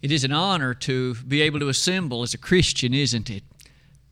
It 0.00 0.12
is 0.12 0.22
an 0.22 0.32
honor 0.32 0.74
to 0.74 1.14
be 1.16 1.42
able 1.42 1.58
to 1.58 1.68
assemble 1.68 2.22
as 2.22 2.32
a 2.32 2.38
Christian, 2.38 2.94
isn't 2.94 3.28
it? 3.28 3.42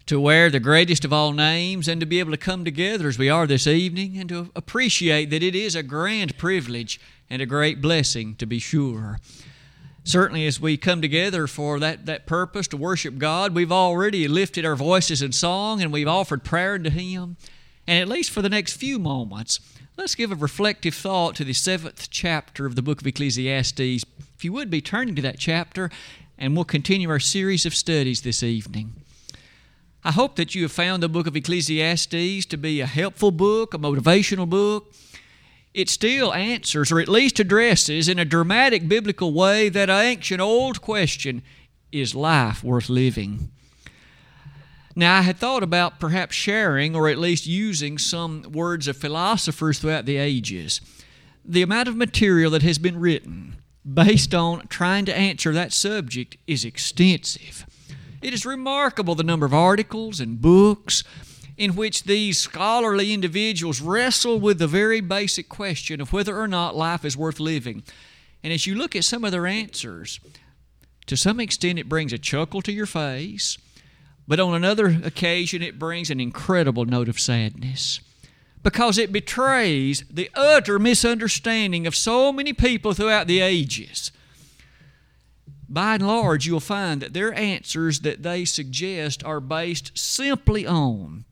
To 0.06 0.20
wear 0.20 0.50
the 0.50 0.60
greatest 0.60 1.04
of 1.04 1.12
all 1.12 1.32
names 1.32 1.86
and 1.86 2.00
to 2.00 2.06
be 2.06 2.18
able 2.18 2.32
to 2.32 2.36
come 2.36 2.64
together 2.64 3.08
as 3.08 3.18
we 3.18 3.28
are 3.28 3.46
this 3.46 3.66
evening 3.66 4.18
and 4.18 4.28
to 4.28 4.50
appreciate 4.56 5.30
that 5.30 5.42
it 5.42 5.54
is 5.54 5.76
a 5.76 5.82
grand 5.82 6.36
privilege 6.38 7.00
and 7.30 7.40
a 7.40 7.46
great 7.46 7.80
blessing, 7.80 8.34
to 8.36 8.46
be 8.46 8.58
sure. 8.58 9.20
Certainly, 10.02 10.46
as 10.46 10.60
we 10.60 10.76
come 10.76 11.02
together 11.02 11.46
for 11.46 11.80
that, 11.80 12.06
that 12.06 12.26
purpose 12.26 12.68
to 12.68 12.76
worship 12.76 13.18
God, 13.18 13.54
we've 13.54 13.72
already 13.72 14.28
lifted 14.28 14.64
our 14.64 14.76
voices 14.76 15.22
in 15.22 15.32
song 15.32 15.82
and 15.82 15.92
we've 15.92 16.06
offered 16.06 16.44
prayer 16.44 16.74
unto 16.74 16.90
Him. 16.90 17.36
And 17.88 18.00
at 18.00 18.08
least 18.08 18.30
for 18.30 18.42
the 18.42 18.48
next 18.48 18.74
few 18.74 18.98
moments, 18.98 19.60
let's 19.96 20.14
give 20.14 20.30
a 20.30 20.36
reflective 20.36 20.94
thought 20.94 21.34
to 21.36 21.44
the 21.44 21.52
seventh 21.52 22.10
chapter 22.10 22.66
of 22.66 22.74
the 22.74 22.82
book 22.82 23.00
of 23.00 23.06
Ecclesiastes 23.06 24.04
if 24.36 24.44
you 24.44 24.52
would 24.52 24.70
be 24.70 24.82
turning 24.82 25.14
to 25.14 25.22
that 25.22 25.38
chapter, 25.38 25.90
and 26.36 26.54
we'll 26.54 26.64
continue 26.64 27.08
our 27.08 27.18
series 27.18 27.64
of 27.64 27.74
studies 27.74 28.20
this 28.20 28.42
evening. 28.42 28.92
I 30.04 30.12
hope 30.12 30.36
that 30.36 30.54
you 30.54 30.62
have 30.62 30.72
found 30.72 31.02
the 31.02 31.08
book 31.08 31.26
of 31.26 31.34
Ecclesiastes 31.34 32.46
to 32.46 32.56
be 32.56 32.80
a 32.80 32.86
helpful 32.86 33.30
book, 33.30 33.72
a 33.72 33.78
motivational 33.78 34.48
book. 34.48 34.92
It 35.72 35.88
still 35.88 36.32
answers, 36.32 36.92
or 36.92 37.00
at 37.00 37.08
least 37.08 37.40
addresses, 37.40 38.08
in 38.08 38.18
a 38.18 38.24
dramatic 38.24 38.88
biblical 38.88 39.32
way, 39.32 39.68
that 39.70 39.90
ancient 39.90 40.40
old 40.40 40.82
question 40.82 41.42
is 41.90 42.14
life 42.14 42.62
worth 42.62 42.90
living? 42.90 43.50
Now, 44.98 45.18
I 45.18 45.22
had 45.22 45.36
thought 45.36 45.62
about 45.62 46.00
perhaps 46.00 46.34
sharing, 46.34 46.96
or 46.96 47.10
at 47.10 47.18
least 47.18 47.46
using, 47.46 47.98
some 47.98 48.42
words 48.50 48.88
of 48.88 48.96
philosophers 48.96 49.78
throughout 49.78 50.06
the 50.06 50.16
ages. 50.16 50.80
The 51.44 51.60
amount 51.60 51.88
of 51.88 51.96
material 51.96 52.50
that 52.52 52.62
has 52.62 52.78
been 52.78 52.98
written, 52.98 53.56
based 53.84 54.34
on 54.34 54.66
trying 54.68 55.04
to 55.04 55.16
answer 55.16 55.52
that 55.52 55.74
subject 55.74 56.38
is 56.46 56.64
extensive. 56.64 57.66
It 58.22 58.32
is 58.32 58.46
remarkable 58.46 59.14
the 59.14 59.22
number 59.22 59.44
of 59.44 59.52
articles 59.52 60.18
and 60.18 60.40
books 60.40 61.04
in 61.58 61.76
which 61.76 62.04
these 62.04 62.38
scholarly 62.38 63.12
individuals 63.12 63.82
wrestle 63.82 64.40
with 64.40 64.58
the 64.58 64.66
very 64.66 65.02
basic 65.02 65.50
question 65.50 66.00
of 66.00 66.12
whether 66.12 66.38
or 66.38 66.48
not 66.48 66.74
life 66.74 67.04
is 67.04 67.18
worth 67.18 67.38
living. 67.38 67.82
And 68.42 68.50
as 68.50 68.66
you 68.66 68.74
look 68.74 68.96
at 68.96 69.04
some 69.04 69.24
of 69.24 69.32
their 69.32 69.46
answers, 69.46 70.20
to 71.04 71.16
some 71.16 71.38
extent 71.38 71.78
it 71.78 71.88
brings 71.88 72.14
a 72.14 72.18
chuckle 72.18 72.62
to 72.62 72.72
your 72.72 72.86
face, 72.86 73.58
but 74.28 74.40
on 74.40 74.54
another 74.54 74.86
occasion 75.04 75.62
it 75.62 75.78
brings 75.78 76.10
an 76.10 76.20
incredible 76.20 76.84
note 76.84 77.08
of 77.08 77.20
sadness 77.20 78.00
because 78.62 78.98
it 78.98 79.12
betrays 79.12 80.04
the 80.10 80.28
utter 80.34 80.76
misunderstanding 80.78 81.86
of 81.86 81.94
so 81.94 82.32
many 82.32 82.52
people 82.52 82.92
throughout 82.92 83.28
the 83.28 83.40
ages. 83.40 84.10
By 85.68 85.94
and 85.94 86.06
large, 86.06 86.46
you'll 86.46 86.58
find 86.58 87.00
that 87.00 87.12
their 87.12 87.32
answers 87.34 88.00
that 88.00 88.24
they 88.24 88.44
suggest 88.44 89.22
are 89.24 89.38
based 89.38 89.96
simply 89.96 90.66
on 90.66 91.26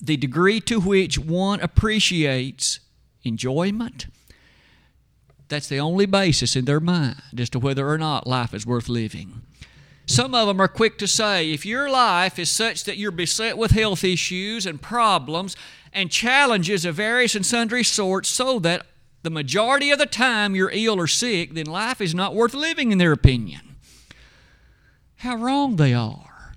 the 0.00 0.16
degree 0.16 0.60
to 0.62 0.80
which 0.80 1.16
one 1.16 1.60
appreciates 1.60 2.80
enjoyment. 3.22 4.06
That's 5.48 5.68
the 5.68 5.78
only 5.78 6.06
basis 6.06 6.56
in 6.56 6.64
their 6.64 6.80
mind 6.80 7.38
as 7.38 7.50
to 7.50 7.60
whether 7.60 7.88
or 7.88 7.98
not 7.98 8.26
life 8.26 8.52
is 8.52 8.66
worth 8.66 8.88
living. 8.88 9.42
Some 10.06 10.34
of 10.34 10.46
them 10.46 10.60
are 10.60 10.68
quick 10.68 10.98
to 10.98 11.08
say 11.08 11.50
if 11.52 11.64
your 11.64 11.88
life 11.88 12.38
is 12.38 12.50
such 12.50 12.84
that 12.84 12.98
you're 12.98 13.10
beset 13.10 13.56
with 13.56 13.70
health 13.70 14.04
issues 14.04 14.66
and 14.66 14.80
problems 14.80 15.56
and 15.92 16.10
challenges 16.10 16.84
of 16.84 16.96
various 16.96 17.34
and 17.34 17.46
sundry 17.46 17.84
sorts 17.84 18.28
so 18.28 18.58
that 18.58 18.86
the 19.22 19.30
majority 19.30 19.90
of 19.90 19.98
the 19.98 20.06
time 20.06 20.54
you're 20.54 20.70
ill 20.72 21.00
or 21.00 21.06
sick, 21.06 21.54
then 21.54 21.66
life 21.66 22.00
is 22.00 22.14
not 22.14 22.34
worth 22.34 22.52
living 22.52 22.92
in 22.92 22.98
their 22.98 23.12
opinion. 23.12 23.76
How 25.16 25.36
wrong 25.36 25.76
they 25.76 25.94
are. 25.94 26.52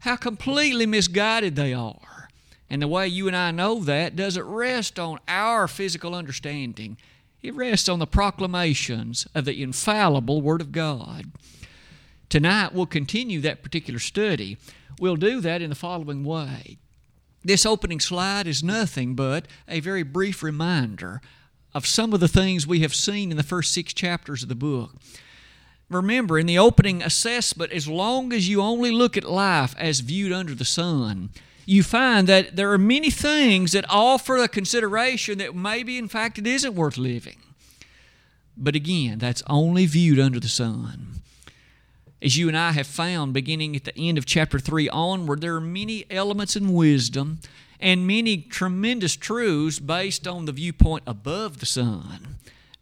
How 0.00 0.14
completely 0.14 0.86
misguided 0.86 1.56
they 1.56 1.74
are. 1.74 2.28
And 2.70 2.80
the 2.80 2.88
way 2.88 3.08
you 3.08 3.26
and 3.26 3.36
I 3.36 3.50
know 3.50 3.80
that 3.80 4.14
doesn't 4.14 4.46
rest 4.46 5.00
on 5.00 5.18
our 5.26 5.66
physical 5.66 6.14
understanding. 6.14 6.96
It 7.42 7.54
rests 7.54 7.88
on 7.88 7.98
the 7.98 8.06
proclamations 8.06 9.26
of 9.34 9.44
the 9.44 9.60
infallible 9.60 10.42
Word 10.42 10.60
of 10.60 10.70
God. 10.70 11.32
Tonight 12.28 12.74
we'll 12.74 12.86
continue 12.86 13.40
that 13.40 13.62
particular 13.62 14.00
study. 14.00 14.58
We'll 14.98 15.16
do 15.16 15.40
that 15.40 15.62
in 15.62 15.70
the 15.70 15.76
following 15.76 16.24
way. 16.24 16.78
This 17.44 17.64
opening 17.64 18.00
slide 18.00 18.46
is 18.46 18.64
nothing 18.64 19.14
but 19.14 19.46
a 19.68 19.80
very 19.80 20.02
brief 20.02 20.42
reminder 20.42 21.20
of 21.72 21.86
some 21.86 22.12
of 22.12 22.20
the 22.20 22.28
things 22.28 22.66
we 22.66 22.80
have 22.80 22.94
seen 22.94 23.30
in 23.30 23.36
the 23.36 23.42
first 23.42 23.72
six 23.72 23.92
chapters 23.92 24.42
of 24.42 24.48
the 24.48 24.54
book. 24.56 24.94
Remember, 25.88 26.36
in 26.36 26.46
the 26.46 26.58
opening 26.58 27.02
assessment, 27.02 27.70
as 27.70 27.86
long 27.86 28.32
as 28.32 28.48
you 28.48 28.60
only 28.60 28.90
look 28.90 29.16
at 29.16 29.22
life 29.22 29.76
as 29.78 30.00
viewed 30.00 30.32
under 30.32 30.54
the 30.54 30.64
sun, 30.64 31.30
you 31.64 31.84
find 31.84 32.26
that 32.26 32.56
there 32.56 32.72
are 32.72 32.78
many 32.78 33.10
things 33.10 33.70
that 33.70 33.84
offer 33.88 34.36
a 34.36 34.48
consideration 34.48 35.38
that 35.38 35.54
maybe, 35.54 35.98
in 35.98 36.08
fact, 36.08 36.38
it 36.38 36.46
isn't 36.46 36.74
worth 36.74 36.96
living. 36.96 37.38
But 38.56 38.74
again, 38.74 39.18
that's 39.18 39.42
only 39.46 39.86
viewed 39.86 40.18
under 40.18 40.40
the 40.40 40.48
sun 40.48 41.15
as 42.22 42.36
you 42.36 42.48
and 42.48 42.56
I 42.56 42.72
have 42.72 42.86
found 42.86 43.34
beginning 43.34 43.76
at 43.76 43.84
the 43.84 43.96
end 43.96 44.18
of 44.18 44.24
chapter 44.24 44.58
3 44.58 44.88
onward, 44.88 45.40
there 45.40 45.54
are 45.54 45.60
many 45.60 46.06
elements 46.10 46.56
in 46.56 46.72
wisdom 46.72 47.40
and 47.78 48.06
many 48.06 48.38
tremendous 48.38 49.16
truths 49.16 49.78
based 49.78 50.26
on 50.26 50.46
the 50.46 50.52
viewpoint 50.52 51.04
above 51.06 51.58
the 51.58 51.66
sun, 51.66 52.36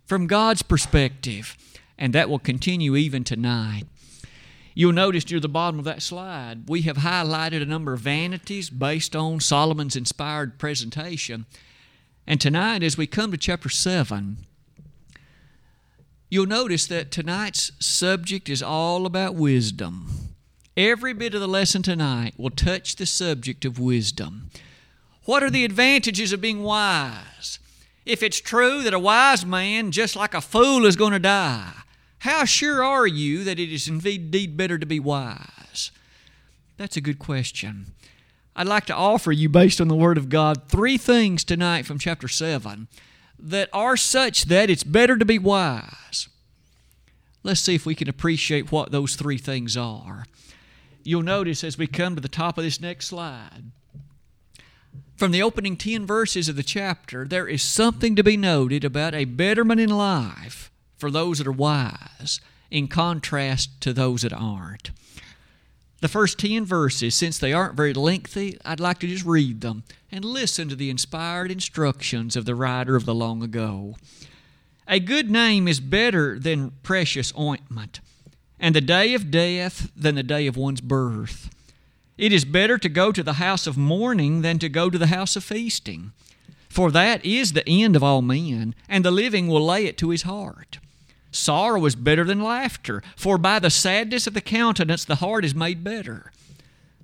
from 0.06 0.26
God's 0.26 0.62
perspective, 0.62 1.56
and 1.98 2.12
that 2.12 2.28
will 2.28 2.38
continue 2.38 2.94
even 2.94 3.24
tonight. 3.24 3.84
You'll 4.74 4.92
notice 4.92 5.28
near 5.30 5.40
the 5.40 5.48
bottom 5.48 5.78
of 5.78 5.84
that 5.84 6.02
slide, 6.02 6.68
we 6.68 6.82
have 6.82 6.98
highlighted 6.98 7.62
a 7.62 7.66
number 7.66 7.92
of 7.92 8.00
vanities 8.00 8.70
based 8.70 9.14
on 9.14 9.40
Solomon's 9.40 9.96
inspired 9.96 10.58
presentation. 10.58 11.46
And 12.26 12.40
tonight, 12.40 12.82
as 12.82 12.98
we 12.98 13.06
come 13.06 13.30
to 13.30 13.36
chapter 13.36 13.68
7, 13.68 14.38
You'll 16.30 16.46
notice 16.46 16.86
that 16.86 17.10
tonight's 17.10 17.72
subject 17.78 18.48
is 18.48 18.62
all 18.62 19.06
about 19.06 19.34
wisdom. 19.34 20.34
Every 20.76 21.12
bit 21.12 21.34
of 21.34 21.40
the 21.40 21.46
lesson 21.46 21.82
tonight 21.82 22.34
will 22.36 22.50
touch 22.50 22.96
the 22.96 23.06
subject 23.06 23.64
of 23.64 23.78
wisdom. 23.78 24.50
What 25.24 25.42
are 25.42 25.50
the 25.50 25.64
advantages 25.64 26.32
of 26.32 26.40
being 26.40 26.62
wise? 26.62 27.58
If 28.04 28.22
it's 28.22 28.40
true 28.40 28.82
that 28.82 28.92
a 28.92 28.98
wise 28.98 29.46
man, 29.46 29.90
just 29.90 30.16
like 30.16 30.34
a 30.34 30.40
fool, 30.40 30.84
is 30.84 30.96
going 30.96 31.12
to 31.12 31.18
die, 31.18 31.72
how 32.18 32.44
sure 32.44 32.82
are 32.82 33.06
you 33.06 33.44
that 33.44 33.58
it 33.58 33.72
is 33.72 33.86
indeed 33.88 34.56
better 34.56 34.78
to 34.78 34.86
be 34.86 34.98
wise? 34.98 35.90
That's 36.76 36.96
a 36.96 37.00
good 37.00 37.18
question. 37.18 37.92
I'd 38.56 38.66
like 38.66 38.86
to 38.86 38.94
offer 38.94 39.32
you, 39.32 39.48
based 39.48 39.80
on 39.80 39.88
the 39.88 39.96
Word 39.96 40.18
of 40.18 40.28
God, 40.28 40.68
three 40.68 40.98
things 40.98 41.44
tonight 41.44 41.86
from 41.86 41.98
chapter 41.98 42.28
7 42.28 42.88
that 43.44 43.68
are 43.74 43.96
such 43.96 44.46
that 44.46 44.70
it's 44.70 44.82
better 44.82 45.18
to 45.18 45.24
be 45.24 45.38
wise. 45.38 46.28
Let's 47.42 47.60
see 47.60 47.74
if 47.74 47.84
we 47.84 47.94
can 47.94 48.08
appreciate 48.08 48.72
what 48.72 48.90
those 48.90 49.16
three 49.16 49.36
things 49.36 49.76
are. 49.76 50.24
You'll 51.02 51.22
notice 51.22 51.62
as 51.62 51.76
we 51.76 51.86
come 51.86 52.14
to 52.14 52.22
the 52.22 52.28
top 52.28 52.56
of 52.56 52.64
this 52.64 52.80
next 52.80 53.08
slide, 53.08 53.64
from 55.16 55.30
the 55.30 55.42
opening 55.42 55.76
10 55.76 56.06
verses 56.06 56.48
of 56.48 56.56
the 56.56 56.62
chapter, 56.62 57.26
there 57.26 57.46
is 57.46 57.62
something 57.62 58.16
to 58.16 58.24
be 58.24 58.38
noted 58.38 58.82
about 58.82 59.14
a 59.14 59.26
betterment 59.26 59.80
in 59.80 59.90
life 59.90 60.70
for 60.96 61.10
those 61.10 61.38
that 61.38 61.46
are 61.46 61.52
wise 61.52 62.40
in 62.70 62.88
contrast 62.88 63.78
to 63.82 63.92
those 63.92 64.22
that 64.22 64.32
aren't. 64.32 64.90
The 66.00 66.08
first 66.08 66.38
10 66.38 66.64
verses, 66.64 67.14
since 67.14 67.38
they 67.38 67.52
aren't 67.52 67.76
very 67.76 67.92
lengthy, 67.92 68.58
I'd 68.64 68.80
like 68.80 68.98
to 69.00 69.06
just 69.06 69.24
read 69.24 69.60
them 69.60 69.84
and 70.14 70.24
listen 70.24 70.68
to 70.68 70.76
the 70.76 70.90
inspired 70.90 71.50
instructions 71.50 72.36
of 72.36 72.44
the 72.44 72.54
writer 72.54 72.94
of 72.94 73.04
the 73.04 73.14
long 73.14 73.42
ago. 73.42 73.96
A 74.86 75.00
good 75.00 75.28
name 75.28 75.66
is 75.66 75.80
better 75.80 76.38
than 76.38 76.70
precious 76.84 77.36
ointment, 77.36 77.98
and 78.60 78.76
the 78.76 78.80
day 78.80 79.14
of 79.14 79.32
death 79.32 79.90
than 79.96 80.14
the 80.14 80.22
day 80.22 80.46
of 80.46 80.56
one's 80.56 80.80
birth. 80.80 81.50
It 82.16 82.32
is 82.32 82.44
better 82.44 82.78
to 82.78 82.88
go 82.88 83.10
to 83.10 83.24
the 83.24 83.34
house 83.34 83.66
of 83.66 83.76
mourning 83.76 84.42
than 84.42 84.60
to 84.60 84.68
go 84.68 84.88
to 84.88 84.98
the 84.98 85.08
house 85.08 85.34
of 85.34 85.42
feasting, 85.42 86.12
for 86.68 86.92
that 86.92 87.24
is 87.24 87.52
the 87.52 87.68
end 87.68 87.96
of 87.96 88.04
all 88.04 88.22
men, 88.22 88.76
and 88.88 89.04
the 89.04 89.10
living 89.10 89.48
will 89.48 89.66
lay 89.66 89.86
it 89.86 89.98
to 89.98 90.10
his 90.10 90.22
heart. 90.22 90.78
Sorrow 91.32 91.84
is 91.86 91.96
better 91.96 92.22
than 92.22 92.40
laughter, 92.40 93.02
for 93.16 93.36
by 93.36 93.58
the 93.58 93.68
sadness 93.68 94.28
of 94.28 94.34
the 94.34 94.40
countenance 94.40 95.04
the 95.04 95.16
heart 95.16 95.44
is 95.44 95.56
made 95.56 95.82
better. 95.82 96.30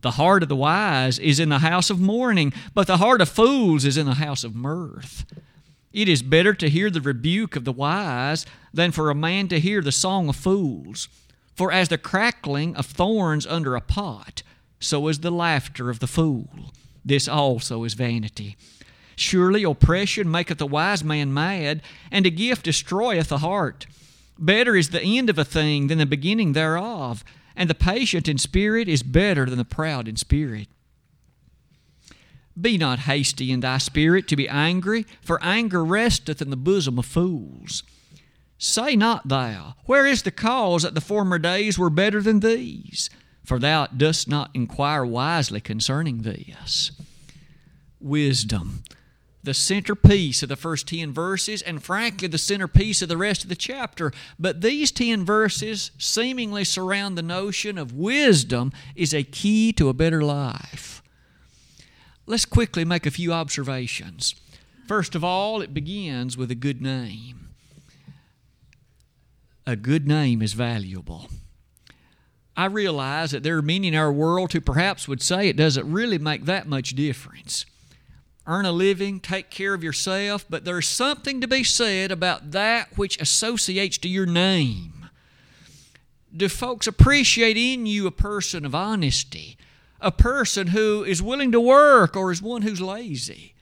The 0.02 0.12
heart 0.12 0.42
of 0.42 0.48
the 0.48 0.56
wise 0.56 1.18
is 1.18 1.38
in 1.38 1.48
the 1.50 1.58
house 1.58 1.90
of 1.90 2.00
mourning, 2.00 2.52
but 2.74 2.86
the 2.86 2.96
heart 2.96 3.20
of 3.20 3.28
fools 3.28 3.84
is 3.84 3.96
in 3.96 4.06
the 4.06 4.14
house 4.14 4.44
of 4.44 4.54
mirth. 4.54 5.26
It 5.92 6.08
is 6.08 6.22
better 6.22 6.54
to 6.54 6.70
hear 6.70 6.88
the 6.88 7.00
rebuke 7.00 7.56
of 7.56 7.64
the 7.64 7.72
wise 7.72 8.46
than 8.72 8.92
for 8.92 9.10
a 9.10 9.14
man 9.14 9.48
to 9.48 9.60
hear 9.60 9.80
the 9.82 9.92
song 9.92 10.28
of 10.28 10.36
fools. 10.36 11.08
For 11.54 11.72
as 11.72 11.88
the 11.88 11.98
crackling 11.98 12.76
of 12.76 12.86
thorns 12.86 13.46
under 13.46 13.74
a 13.74 13.80
pot, 13.80 14.42
so 14.78 15.08
is 15.08 15.20
the 15.20 15.30
laughter 15.30 15.90
of 15.90 15.98
the 15.98 16.06
fool. 16.06 16.72
This 17.04 17.28
also 17.28 17.84
is 17.84 17.94
vanity. 17.94 18.56
Surely 19.16 19.64
oppression 19.64 20.30
maketh 20.30 20.60
a 20.60 20.66
wise 20.66 21.04
man 21.04 21.34
mad, 21.34 21.82
and 22.10 22.24
a 22.24 22.30
gift 22.30 22.64
destroyeth 22.64 23.28
the 23.28 23.38
heart. 23.38 23.86
Better 24.38 24.74
is 24.74 24.88
the 24.88 25.02
end 25.02 25.28
of 25.28 25.38
a 25.38 25.44
thing 25.44 25.88
than 25.88 25.98
the 25.98 26.06
beginning 26.06 26.54
thereof, 26.54 27.22
and 27.56 27.68
the 27.68 27.74
patient 27.74 28.28
in 28.28 28.38
spirit 28.38 28.88
is 28.88 29.02
better 29.02 29.46
than 29.46 29.58
the 29.58 29.64
proud 29.64 30.08
in 30.08 30.16
spirit. 30.16 30.68
Be 32.60 32.76
not 32.76 33.00
hasty 33.00 33.52
in 33.52 33.60
thy 33.60 33.78
spirit 33.78 34.28
to 34.28 34.36
be 34.36 34.48
angry, 34.48 35.06
for 35.22 35.42
anger 35.42 35.84
resteth 35.84 36.42
in 36.42 36.50
the 36.50 36.56
bosom 36.56 36.98
of 36.98 37.06
fools. 37.06 37.82
Say 38.58 38.94
not 38.94 39.28
thou, 39.28 39.74
Where 39.86 40.04
is 40.04 40.22
the 40.22 40.30
cause 40.30 40.82
that 40.82 40.94
the 40.94 41.00
former 41.00 41.38
days 41.38 41.78
were 41.78 41.90
better 41.90 42.20
than 42.20 42.40
these? 42.40 43.08
For 43.44 43.58
thou 43.58 43.86
dost 43.86 44.28
not 44.28 44.50
inquire 44.52 45.04
wisely 45.04 45.60
concerning 45.60 46.18
this. 46.18 46.92
Wisdom, 47.98 48.82
the 49.42 49.54
centerpiece 49.54 50.42
of 50.42 50.48
the 50.48 50.56
first 50.56 50.88
10 50.88 51.12
verses, 51.12 51.62
and 51.62 51.82
frankly, 51.82 52.28
the 52.28 52.38
centerpiece 52.38 53.00
of 53.02 53.08
the 53.08 53.16
rest 53.16 53.42
of 53.42 53.48
the 53.48 53.56
chapter. 53.56 54.12
But 54.38 54.60
these 54.60 54.92
10 54.92 55.24
verses 55.24 55.90
seemingly 55.98 56.64
surround 56.64 57.16
the 57.16 57.22
notion 57.22 57.78
of 57.78 57.94
wisdom 57.94 58.72
is 58.94 59.14
a 59.14 59.22
key 59.22 59.72
to 59.74 59.88
a 59.88 59.94
better 59.94 60.22
life. 60.22 61.02
Let's 62.26 62.44
quickly 62.44 62.84
make 62.84 63.06
a 63.06 63.10
few 63.10 63.32
observations. 63.32 64.34
First 64.86 65.14
of 65.14 65.24
all, 65.24 65.62
it 65.62 65.72
begins 65.72 66.36
with 66.36 66.50
a 66.50 66.54
good 66.54 66.82
name. 66.82 67.48
A 69.66 69.76
good 69.76 70.06
name 70.06 70.42
is 70.42 70.52
valuable. 70.52 71.28
I 72.56 72.66
realize 72.66 73.30
that 73.30 73.42
there 73.42 73.56
are 73.56 73.62
many 73.62 73.88
in 73.88 73.94
our 73.94 74.12
world 74.12 74.52
who 74.52 74.60
perhaps 74.60 75.08
would 75.08 75.22
say 75.22 75.48
it 75.48 75.56
doesn't 75.56 75.90
really 75.90 76.18
make 76.18 76.44
that 76.44 76.66
much 76.66 76.90
difference. 76.90 77.64
Earn 78.46 78.66
a 78.66 78.72
living, 78.72 79.20
take 79.20 79.50
care 79.50 79.74
of 79.74 79.84
yourself, 79.84 80.44
but 80.48 80.64
there's 80.64 80.88
something 80.88 81.40
to 81.40 81.48
be 81.48 81.62
said 81.62 82.10
about 82.10 82.52
that 82.52 82.96
which 82.96 83.20
associates 83.20 83.98
to 83.98 84.08
your 84.08 84.26
name. 84.26 85.08
Do 86.34 86.48
folks 86.48 86.86
appreciate 86.86 87.56
in 87.56 87.86
you 87.86 88.06
a 88.06 88.12
person 88.12 88.64
of 88.64 88.74
honesty, 88.74 89.56
a 90.00 90.10
person 90.10 90.68
who 90.68 91.04
is 91.04 91.22
willing 91.22 91.52
to 91.52 91.60
work 91.60 92.16
or 92.16 92.32
is 92.32 92.40
one 92.40 92.62
who's 92.62 92.80
lazy? 92.80 93.54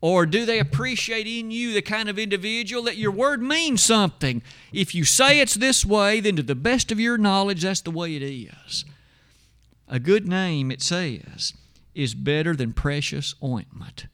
Or 0.00 0.26
do 0.26 0.44
they 0.44 0.58
appreciate 0.58 1.26
in 1.26 1.50
you 1.50 1.72
the 1.72 1.82
kind 1.82 2.08
of 2.08 2.18
individual 2.18 2.82
that 2.84 2.96
your 2.96 3.10
word 3.10 3.42
means 3.42 3.82
something? 3.82 4.42
If 4.72 4.94
you 4.94 5.04
say 5.04 5.40
it's 5.40 5.54
this 5.54 5.84
way, 5.84 6.20
then 6.20 6.36
to 6.36 6.42
the 6.42 6.54
best 6.54 6.92
of 6.92 7.00
your 7.00 7.18
knowledge, 7.18 7.62
that's 7.62 7.80
the 7.80 7.90
way 7.90 8.14
it 8.14 8.22
is. 8.22 8.84
A 9.88 9.98
good 9.98 10.28
name, 10.28 10.70
it 10.70 10.82
says, 10.82 11.54
is 11.96 12.14
better 12.14 12.54
than 12.54 12.72
precious 12.72 13.34
ointment. 13.42 14.06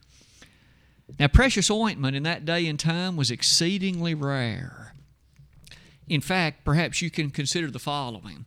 Now, 1.19 1.29
precious 1.29 1.71
ointment 1.71 2.17
in 2.17 2.23
that 2.23 2.45
day 2.45 2.67
and 2.67 2.81
time 2.81 3.17
was 3.17 3.31
exceedingly 3.31 4.15
rare. 4.15 4.95
In 6.09 6.21
fact, 6.21 6.65
perhaps 6.65 7.03
you 7.03 7.11
can 7.11 7.31
consider 7.31 7.71
the 7.71 7.79
following 7.79 8.47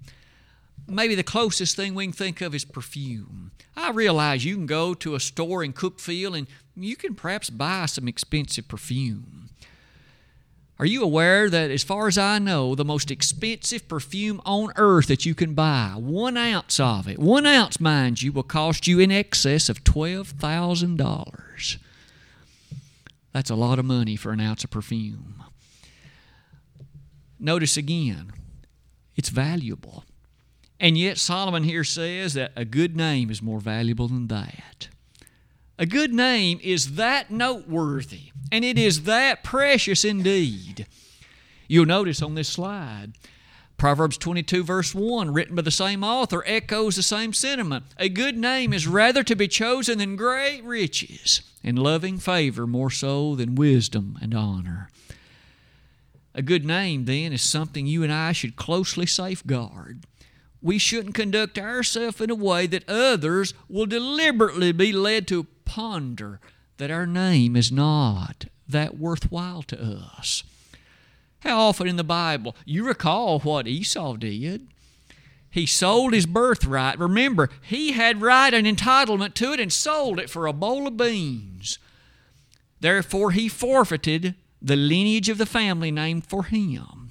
maybe 0.87 1.15
the 1.15 1.23
closest 1.23 1.75
thing 1.75 1.95
we 1.95 2.05
can 2.05 2.13
think 2.13 2.41
of 2.41 2.53
is 2.53 2.65
perfume. 2.65 3.51
I 3.75 3.91
realize 3.91 4.45
you 4.45 4.55
can 4.55 4.65
go 4.65 4.93
to 4.95 5.15
a 5.15 5.19
store 5.19 5.63
in 5.63 5.73
Cookeville 5.73 6.37
and 6.37 6.47
you 6.75 6.95
can 6.95 7.15
perhaps 7.15 7.49
buy 7.49 7.85
some 7.85 8.07
expensive 8.07 8.67
perfume. 8.67 9.44
Are 10.77 10.86
you 10.86 11.04
aware 11.04 11.50
that, 11.50 11.72
as 11.72 11.83
far 11.83 12.07
as 12.10 12.18
I 12.18 12.38
know, 12.38 12.75
the 12.75 12.83
most 12.83 13.10
expensive 13.10 13.88
perfume 13.88 14.42
on 14.45 14.74
earth 14.75 15.07
that 15.07 15.25
you 15.25 15.33
can 15.33 15.54
buy, 15.54 15.94
one 15.95 16.36
ounce 16.36 16.81
of 16.81 17.07
it, 17.07 17.18
one 17.18 17.45
ounce, 17.45 17.80
mind 17.80 18.22
you, 18.22 18.33
will 18.33 18.44
cost 18.44 18.86
you 18.86 19.00
in 19.00 19.10
excess 19.10 19.69
of 19.69 19.86
$12,000? 19.86 21.77
That's 23.31 23.50
a 23.50 23.56
lot 23.56 23.80
of 23.80 23.86
money 23.86 24.18
for 24.18 24.31
an 24.31 24.42
ounce 24.42 24.66
of 24.66 24.69
perfume. 24.69 25.44
Notice 27.39 27.78
again, 27.78 28.33
it's 29.16 29.30
valuable. 29.30 30.04
And 30.78 30.98
yet, 30.98 31.18
Solomon 31.18 31.63
here 31.63 31.86
says 31.86 32.33
that 32.33 32.51
a 32.57 32.66
good 32.66 32.98
name 32.98 33.30
is 33.30 33.42
more 33.42 33.62
valuable 33.62 34.10
than 34.10 34.28
that. 34.28 34.89
A 35.77 35.86
good 35.86 36.13
name 36.13 36.60
is 36.63 36.95
that 36.95 37.30
noteworthy, 37.30 38.31
and 38.50 38.63
it 38.63 38.77
is 38.80 39.04
that 39.04 39.44
precious 39.44 40.06
indeed. 40.06 40.88
You'll 41.68 41.86
notice 41.86 42.22
on 42.22 42.36
this 42.36 42.48
slide, 42.48 43.13
Proverbs 43.75 44.18
22, 44.18 44.63
verse 44.63 44.95
1, 44.95 45.33
written 45.33 45.54
by 45.54 45.63
the 45.63 45.72
same 45.72 46.01
author, 46.01 46.45
echoes 46.48 46.95
the 46.95 47.04
same 47.04 47.33
sentiment. 47.33 47.83
A 47.98 48.07
good 48.07 48.38
name 48.38 48.72
is 48.72 48.88
rather 48.88 49.22
to 49.24 49.36
be 49.36 49.50
chosen 49.50 49.98
than 49.98 50.16
great 50.16 50.63
riches, 50.63 51.42
and 51.62 51.78
loving 51.78 52.19
favor 52.19 52.66
more 52.66 52.92
so 52.92 53.36
than 53.36 53.56
wisdom 53.56 54.18
and 54.21 54.33
honor. 54.33 54.89
A 56.33 56.42
good 56.42 56.63
name, 56.63 57.04
then, 57.04 57.33
is 57.33 57.42
something 57.42 57.86
you 57.86 58.01
and 58.01 58.13
I 58.13 58.31
should 58.31 58.56
closely 58.56 59.06
safeguard 59.06 60.06
we 60.66 60.80
shouldn't 60.80 61.13
conduct 61.13 61.60
ourselves 61.60 62.19
in 62.19 62.31
a 62.31 62.36
way 62.36 62.66
that 62.66 62.89
others 62.89 63.54
will 63.69 63.86
deliberately 63.86 64.71
be 64.71 64.92
led 64.92 65.28
to 65.28 65.45
ponder 65.65 66.39
that 66.77 66.91
our 66.91 67.06
name 67.06 67.56
is 67.56 67.71
not 67.71 68.45
that 68.67 68.97
worthwhile 68.97 69.63
to 69.63 69.81
us. 70.17 70.44
How 71.39 71.59
often 71.59 71.88
in 71.88 71.95
the 71.95 72.03
Bible, 72.03 72.56
you 72.65 72.85
recall 72.85 73.39
what 73.39 73.67
Esau 73.67 74.15
did? 74.15 74.67
He 75.50 75.65
sold 75.65 76.13
his 76.13 76.25
birthright. 76.25 77.00
Remember, 77.00 77.50
he 77.62 77.94
had 77.94 78.21
right 78.21 78.53
and 78.53 78.67
entitlement 78.67 79.35
to 79.35 79.53
it 79.53 79.59
and 79.59 79.71
sold 79.71 80.19
it 80.19 80.29
for 80.29 80.47
a 80.47 80.53
bowl 80.53 80.88
of 80.88 80.97
beans. 80.97 81.79
Therefore, 82.79 83.31
he 83.31 83.47
forfeited 83.47 84.35
the 84.61 84.75
lineage 84.75 85.29
of 85.29 85.38
the 85.38 85.45
family 85.45 85.91
name 85.91 86.21
for 86.21 86.44
him 86.44 87.06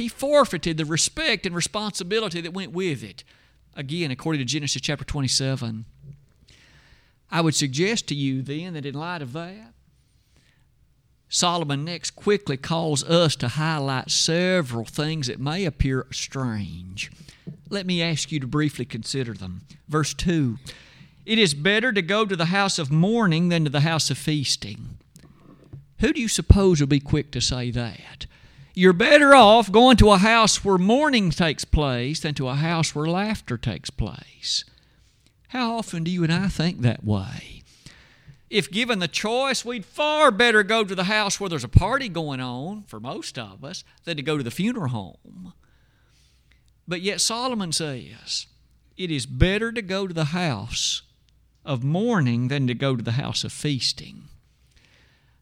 he 0.00 0.08
forfeited 0.08 0.78
the 0.78 0.84
respect 0.84 1.46
and 1.46 1.54
responsibility 1.54 2.40
that 2.40 2.54
went 2.54 2.72
with 2.72 3.02
it. 3.02 3.22
Again, 3.74 4.10
according 4.10 4.40
to 4.40 4.44
Genesis 4.44 4.80
chapter 4.80 5.04
27. 5.04 5.84
I 7.30 7.40
would 7.40 7.54
suggest 7.54 8.08
to 8.08 8.14
you 8.14 8.42
then 8.42 8.74
that 8.74 8.86
in 8.86 8.94
light 8.94 9.22
of 9.22 9.32
that, 9.34 9.72
Solomon 11.28 11.84
next 11.84 12.16
quickly 12.16 12.56
calls 12.56 13.04
us 13.04 13.36
to 13.36 13.48
highlight 13.48 14.10
several 14.10 14.84
things 14.84 15.28
that 15.28 15.38
may 15.38 15.64
appear 15.64 16.06
strange. 16.10 17.12
Let 17.68 17.86
me 17.86 18.02
ask 18.02 18.32
you 18.32 18.40
to 18.40 18.48
briefly 18.48 18.84
consider 18.84 19.32
them. 19.32 19.62
Verse 19.88 20.12
2 20.12 20.58
It 21.24 21.38
is 21.38 21.54
better 21.54 21.92
to 21.92 22.02
go 22.02 22.26
to 22.26 22.34
the 22.34 22.46
house 22.46 22.80
of 22.80 22.90
mourning 22.90 23.48
than 23.48 23.62
to 23.62 23.70
the 23.70 23.80
house 23.80 24.10
of 24.10 24.18
feasting. 24.18 24.98
Who 26.00 26.12
do 26.12 26.20
you 26.20 26.28
suppose 26.28 26.80
will 26.80 26.88
be 26.88 26.98
quick 26.98 27.30
to 27.32 27.40
say 27.40 27.70
that? 27.70 28.26
You're 28.74 28.92
better 28.92 29.34
off 29.34 29.70
going 29.70 29.98
to 29.98 30.10
a 30.10 30.18
house 30.18 30.64
where 30.64 30.78
mourning 30.78 31.30
takes 31.30 31.64
place 31.64 32.20
than 32.20 32.34
to 32.34 32.48
a 32.48 32.54
house 32.54 32.94
where 32.94 33.06
laughter 33.06 33.56
takes 33.58 33.90
place. 33.90 34.64
How 35.50 35.76
often 35.76 36.04
do 36.04 36.12
you 36.12 36.22
and 36.22 36.32
I 36.32 36.46
think 36.46 36.80
that 36.80 37.02
way? 37.04 37.64
If 38.48 38.70
given 38.70 39.00
the 39.00 39.08
choice, 39.08 39.64
we'd 39.64 39.84
far 39.84 40.30
better 40.30 40.62
go 40.62 40.84
to 40.84 40.94
the 40.94 41.04
house 41.04 41.40
where 41.40 41.50
there's 41.50 41.64
a 41.64 41.68
party 41.68 42.08
going 42.08 42.40
on, 42.40 42.84
for 42.84 43.00
most 43.00 43.36
of 43.36 43.64
us, 43.64 43.82
than 44.04 44.16
to 44.16 44.22
go 44.22 44.36
to 44.36 44.44
the 44.44 44.50
funeral 44.52 44.90
home. 44.90 45.54
But 46.86 47.00
yet, 47.00 47.20
Solomon 47.20 47.72
says, 47.72 48.46
it 48.96 49.10
is 49.10 49.26
better 49.26 49.72
to 49.72 49.82
go 49.82 50.06
to 50.06 50.14
the 50.14 50.26
house 50.26 51.02
of 51.64 51.82
mourning 51.82 52.46
than 52.46 52.68
to 52.68 52.74
go 52.74 52.94
to 52.94 53.02
the 53.02 53.12
house 53.12 53.42
of 53.42 53.52
feasting. 53.52 54.28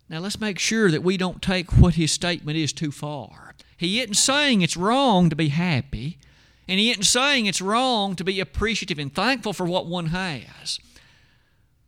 Now 0.09 0.21
let's 0.21 0.41
make 0.41 0.59
sure 0.59 0.91
that 0.91 1.03
we 1.03 1.19
don't 1.19 1.43
take 1.43 1.77
what 1.77 1.97
his 1.97 2.13
statement 2.13 2.57
is 2.57 2.73
too 2.73 2.91
far. 2.91 3.55
He 3.77 4.01
isn't 4.01 4.15
saying 4.15 4.63
it's 4.63 4.77
wrong 4.77 5.29
to 5.29 5.37
be 5.37 5.49
happy, 5.49 6.19
and 6.69 6.79
he 6.79 6.91
isn't 6.91 7.05
saying 7.05 7.47
it's 7.47 7.63
wrong 7.63 8.15
to 8.17 8.25
be 8.25 8.41
appreciative 8.41 8.99
and 8.99 9.15
thankful 9.15 9.53
for 9.53 9.67
what 9.67 9.87
one 9.87 10.07
has. 10.07 10.79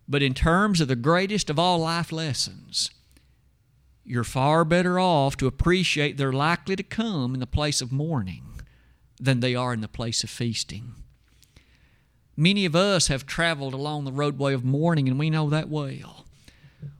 But 0.08 0.22
in 0.22 0.34
terms 0.34 0.80
of 0.80 0.88
the 0.88 0.96
greatest 0.96 1.50
of 1.50 1.58
all 1.58 1.78
life 1.78 2.10
lessons, 2.10 2.90
you're 4.04 4.24
far 4.24 4.64
better 4.64 4.98
off 4.98 5.36
to 5.36 5.46
appreciate 5.46 6.16
they're 6.16 6.32
likely 6.32 6.74
to 6.74 6.82
come 6.82 7.34
in 7.34 7.40
the 7.40 7.46
place 7.46 7.80
of 7.80 7.92
mourning 7.92 8.44
than 9.20 9.40
they 9.40 9.54
are 9.54 9.72
in 9.72 9.82
the 9.82 9.88
place 9.88 10.24
of 10.24 10.30
feasting. 10.30 10.94
Many 12.36 12.64
of 12.64 12.74
us 12.74 13.08
have 13.08 13.26
traveled 13.26 13.74
along 13.74 14.04
the 14.04 14.12
roadway 14.12 14.54
of 14.54 14.64
mourning, 14.64 15.08
and 15.08 15.18
we 15.18 15.30
know 15.30 15.50
that 15.50 15.68
well 15.68 16.24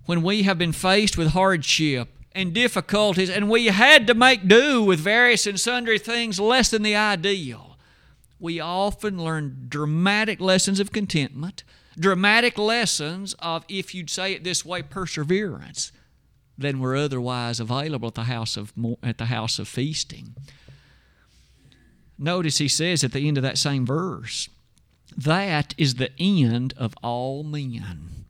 when 0.07 0.23
we 0.23 0.43
have 0.43 0.59
been 0.59 0.73
faced 0.73 1.17
with 1.17 1.29
hardship 1.29 2.09
and 2.33 2.53
difficulties 2.53 3.31
and 3.31 3.49
we 3.49 3.67
had 3.67 4.07
to 4.07 4.15
make 4.15 4.49
do 4.49 4.83
with 4.83 4.99
various 4.99 5.47
and 5.47 5.59
sundry 5.59 5.99
things 5.99 6.41
less 6.41 6.71
than 6.71 6.83
the 6.83 6.97
ideal, 6.97 7.70
we 8.41 8.59
often 8.59 9.23
learn 9.23 9.67
dramatic 9.69 10.41
lessons 10.41 10.81
of 10.81 10.93
contentment, 10.93 11.63
dramatic 11.99 12.57
lessons 12.59 13.35
of, 13.39 13.65
if 13.69 13.95
you'd 13.95 14.11
say 14.11 14.33
it 14.33 14.43
this 14.43 14.65
way, 14.65 14.83
perseverance 14.83 15.93
than 16.57 16.81
were 16.81 16.97
otherwise 16.97 17.61
available 17.61 18.09
at 18.09 18.15
the 18.15 18.25
house 18.25 18.57
of, 18.57 18.73
at 19.03 19.19
the 19.19 19.27
house 19.27 19.59
of 19.59 19.69
feasting. 19.69 20.35
Notice 22.19 22.59
he 22.59 22.69
says 22.69 23.05
at 23.05 23.13
the 23.13 23.27
end 23.29 23.39
of 23.39 23.43
that 23.43 23.59
same 23.59 23.87
verse, 23.87 24.49
that 25.17 25.75
is 25.79 25.95
the 25.95 26.11
end 26.19 26.75
of 26.77 26.95
all 27.03 27.43
men. 27.43 28.27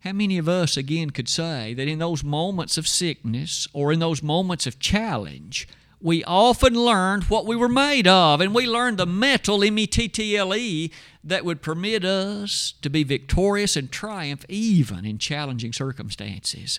How 0.00 0.12
many 0.12 0.38
of 0.38 0.48
us, 0.48 0.76
again, 0.76 1.10
could 1.10 1.28
say 1.28 1.74
that 1.74 1.88
in 1.88 1.98
those 1.98 2.24
moments 2.24 2.78
of 2.78 2.88
sickness 2.88 3.66
or 3.72 3.92
in 3.92 3.98
those 3.98 4.22
moments 4.22 4.66
of 4.66 4.78
challenge, 4.78 5.68
we 6.00 6.22
often 6.24 6.74
learned 6.74 7.24
what 7.24 7.46
we 7.46 7.56
were 7.56 7.68
made 7.68 8.06
of, 8.06 8.40
and 8.40 8.54
we 8.54 8.66
learned 8.66 8.98
the 8.98 9.06
metal, 9.06 9.64
M 9.64 9.78
E 9.78 9.86
T 9.86 10.08
T 10.08 10.36
L 10.36 10.54
E, 10.54 10.92
that 11.24 11.44
would 11.44 11.62
permit 11.62 12.04
us 12.04 12.74
to 12.82 12.88
be 12.88 13.02
victorious 13.02 13.76
and 13.76 13.90
triumph 13.90 14.44
even 14.48 15.04
in 15.04 15.18
challenging 15.18 15.72
circumstances. 15.72 16.78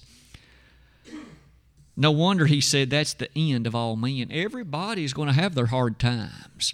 No 1.98 2.12
wonder 2.12 2.46
he 2.46 2.62
said 2.62 2.90
that's 2.90 3.14
the 3.14 3.30
end 3.36 3.68
of 3.68 3.76
all 3.76 3.98
men. 3.98 4.30
Everybody 4.32 5.04
is 5.04 5.14
going 5.14 5.28
to 5.28 5.34
have 5.34 5.54
their 5.54 5.66
hard 5.66 6.00
times. 6.00 6.74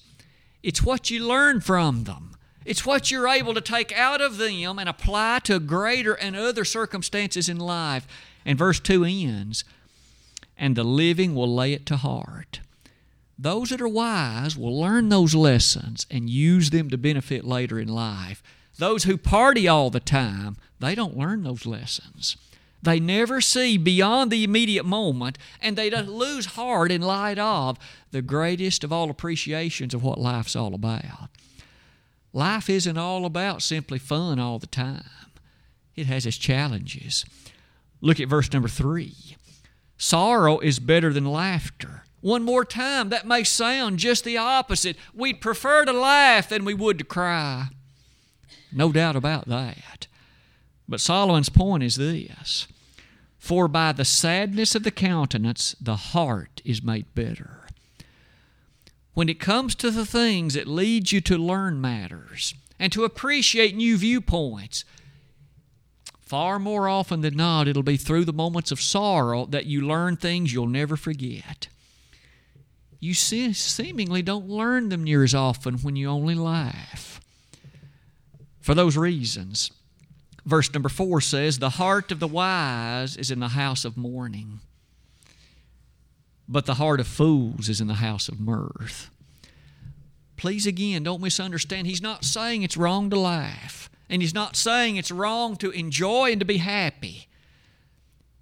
It's 0.62 0.84
what 0.84 1.10
you 1.10 1.28
learn 1.28 1.62
from 1.62 2.04
them. 2.04 2.38
It's 2.64 2.86
what 2.86 3.10
you're 3.10 3.28
able 3.28 3.56
to 3.56 3.62
take 3.62 3.92
out 3.92 4.22
of 4.22 4.38
them 4.38 4.78
and 4.78 4.88
apply 4.88 5.40
to 5.46 5.60
greater 5.60 6.14
and 6.14 6.36
other 6.36 6.66
circumstances 6.66 7.50
in 7.50 7.58
life. 7.58 8.08
And 8.46 8.58
verse 8.58 8.80
2 8.80 9.04
ends, 9.04 9.64
and 10.58 10.76
the 10.76 10.84
living 10.84 11.36
will 11.36 11.54
lay 11.54 11.74
it 11.74 11.86
to 11.88 11.98
heart. 11.98 12.60
Those 13.38 13.70
that 13.70 13.82
are 13.82 13.88
wise 13.88 14.58
will 14.58 14.80
learn 14.80 15.10
those 15.10 15.36
lessons 15.36 16.06
and 16.10 16.30
use 16.30 16.70
them 16.70 16.90
to 16.90 16.98
benefit 16.98 17.44
later 17.44 17.80
in 17.80 17.90
life. 17.90 18.42
Those 18.78 19.04
who 19.04 19.18
party 19.18 19.68
all 19.68 19.90
the 19.90 20.00
time, 20.00 20.58
they 20.80 20.96
don't 20.96 21.18
learn 21.18 21.44
those 21.44 21.66
lessons. 21.66 22.38
They 22.82 23.00
never 23.00 23.42
see 23.42 23.78
beyond 23.78 24.32
the 24.32 24.44
immediate 24.44 24.86
moment, 24.86 25.38
and 25.60 25.76
they 25.76 25.90
lose 25.90 26.46
heart 26.46 26.92
in 26.92 27.02
light 27.02 27.40
of 27.40 27.78
the 28.12 28.22
greatest 28.22 28.84
of 28.84 28.94
all 28.94 29.10
appreciations 29.10 29.94
of 29.94 30.04
what 30.04 30.20
life's 30.20 30.56
all 30.56 30.76
about. 30.76 31.30
Life 32.32 32.70
isn't 32.70 32.98
all 32.98 33.26
about 33.26 33.62
simply 33.64 33.98
fun 33.98 34.40
all 34.40 34.60
the 34.60 34.68
time, 34.68 35.32
it 35.96 36.06
has 36.06 36.26
its 36.26 36.38
challenges. 36.38 37.26
Look 38.02 38.20
at 38.20 38.28
verse 38.28 38.52
number 38.54 38.68
three. 38.68 39.36
Sorrow 39.98 40.60
is 40.60 40.80
better 40.80 41.14
than 41.14 41.26
laughter. 41.26 42.04
One 42.22 42.44
more 42.44 42.66
time, 42.66 43.10
that 43.10 43.28
may 43.28 43.44
sound 43.44 44.00
just 44.00 44.24
the 44.24 44.38
opposite. 44.38 44.98
We'd 45.14 45.42
prefer 45.42 45.86
to 45.86 45.94
laugh 45.94 46.50
than 46.50 46.66
we 46.66 46.74
would 46.74 46.98
to 46.98 47.04
cry. 47.04 47.68
No 48.72 48.92
doubt 48.92 49.16
about 49.16 49.48
that. 49.48 50.08
But 50.88 51.02
Solomon's 51.02 51.50
point 51.50 51.84
is 51.84 51.96
this 51.96 52.68
For 53.38 53.68
by 53.68 53.92
the 53.92 54.06
sadness 54.06 54.76
of 54.76 54.84
the 54.84 54.92
countenance, 54.92 55.76
the 55.80 55.96
heart 55.96 56.62
is 56.66 56.84
made 56.84 57.14
better 57.14 57.66
when 59.16 59.30
it 59.30 59.40
comes 59.40 59.74
to 59.76 59.90
the 59.90 60.06
things 60.06 60.54
that 60.54 60.68
lead 60.68 61.12
you 61.12 61.22
to 61.22 61.38
learn 61.38 61.82
matters 61.82 62.54
and 62.78 62.92
to 62.92 63.06
appreciate 63.06 63.76
new 63.76 63.98
viewpoints, 63.98 64.84
far 66.26 66.60
more 66.60 66.88
often 66.88 67.22
than 67.22 67.36
not, 67.36 67.68
it'll 67.68 67.84
be 67.84 67.98
through 67.98 68.26
the 68.26 68.34
moments 68.34 68.72
of 68.72 68.82
sorrow 68.82 69.46
that 69.48 69.66
you 69.66 69.82
learn 69.82 70.18
things 70.18 70.54
you'll 70.54 70.68
never 70.68 70.98
forget. 70.98 71.68
You 73.00 73.14
seemingly 73.14 74.22
don't 74.22 74.50
learn 74.50 74.90
them 74.90 75.04
near 75.04 75.24
as 75.24 75.36
often 75.36 75.76
when 75.80 75.96
you 75.96 76.08
only 76.10 76.36
laugh. 76.36 77.22
For 78.60 78.74
those 78.74 78.98
reasons, 78.98 79.72
verse 80.44 80.74
number 80.74 80.90
four 80.90 81.22
says, 81.22 81.60
The 81.60 81.72
heart 81.72 82.12
of 82.12 82.20
the 82.20 82.28
wise 82.28 83.16
is 83.16 83.30
in 83.30 83.40
the 83.40 83.50
house 83.50 83.86
of 83.86 83.96
mourning 83.96 84.60
but 86.48 86.66
the 86.66 86.76
heart 86.76 87.00
of 87.00 87.08
fools 87.08 87.70
is 87.70 87.82
in 87.82 87.88
the 87.88 87.96
house 87.96 88.28
of 88.28 88.40
mirth. 88.40 89.10
Please, 90.38 90.68
again, 90.68 91.04
don't 91.04 91.22
misunderstand. 91.22 91.88
He's 91.88 92.02
not 92.02 92.26
saying 92.26 92.62
it's 92.62 92.78
wrong 92.78 93.10
to 93.10 93.20
laugh, 93.20 93.90
and 94.10 94.22
he's 94.22 94.34
not 94.34 94.56
saying 94.56 94.96
it's 94.96 95.12
wrong 95.12 95.56
to 95.58 95.72
enjoy 95.72 96.32
and 96.32 96.40
to 96.40 96.46
be 96.46 96.58
happy. 96.58 97.28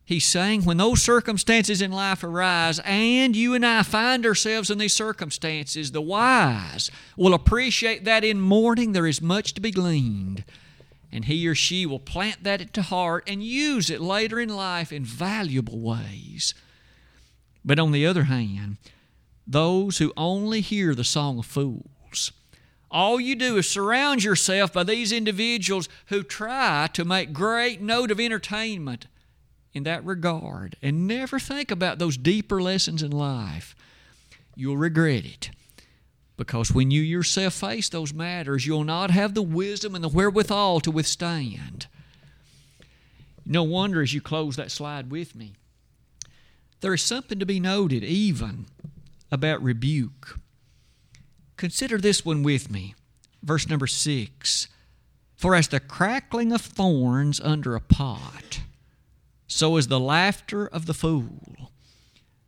He's 0.06 0.26
saying 0.26 0.64
when 0.64 0.78
those 0.78 1.02
circumstances 1.02 1.82
in 1.82 1.92
life 1.92 2.24
arise 2.24 2.80
and 2.84 3.36
you 3.36 3.54
and 3.54 3.66
I 3.66 3.84
find 3.84 4.26
ourselves 4.26 4.70
in 4.70 4.78
these 4.78 4.94
circumstances, 4.94 5.92
the 5.92 6.02
wise 6.02 6.92
will 7.16 7.34
appreciate 7.34 8.04
that 8.04 8.26
in 8.26 8.42
mourning 8.42 8.92
there 8.92 9.08
is 9.08 9.22
much 9.22 9.54
to 9.54 9.62
be 9.62 9.72
gleaned. 9.72 10.44
And 11.10 11.26
he 11.26 11.48
or 11.48 11.56
she 11.56 11.86
will 11.86 12.00
plant 12.00 12.44
that 12.44 12.60
into 12.60 12.82
heart 12.82 13.24
and 13.28 13.44
use 13.44 13.90
it 13.90 14.02
later 14.02 14.40
in 14.40 14.50
life 14.50 14.92
in 14.92 15.06
valuable 15.06 15.80
ways. 15.80 16.54
But 17.64 17.80
on 17.80 17.92
the 17.92 18.06
other 18.06 18.24
hand, 18.24 18.78
those 19.48 20.00
who 20.00 20.12
only 20.18 20.60
hear 20.60 20.94
the 20.96 21.04
song 21.04 21.40
of 21.40 21.46
fools, 21.46 22.32
all 22.94 23.20
you 23.20 23.36
do 23.36 23.58
is 23.58 23.68
surround 23.68 24.24
yourself 24.24 24.72
by 24.72 24.84
these 24.84 25.12
individuals 25.12 25.90
who 26.06 26.22
try 26.22 26.88
to 26.94 27.04
make 27.04 27.34
great 27.34 27.82
note 27.82 28.12
of 28.12 28.20
entertainment 28.20 29.08
in 29.74 29.84
that 29.84 30.06
regard 30.06 30.78
and 30.82 31.08
never 31.08 31.40
think 31.40 31.72
about 31.72 31.98
those 31.98 32.18
deeper 32.18 32.62
lessons 32.62 33.02
in 33.02 33.12
life. 33.12 33.76
You'll 34.56 34.78
regret 34.78 35.26
it. 35.26 35.50
Because 36.38 36.72
when 36.72 36.92
you 36.92 37.02
yourself 37.02 37.56
face 37.56 37.90
those 37.90 38.14
matters, 38.14 38.66
you'll 38.66 38.84
not 38.84 39.12
have 39.12 39.34
the 39.34 39.42
wisdom 39.42 39.96
and 39.96 40.04
the 40.04 40.10
wherewithal 40.10 40.80
to 40.82 40.92
withstand. 40.92 41.88
No 43.46 43.64
wonder 43.64 44.02
as 44.02 44.14
you 44.14 44.22
close 44.22 44.56
that 44.56 44.72
slide 44.72 45.12
with 45.12 45.36
me, 45.36 45.54
there 46.82 46.94
is 46.94 47.02
something 47.02 47.40
to 47.40 47.46
be 47.46 47.60
noted 47.60 48.04
even 48.04 48.68
about 49.32 49.64
rebuke. 49.64 50.40
Consider 51.58 51.98
this 51.98 52.26
one 52.26 52.44
with 52.44 52.70
me. 52.70 52.96
Verse 53.42 53.68
number 53.68 53.88
six 53.88 54.68
For 55.36 55.56
as 55.56 55.68
the 55.68 55.80
crackling 55.80 56.52
of 56.52 56.62
thorns 56.62 57.40
under 57.42 57.76
a 57.76 57.82
pot, 57.82 58.62
so 59.48 59.78
is 59.78 59.88
the 59.88 60.00
laughter 60.00 60.66
of 60.68 60.86
the 60.86 60.94
fool. 60.94 61.72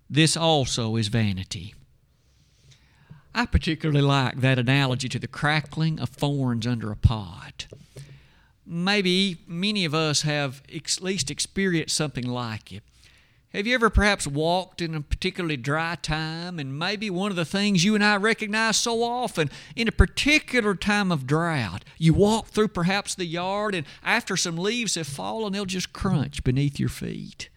This 0.09 0.37
also 0.37 0.95
is 0.95 1.07
vanity. 1.07 1.73
I 3.33 3.45
particularly 3.45 4.01
like 4.01 4.39
that 4.39 4.57
analogy 4.57 5.09
to 5.09 5.19
the 5.19 5.27
crackling 5.27 5.99
of 5.99 6.09
thorns 6.09 6.65
under 6.65 6.91
a 6.91 6.95
pot. 6.95 7.67
Maybe 8.65 9.37
many 9.45 9.83
of 9.83 9.93
us 9.93 10.21
have 10.21 10.63
at 10.73 11.01
least 11.01 11.29
experienced 11.29 11.95
something 11.95 12.25
like 12.25 12.71
it. 12.71 12.83
Have 13.55 13.65
you 13.65 13.73
ever 13.73 13.89
perhaps 13.89 14.27
walked 14.27 14.81
in 14.81 14.93
a 14.93 14.99
particularly 14.99 15.55
dry 15.55 15.95
time? 15.95 16.59
And 16.59 16.77
maybe 16.77 17.09
one 17.09 17.31
of 17.31 17.37
the 17.37 17.45
things 17.45 17.85
you 17.85 17.95
and 17.95 18.03
I 18.03 18.17
recognize 18.17 18.75
so 18.75 19.01
often 19.01 19.49
in 19.77 19.87
a 19.87 19.93
particular 19.93 20.75
time 20.75 21.09
of 21.09 21.25
drought, 21.25 21.85
you 21.97 22.13
walk 22.13 22.47
through 22.47 22.67
perhaps 22.67 23.15
the 23.15 23.23
yard, 23.23 23.73
and 23.73 23.87
after 24.03 24.35
some 24.35 24.57
leaves 24.57 24.95
have 24.95 25.07
fallen, 25.07 25.53
they'll 25.53 25.63
just 25.63 25.93
crunch 25.93 26.43
beneath 26.43 26.81
your 26.81 26.89
feet. 26.89 27.47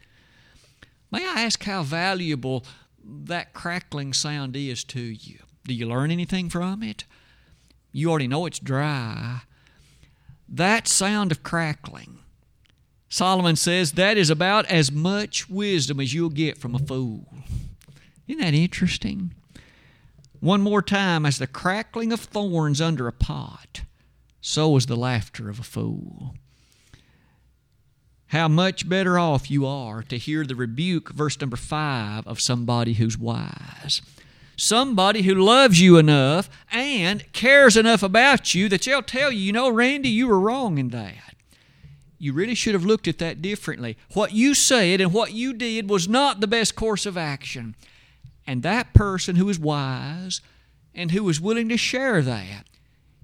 May 1.10 1.26
I 1.26 1.42
ask 1.42 1.64
how 1.64 1.82
valuable 1.82 2.64
that 3.04 3.52
crackling 3.52 4.12
sound 4.12 4.54
is 4.54 4.84
to 4.84 5.00
you? 5.00 5.40
Do 5.66 5.74
you 5.74 5.88
learn 5.88 6.12
anything 6.12 6.48
from 6.48 6.84
it? 6.84 7.06
You 7.90 8.10
already 8.10 8.28
know 8.28 8.46
it's 8.46 8.60
dry. 8.60 9.40
That 10.48 10.86
sound 10.86 11.32
of 11.32 11.42
crackling 11.42 12.20
Solomon 13.08 13.56
says 13.56 13.92
that 13.92 14.18
is 14.18 14.28
about 14.28 14.66
as 14.66 14.92
much 14.92 15.48
wisdom 15.48 15.98
as 15.98 16.12
you'll 16.12 16.28
get 16.28 16.58
from 16.58 16.74
a 16.74 16.78
fool. 16.78 17.26
Isn't 18.26 18.42
that 18.42 18.54
interesting? 18.54 19.34
One 20.40 20.60
more 20.60 20.82
time, 20.82 21.24
as 21.24 21.38
the 21.38 21.46
crackling 21.46 22.12
of 22.12 22.20
thorns 22.20 22.80
under 22.80 23.08
a 23.08 23.12
pot, 23.12 23.82
so 24.40 24.76
is 24.76 24.86
the 24.86 24.96
laughter 24.96 25.48
of 25.48 25.58
a 25.58 25.64
fool. 25.64 26.34
How 28.28 28.46
much 28.46 28.88
better 28.88 29.18
off 29.18 29.50
you 29.50 29.66
are 29.66 30.02
to 30.02 30.18
hear 30.18 30.44
the 30.44 30.54
rebuke, 30.54 31.10
verse 31.10 31.40
number 31.40 31.56
five, 31.56 32.26
of 32.26 32.40
somebody 32.40 32.92
who's 32.92 33.16
wise. 33.16 34.02
Somebody 34.54 35.22
who 35.22 35.34
loves 35.34 35.80
you 35.80 35.96
enough 35.96 36.50
and 36.70 37.32
cares 37.32 37.76
enough 37.76 38.02
about 38.02 38.54
you 38.54 38.68
that 38.68 38.82
they'll 38.82 39.02
tell 39.02 39.32
you, 39.32 39.38
you 39.38 39.52
know, 39.52 39.70
Randy, 39.70 40.10
you 40.10 40.28
were 40.28 40.38
wrong 40.38 40.76
in 40.76 40.88
that 40.88 41.37
you 42.18 42.32
really 42.32 42.54
should 42.54 42.74
have 42.74 42.84
looked 42.84 43.08
at 43.08 43.18
that 43.18 43.40
differently. 43.40 43.96
What 44.12 44.32
you 44.32 44.54
said 44.54 45.00
and 45.00 45.12
what 45.12 45.32
you 45.32 45.52
did 45.52 45.88
was 45.88 46.08
not 46.08 46.40
the 46.40 46.48
best 46.48 46.74
course 46.74 47.06
of 47.06 47.16
action. 47.16 47.76
And 48.46 48.62
that 48.62 48.94
person 48.94 49.36
who 49.36 49.48
is 49.48 49.58
wise 49.58 50.40
and 50.94 51.12
who 51.12 51.28
is 51.28 51.40
willing 51.40 51.68
to 51.68 51.76
share 51.76 52.22
that, 52.22 52.66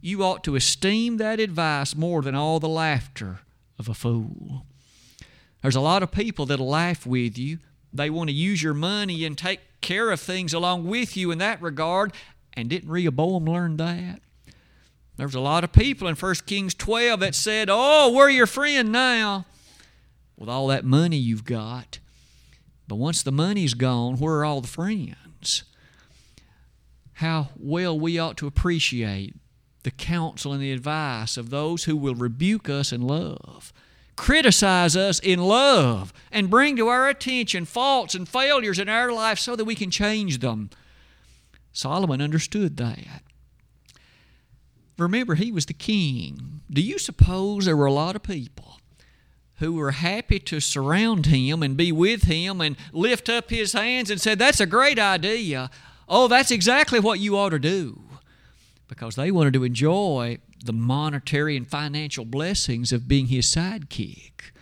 you 0.01 0.23
ought 0.23 0.45
to 0.45 0.55
esteem 0.55 1.17
that 1.17 1.41
advice 1.41 1.97
more 1.97 2.23
than 2.23 2.35
all 2.35 2.61
the 2.61 2.69
laughter 2.69 3.41
of 3.79 3.89
a 3.89 3.95
fool. 3.95 4.67
There's 5.63 5.75
a 5.75 5.81
lot 5.81 6.03
of 6.03 6.13
people 6.13 6.47
that'll 6.47 6.69
laugh 6.69 7.07
with 7.07 7.39
you. 7.39 7.59
They 7.93 8.11
want 8.11 8.29
to 8.29 8.35
use 8.35 8.63
your 8.63 8.75
money 8.75 9.25
and 9.25 9.37
take 9.37 9.61
care 9.81 10.11
of 10.11 10.21
things 10.21 10.53
along 10.53 10.87
with 10.87 11.17
you 11.17 11.31
in 11.31 11.39
that 11.39 11.63
regard. 11.63 12.13
And 12.53 12.69
didn't 12.69 12.91
Rehoboam 12.91 13.47
learn 13.47 13.79
that? 13.79 14.21
There 15.17 15.27
was 15.27 15.35
a 15.35 15.41
lot 15.41 15.65
of 15.65 15.73
people 15.73 16.09
in 16.09 16.17
1 16.17 16.35
Kings 16.47 16.75
12 16.75 17.21
that 17.21 17.35
said, 17.35 17.69
Oh, 17.71 18.13
we're 18.13 18.31
your 18.31 18.47
friend 18.47 18.91
now 18.91 19.47
with 20.37 20.49
all 20.49 20.67
that 20.69 20.85
money 20.85 21.17
you've 21.17 21.45
got. 21.45 21.99
But 22.89 22.97
once 22.97 23.23
the 23.23 23.33
money's 23.33 23.75
gone, 23.75 24.17
where 24.17 24.37
are 24.37 24.45
all 24.45 24.61
the 24.61 24.69
friends? 24.69 25.65
How 27.15 27.51
well 27.57 27.99
we 27.99 28.19
ought 28.19 28.37
to 28.39 28.47
appreciate 28.47 29.35
the 29.85 29.91
counsel 29.91 30.53
and 30.53 30.61
the 30.61 30.73
advice 30.73 31.37
of 31.37 31.51
those 31.51 31.85
who 31.85 31.97
will 31.97 32.15
rebuke 32.15 32.69
us 32.69 32.93
in 32.93 33.03
love. 33.03 33.73
criticize 34.17 34.97
us 34.97 35.19
in 35.19 35.41
love 35.41 36.13
and 36.31 36.49
bring 36.49 36.77
to 36.77 36.87
our 36.87 37.09
attention 37.09 37.65
faults 37.65 38.15
and 38.15 38.29
failures 38.29 38.79
in 38.79 38.89
our 38.89 39.11
life 39.11 39.41
so 39.41 39.57
that 39.57 39.65
we 39.65 39.75
can 39.75 39.91
change 39.91 40.39
them. 40.39 40.71
Solomon 41.73 42.23
understood 42.23 42.77
that. 42.77 43.23
Remember, 44.99 45.35
he 45.35 45.51
was 45.51 45.67
the 45.67 45.75
king. 45.75 46.61
Do 46.71 46.81
you 46.81 46.99
suppose 46.99 47.65
there 47.65 47.77
were 47.77 47.87
a 47.87 47.93
lot 47.93 48.17
of 48.17 48.23
people 48.23 48.81
who 49.57 49.75
were 49.75 49.93
happy 49.93 50.39
to 50.41 50.61
surround 50.61 51.27
him 51.27 51.63
and 51.63 51.77
be 51.77 51.93
with 51.93 52.25
him 52.25 52.61
and 52.61 52.77
lift 52.93 53.29
up 53.29 53.51
his 53.51 53.73
hands 53.73 54.11
and 54.11 54.21
said, 54.21 54.39
That's 54.39 54.61
a 54.61 54.67
great 54.67 54.99
idea. 54.99 55.71
Oh, 56.09 56.29
that's 56.29 56.51
exactly 56.51 57.01
what 57.01 57.21
you 57.21 57.37
ought 57.37 57.51
to 57.51 57.59
do. 57.59 58.03
Because 58.89 59.17
they 59.17 59.31
wanted 59.31 59.55
to 59.55 59.65
enjoy 59.65 60.39
the 60.65 60.73
monetary 60.73 61.57
and 61.57 61.67
financial 61.67 62.25
blessings 62.25 62.93
of 62.93 63.09
being 63.09 63.27
his 63.27 63.47
sidekick. 63.47 64.53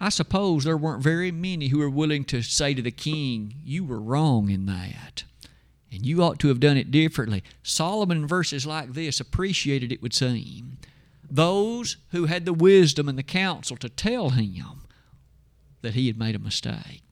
I 0.00 0.08
suppose 0.08 0.64
there 0.64 0.76
weren't 0.76 1.02
very 1.02 1.30
many 1.30 1.68
who 1.68 1.78
were 1.78 1.90
willing 1.90 2.24
to 2.24 2.42
say 2.42 2.74
to 2.74 2.82
the 2.82 2.90
king, 2.90 3.54
You 3.62 3.84
were 3.84 4.00
wrong 4.00 4.50
in 4.50 4.66
that. 4.66 5.24
And 5.92 6.06
you 6.06 6.22
ought 6.22 6.38
to 6.38 6.48
have 6.48 6.58
done 6.58 6.78
it 6.78 6.90
differently. 6.90 7.44
Solomon, 7.62 8.18
in 8.18 8.26
verses 8.26 8.66
like 8.66 8.94
this, 8.94 9.20
appreciated, 9.20 9.92
it 9.92 10.00
would 10.00 10.14
seem, 10.14 10.78
those 11.30 11.98
who 12.10 12.24
had 12.26 12.46
the 12.46 12.52
wisdom 12.52 13.08
and 13.08 13.18
the 13.18 13.22
counsel 13.22 13.76
to 13.76 13.88
tell 13.88 14.30
him 14.30 14.82
that 15.82 15.94
he 15.94 16.06
had 16.06 16.18
made 16.18 16.34
a 16.34 16.38
mistake. 16.38 17.02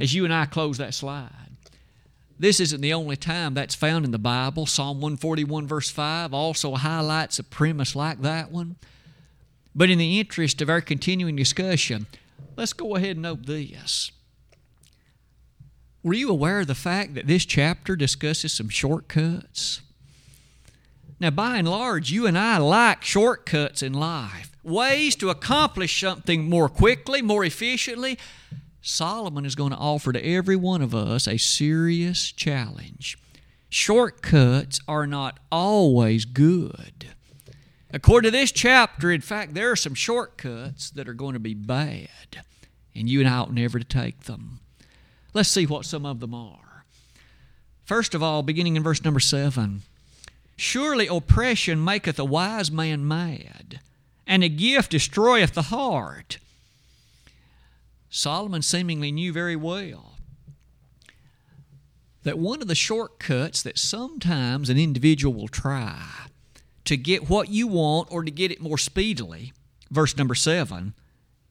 As 0.00 0.14
you 0.14 0.24
and 0.24 0.32
I 0.32 0.46
close 0.46 0.78
that 0.78 0.94
slide, 0.94 1.30
this 2.38 2.60
isn't 2.60 2.80
the 2.80 2.92
only 2.92 3.16
time 3.16 3.54
that's 3.54 3.74
found 3.74 4.04
in 4.04 4.10
the 4.10 4.18
Bible. 4.18 4.66
Psalm 4.66 5.00
141, 5.00 5.66
verse 5.66 5.88
5, 5.90 6.34
also 6.34 6.74
highlights 6.74 7.38
a 7.38 7.44
premise 7.44 7.94
like 7.94 8.22
that 8.22 8.50
one. 8.50 8.76
But 9.74 9.90
in 9.90 9.98
the 9.98 10.20
interest 10.20 10.60
of 10.60 10.68
our 10.68 10.80
continuing 10.80 11.36
discussion, 11.36 12.06
let's 12.56 12.72
go 12.72 12.96
ahead 12.96 13.12
and 13.12 13.22
note 13.22 13.46
this. 13.46 14.12
Were 16.04 16.12
you 16.12 16.28
aware 16.28 16.60
of 16.60 16.66
the 16.66 16.74
fact 16.74 17.14
that 17.14 17.26
this 17.26 17.46
chapter 17.46 17.96
discusses 17.96 18.52
some 18.52 18.68
shortcuts? 18.68 19.80
Now, 21.18 21.30
by 21.30 21.56
and 21.56 21.66
large, 21.66 22.12
you 22.12 22.26
and 22.26 22.38
I 22.38 22.58
like 22.58 23.02
shortcuts 23.02 23.82
in 23.82 23.94
life, 23.94 24.54
ways 24.62 25.16
to 25.16 25.30
accomplish 25.30 25.98
something 25.98 26.46
more 26.46 26.68
quickly, 26.68 27.22
more 27.22 27.42
efficiently. 27.42 28.18
Solomon 28.82 29.46
is 29.46 29.54
going 29.54 29.70
to 29.70 29.78
offer 29.78 30.12
to 30.12 30.22
every 30.22 30.56
one 30.56 30.82
of 30.82 30.94
us 30.94 31.26
a 31.26 31.38
serious 31.38 32.30
challenge. 32.30 33.16
Shortcuts 33.70 34.80
are 34.86 35.06
not 35.06 35.40
always 35.50 36.26
good. 36.26 37.06
According 37.90 38.30
to 38.30 38.38
this 38.38 38.52
chapter, 38.52 39.10
in 39.10 39.22
fact, 39.22 39.54
there 39.54 39.70
are 39.70 39.76
some 39.76 39.94
shortcuts 39.94 40.90
that 40.90 41.08
are 41.08 41.14
going 41.14 41.32
to 41.32 41.40
be 41.40 41.54
bad, 41.54 42.44
and 42.94 43.08
you 43.08 43.20
and 43.20 43.28
I 43.28 43.38
ought 43.38 43.54
never 43.54 43.78
to 43.78 43.84
take 43.86 44.24
them. 44.24 44.60
Let's 45.34 45.48
see 45.48 45.66
what 45.66 45.84
some 45.84 46.06
of 46.06 46.20
them 46.20 46.32
are. 46.32 46.84
First 47.84 48.14
of 48.14 48.22
all, 48.22 48.42
beginning 48.42 48.76
in 48.76 48.82
verse 48.82 49.04
number 49.04 49.20
7 49.20 49.82
Surely 50.56 51.08
oppression 51.08 51.84
maketh 51.84 52.18
a 52.18 52.24
wise 52.24 52.70
man 52.70 53.06
mad, 53.06 53.80
and 54.26 54.44
a 54.44 54.48
gift 54.48 54.92
destroyeth 54.92 55.52
the 55.52 55.62
heart. 55.62 56.38
Solomon 58.08 58.62
seemingly 58.62 59.10
knew 59.10 59.32
very 59.32 59.56
well 59.56 60.12
that 62.22 62.38
one 62.38 62.62
of 62.62 62.68
the 62.68 62.74
shortcuts 62.76 63.62
that 63.62 63.76
sometimes 63.76 64.70
an 64.70 64.78
individual 64.78 65.34
will 65.34 65.48
try 65.48 66.06
to 66.84 66.96
get 66.96 67.28
what 67.28 67.48
you 67.48 67.66
want 67.66 68.08
or 68.10 68.22
to 68.22 68.30
get 68.30 68.52
it 68.52 68.60
more 68.60 68.78
speedily, 68.78 69.52
verse 69.90 70.16
number 70.16 70.36
7, 70.36 70.94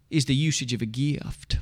is 0.09 0.25
the 0.25 0.33
usage 0.33 0.71
of 0.73 0.81
a 0.81 0.85
gift 0.85 1.57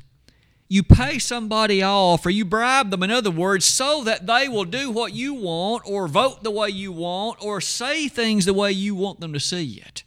you 0.72 0.82
pay 0.82 1.18
somebody 1.18 1.82
off 1.82 2.24
or 2.24 2.30
you 2.30 2.46
bribe 2.46 2.90
them, 2.90 3.02
in 3.02 3.10
other 3.10 3.30
words, 3.30 3.66
so 3.66 4.02
that 4.04 4.26
they 4.26 4.48
will 4.48 4.64
do 4.64 4.90
what 4.90 5.12
you 5.12 5.34
want 5.34 5.82
or 5.84 6.08
vote 6.08 6.42
the 6.42 6.50
way 6.50 6.70
you 6.70 6.90
want 6.90 7.36
or 7.44 7.60
say 7.60 8.08
things 8.08 8.46
the 8.46 8.54
way 8.54 8.72
you 8.72 8.94
want 8.94 9.20
them 9.20 9.34
to 9.34 9.38
see 9.38 9.82
it. 9.84 10.02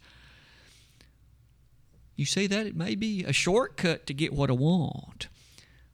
You 2.16 2.24
see 2.24 2.48
that? 2.48 2.66
It 2.66 2.74
may 2.74 2.96
be 2.96 3.22
a 3.22 3.32
shortcut 3.32 4.08
to 4.08 4.12
get 4.12 4.32
what 4.32 4.50
I 4.50 4.54
want. 4.54 5.28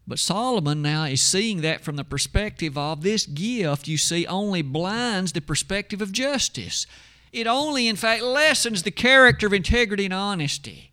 But 0.06 0.18
Solomon 0.18 0.80
now 0.80 1.04
is 1.04 1.20
seeing 1.20 1.60
that 1.60 1.82
from 1.82 1.96
the 1.96 2.02
perspective 2.02 2.78
of 2.78 3.02
this 3.02 3.26
gift, 3.26 3.88
you 3.88 3.98
see, 3.98 4.26
only 4.26 4.62
blinds 4.62 5.32
the 5.32 5.42
perspective 5.42 6.00
of 6.00 6.12
justice. 6.12 6.86
It 7.30 7.46
only, 7.46 7.88
in 7.88 7.96
fact, 7.96 8.22
lessens 8.22 8.84
the 8.84 8.90
character 8.90 9.46
of 9.46 9.52
integrity 9.52 10.06
and 10.06 10.14
honesty. 10.14 10.91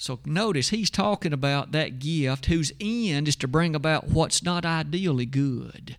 So 0.00 0.18
notice 0.24 0.70
he's 0.70 0.88
talking 0.88 1.34
about 1.34 1.72
that 1.72 1.98
gift 1.98 2.46
whose 2.46 2.72
end 2.80 3.28
is 3.28 3.36
to 3.36 3.46
bring 3.46 3.74
about 3.74 4.08
what's 4.08 4.42
not 4.42 4.64
ideally 4.64 5.26
good. 5.26 5.94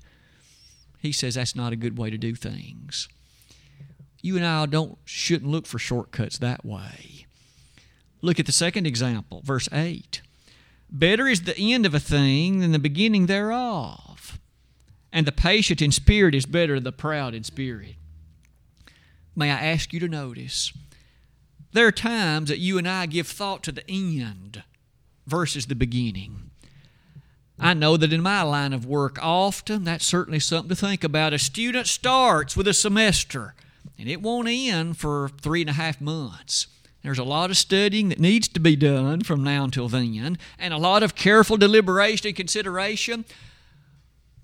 He 0.98 1.12
says 1.12 1.36
that's 1.36 1.56
not 1.56 1.72
a 1.72 1.76
good 1.76 2.00
way 2.00 2.10
to 2.10 2.18
do 2.18 2.34
things. 2.34 3.08
You 4.20 4.38
and 4.38 4.46
I 4.46 4.66
don't 4.66 4.98
shouldn't 5.06 5.52
look 5.52 5.68
for 5.68 5.78
shortcuts 5.78 6.40
that 6.40 6.66
way. 6.66 7.28
Look 8.24 8.40
at 8.40 8.48
the 8.48 8.52
second 8.52 8.88
example, 8.88 9.44
verse 9.46 9.70
8. 9.72 10.24
Better 10.90 11.28
is 11.28 11.44
the 11.44 11.72
end 11.72 11.86
of 11.86 11.94
a 11.94 12.00
thing 12.00 12.60
than 12.60 12.72
the 12.72 12.80
beginning 12.80 13.28
thereof. 13.28 14.40
And 15.14 15.28
the 15.28 15.32
patient 15.32 15.80
in 15.80 15.92
spirit 15.92 16.34
is 16.34 16.48
better 16.48 16.74
than 16.74 16.86
the 16.86 16.92
proud 16.92 17.36
in 17.36 17.44
spirit. 17.44 17.98
May 19.36 19.52
I 19.52 19.60
ask 19.60 19.94
you 19.94 20.00
to 20.00 20.08
notice 20.08 20.74
there 21.74 21.88
are 21.88 21.92
times 21.92 22.50
that 22.50 22.60
you 22.60 22.78
and 22.78 22.88
I 22.88 23.06
give 23.06 23.28
thought 23.28 23.64
to 23.64 23.72
the 23.72 23.90
end 23.90 24.64
versus 25.26 25.68
the 25.68 25.76
beginning. 25.76 26.52
I 27.60 27.74
know 27.74 27.96
that 27.96 28.12
in 28.12 28.22
my 28.22 28.42
line 28.42 28.74
of 28.74 28.86
work, 28.86 29.20
often 29.22 29.84
that's 29.84 30.06
certainly 30.06 30.40
something 30.40 30.70
to 30.70 30.76
think 30.76 31.04
about. 31.04 31.34
A 31.34 31.40
student 31.40 31.88
starts 31.88 32.58
with 32.58 32.68
a 32.68 32.74
semester, 32.74 33.54
and 34.00 34.10
it 34.10 34.22
won't 34.22 34.48
end 34.50 34.98
for 34.98 35.30
three 35.42 35.62
and 35.62 35.70
a 35.70 35.74
half 35.74 36.02
months. 36.02 36.68
There's 37.04 37.20
a 37.20 37.24
lot 37.24 37.50
of 37.50 37.58
studying 37.58 38.10
that 38.10 38.20
needs 38.20 38.48
to 38.50 38.60
be 38.60 38.76
done 38.76 39.22
from 39.22 39.44
now 39.44 39.64
until 39.64 39.88
then, 39.88 40.38
and 40.60 40.74
a 40.74 40.78
lot 40.78 41.04
of 41.04 41.16
careful 41.16 41.58
deliberation 41.58 42.28
and 42.28 42.36
consideration. 42.36 43.26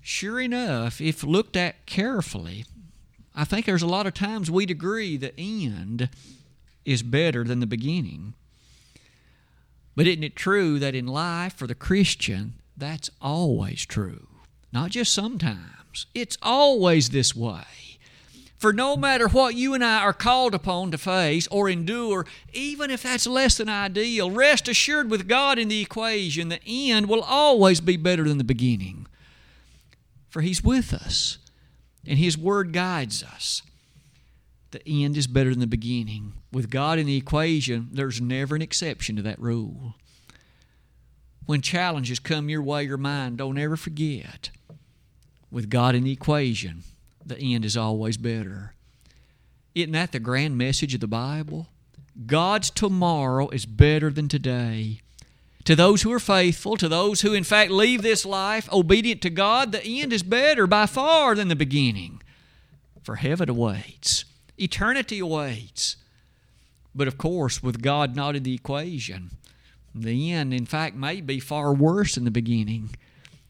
Sure 0.00 0.40
enough, 0.40 1.00
if 1.00 1.22
looked 1.22 1.56
at 1.56 1.86
carefully, 1.86 2.64
I 3.34 3.44
think 3.44 3.66
there's 3.66 3.82
a 3.82 3.86
lot 3.86 4.06
of 4.06 4.14
times 4.14 4.50
we'd 4.50 4.70
agree 4.70 5.16
the 5.16 5.38
end 5.38 6.08
is 6.88 7.02
better 7.02 7.44
than 7.44 7.60
the 7.60 7.66
beginning. 7.66 8.32
But 9.94 10.06
isn't 10.06 10.24
it 10.24 10.34
true 10.34 10.78
that 10.78 10.94
in 10.94 11.06
life 11.06 11.54
for 11.54 11.66
the 11.66 11.74
Christian, 11.74 12.54
that's 12.76 13.10
always 13.20 13.84
true? 13.84 14.28
Not 14.72 14.90
just 14.90 15.12
sometimes, 15.12 16.06
it's 16.14 16.38
always 16.42 17.10
this 17.10 17.36
way. 17.36 17.64
For 18.56 18.72
no 18.72 18.96
matter 18.96 19.28
what 19.28 19.54
you 19.54 19.74
and 19.74 19.84
I 19.84 19.98
are 19.98 20.14
called 20.14 20.54
upon 20.54 20.90
to 20.90 20.98
face 20.98 21.46
or 21.48 21.68
endure, 21.68 22.26
even 22.52 22.90
if 22.90 23.02
that's 23.02 23.26
less 23.26 23.58
than 23.58 23.68
ideal, 23.68 24.30
rest 24.30 24.66
assured 24.66 25.10
with 25.10 25.28
God 25.28 25.58
in 25.58 25.68
the 25.68 25.82
equation, 25.82 26.48
the 26.48 26.60
end 26.66 27.08
will 27.08 27.22
always 27.22 27.80
be 27.80 27.96
better 27.96 28.24
than 28.24 28.38
the 28.38 28.44
beginning. 28.44 29.06
For 30.28 30.40
He's 30.40 30.64
with 30.64 30.92
us, 30.92 31.38
and 32.06 32.18
His 32.18 32.38
Word 32.38 32.72
guides 32.72 33.22
us 33.22 33.62
the 34.70 34.86
end 34.86 35.16
is 35.16 35.26
better 35.26 35.50
than 35.50 35.60
the 35.60 35.66
beginning. 35.66 36.34
With 36.52 36.70
God 36.70 36.98
in 36.98 37.06
the 37.06 37.16
equation, 37.16 37.88
there's 37.92 38.20
never 38.20 38.54
an 38.54 38.62
exception 38.62 39.16
to 39.16 39.22
that 39.22 39.40
rule. 39.40 39.94
When 41.46 41.62
challenges 41.62 42.18
come 42.18 42.50
your 42.50 42.62
way, 42.62 42.84
your 42.84 42.98
mind, 42.98 43.38
don't 43.38 43.58
ever 43.58 43.76
forget. 43.76 44.50
With 45.50 45.70
God 45.70 45.94
in 45.94 46.04
the 46.04 46.12
equation, 46.12 46.82
the 47.24 47.38
end 47.38 47.64
is 47.64 47.76
always 47.76 48.18
better. 48.18 48.74
Isn't 49.74 49.92
that 49.92 50.12
the 50.12 50.20
grand 50.20 50.58
message 50.58 50.92
of 50.92 51.00
the 51.00 51.06
Bible? 51.06 51.68
God's 52.26 52.68
tomorrow 52.70 53.48
is 53.48 53.64
better 53.64 54.10
than 54.10 54.28
today. 54.28 55.00
To 55.64 55.76
those 55.76 56.02
who 56.02 56.12
are 56.12 56.18
faithful, 56.18 56.76
to 56.76 56.88
those 56.88 57.20
who 57.20 57.32
in 57.32 57.44
fact 57.44 57.70
leave 57.70 58.02
this 58.02 58.26
life 58.26 58.70
obedient 58.72 59.22
to 59.22 59.30
God, 59.30 59.72
the 59.72 59.84
end 59.84 60.12
is 60.12 60.22
better 60.22 60.66
by 60.66 60.86
far 60.86 61.34
than 61.34 61.48
the 61.48 61.56
beginning. 61.56 62.22
For 63.02 63.16
heaven 63.16 63.48
awaits. 63.48 64.24
Eternity 64.58 65.20
awaits. 65.20 65.96
But 66.94 67.08
of 67.08 67.16
course, 67.16 67.62
with 67.62 67.82
God 67.82 68.16
not 68.16 68.36
in 68.36 68.42
the 68.42 68.54
equation, 68.54 69.30
the 69.94 70.32
end, 70.32 70.52
in 70.52 70.66
fact, 70.66 70.96
may 70.96 71.20
be 71.20 71.40
far 71.40 71.72
worse 71.72 72.14
than 72.14 72.24
the 72.24 72.30
beginning. 72.30 72.90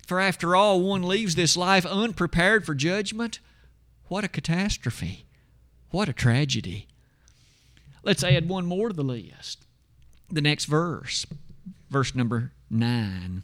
For 0.06 0.20
after 0.20 0.54
all, 0.54 0.80
one 0.80 1.02
leaves 1.02 1.34
this 1.34 1.56
life 1.56 1.84
unprepared 1.84 2.64
for 2.64 2.74
judgment. 2.74 3.40
What 4.08 4.24
a 4.24 4.28
catastrophe! 4.28 5.24
What 5.90 6.08
a 6.08 6.12
tragedy! 6.12 6.86
Let's 8.02 8.24
add 8.24 8.48
one 8.48 8.66
more 8.66 8.88
to 8.88 8.94
the 8.94 9.02
list. 9.02 9.64
The 10.30 10.40
next 10.40 10.66
verse, 10.66 11.26
verse 11.90 12.14
number 12.14 12.52
9. 12.70 13.42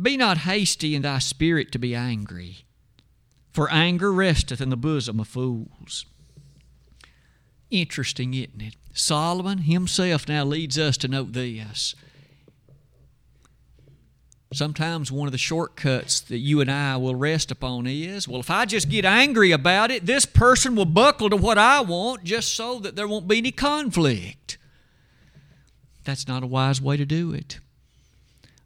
Be 0.00 0.16
not 0.16 0.38
hasty 0.38 0.94
in 0.94 1.02
thy 1.02 1.18
spirit 1.18 1.70
to 1.72 1.78
be 1.78 1.94
angry, 1.94 2.64
for 3.52 3.70
anger 3.70 4.12
resteth 4.12 4.60
in 4.60 4.70
the 4.70 4.76
bosom 4.76 5.20
of 5.20 5.28
fools. 5.28 6.06
Interesting, 7.72 8.34
isn't 8.34 8.60
it? 8.60 8.76
Solomon 8.92 9.58
himself 9.58 10.28
now 10.28 10.44
leads 10.44 10.78
us 10.78 10.98
to 10.98 11.08
note 11.08 11.32
this. 11.32 11.94
Sometimes 14.52 15.10
one 15.10 15.26
of 15.26 15.32
the 15.32 15.38
shortcuts 15.38 16.20
that 16.20 16.36
you 16.36 16.60
and 16.60 16.70
I 16.70 16.98
will 16.98 17.14
rest 17.14 17.50
upon 17.50 17.86
is 17.86 18.28
well, 18.28 18.40
if 18.40 18.50
I 18.50 18.66
just 18.66 18.90
get 18.90 19.06
angry 19.06 19.52
about 19.52 19.90
it, 19.90 20.04
this 20.04 20.26
person 20.26 20.76
will 20.76 20.84
buckle 20.84 21.30
to 21.30 21.36
what 21.36 21.56
I 21.56 21.80
want 21.80 22.24
just 22.24 22.54
so 22.54 22.78
that 22.80 22.94
there 22.94 23.08
won't 23.08 23.26
be 23.26 23.38
any 23.38 23.52
conflict. 23.52 24.58
That's 26.04 26.28
not 26.28 26.42
a 26.42 26.46
wise 26.46 26.78
way 26.78 26.98
to 26.98 27.06
do 27.06 27.32
it. 27.32 27.58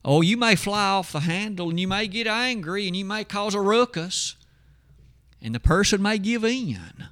Oh, 0.05 0.21
you 0.21 0.37
may 0.37 0.57
fly 0.57 0.88
off 0.88 1.12
the 1.12 1.21
handle 1.21 1.71
and 1.71 1.79
you 1.79 1.87
may 1.87 2.09
get 2.09 2.27
angry 2.27 2.88
and 2.88 2.97
you 2.97 3.05
may 3.05 3.23
cause 3.23 3.55
a 3.55 3.61
ruckus, 3.61 4.35
and 5.40 5.55
the 5.55 5.61
person 5.61 6.03
may 6.03 6.19
give 6.19 6.45
in, 6.45 7.07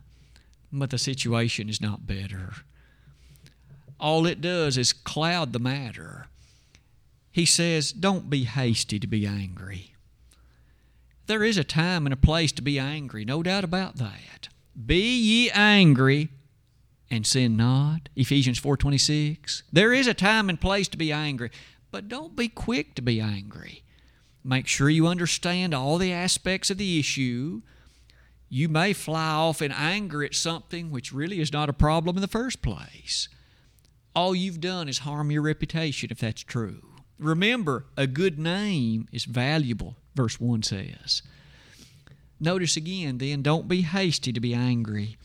but 0.78 0.90
the 0.90 0.98
situation 0.98 1.68
is 1.68 1.80
not 1.80 2.06
better. 2.06 2.52
All 3.98 4.26
it 4.26 4.40
does 4.40 4.76
is 4.76 4.92
cloud 4.92 5.52
the 5.52 5.58
matter 5.58 6.26
he 7.34 7.44
says, 7.44 7.90
Don't 7.90 8.30
be 8.30 8.44
hasty 8.44 9.00
to 9.00 9.08
be 9.08 9.26
angry. 9.26 9.96
There 11.26 11.42
is 11.42 11.58
a 11.58 11.64
time 11.64 12.06
and 12.06 12.12
a 12.12 12.16
place 12.16 12.52
to 12.52 12.62
be 12.62 12.78
angry, 12.78 13.24
no 13.24 13.42
doubt 13.42 13.64
about 13.64 13.96
that. 13.96 14.50
Be 14.86 15.18
ye 15.18 15.50
angry 15.50 16.28
and 17.10 17.26
sin 17.26 17.56
not. 17.56 18.08
Ephesians 18.14 18.60
4:26. 18.60 19.64
There 19.72 19.92
is 19.92 20.06
a 20.06 20.14
time 20.14 20.48
and 20.48 20.60
place 20.60 20.86
to 20.86 20.96
be 20.96 21.10
angry, 21.10 21.50
but 21.90 22.06
don't 22.06 22.36
be 22.36 22.48
quick 22.48 22.94
to 22.94 23.02
be 23.02 23.20
angry. 23.20 23.82
Make 24.44 24.68
sure 24.68 24.88
you 24.88 25.08
understand 25.08 25.74
all 25.74 25.98
the 25.98 26.12
aspects 26.12 26.70
of 26.70 26.78
the 26.78 27.00
issue. 27.00 27.62
You 28.54 28.68
may 28.68 28.92
fly 28.92 29.32
off 29.32 29.60
in 29.60 29.72
anger 29.72 30.22
at 30.22 30.32
something 30.32 30.92
which 30.92 31.12
really 31.12 31.40
is 31.40 31.52
not 31.52 31.68
a 31.68 31.72
problem 31.72 32.16
in 32.16 32.20
the 32.20 32.28
first 32.28 32.62
place. 32.62 33.28
All 34.14 34.32
you've 34.32 34.60
done 34.60 34.88
is 34.88 34.98
harm 34.98 35.32
your 35.32 35.42
reputation 35.42 36.10
if 36.12 36.20
that's 36.20 36.44
true. 36.44 36.86
Remember, 37.18 37.86
a 37.96 38.06
good 38.06 38.38
name 38.38 39.08
is 39.10 39.24
valuable, 39.24 39.96
verse 40.14 40.38
1 40.38 40.62
says. 40.62 41.20
Notice 42.38 42.76
again, 42.76 43.18
then, 43.18 43.42
don't 43.42 43.66
be 43.66 43.80
hasty 43.80 44.32
to 44.32 44.38
be 44.38 44.54
angry, 44.54 45.16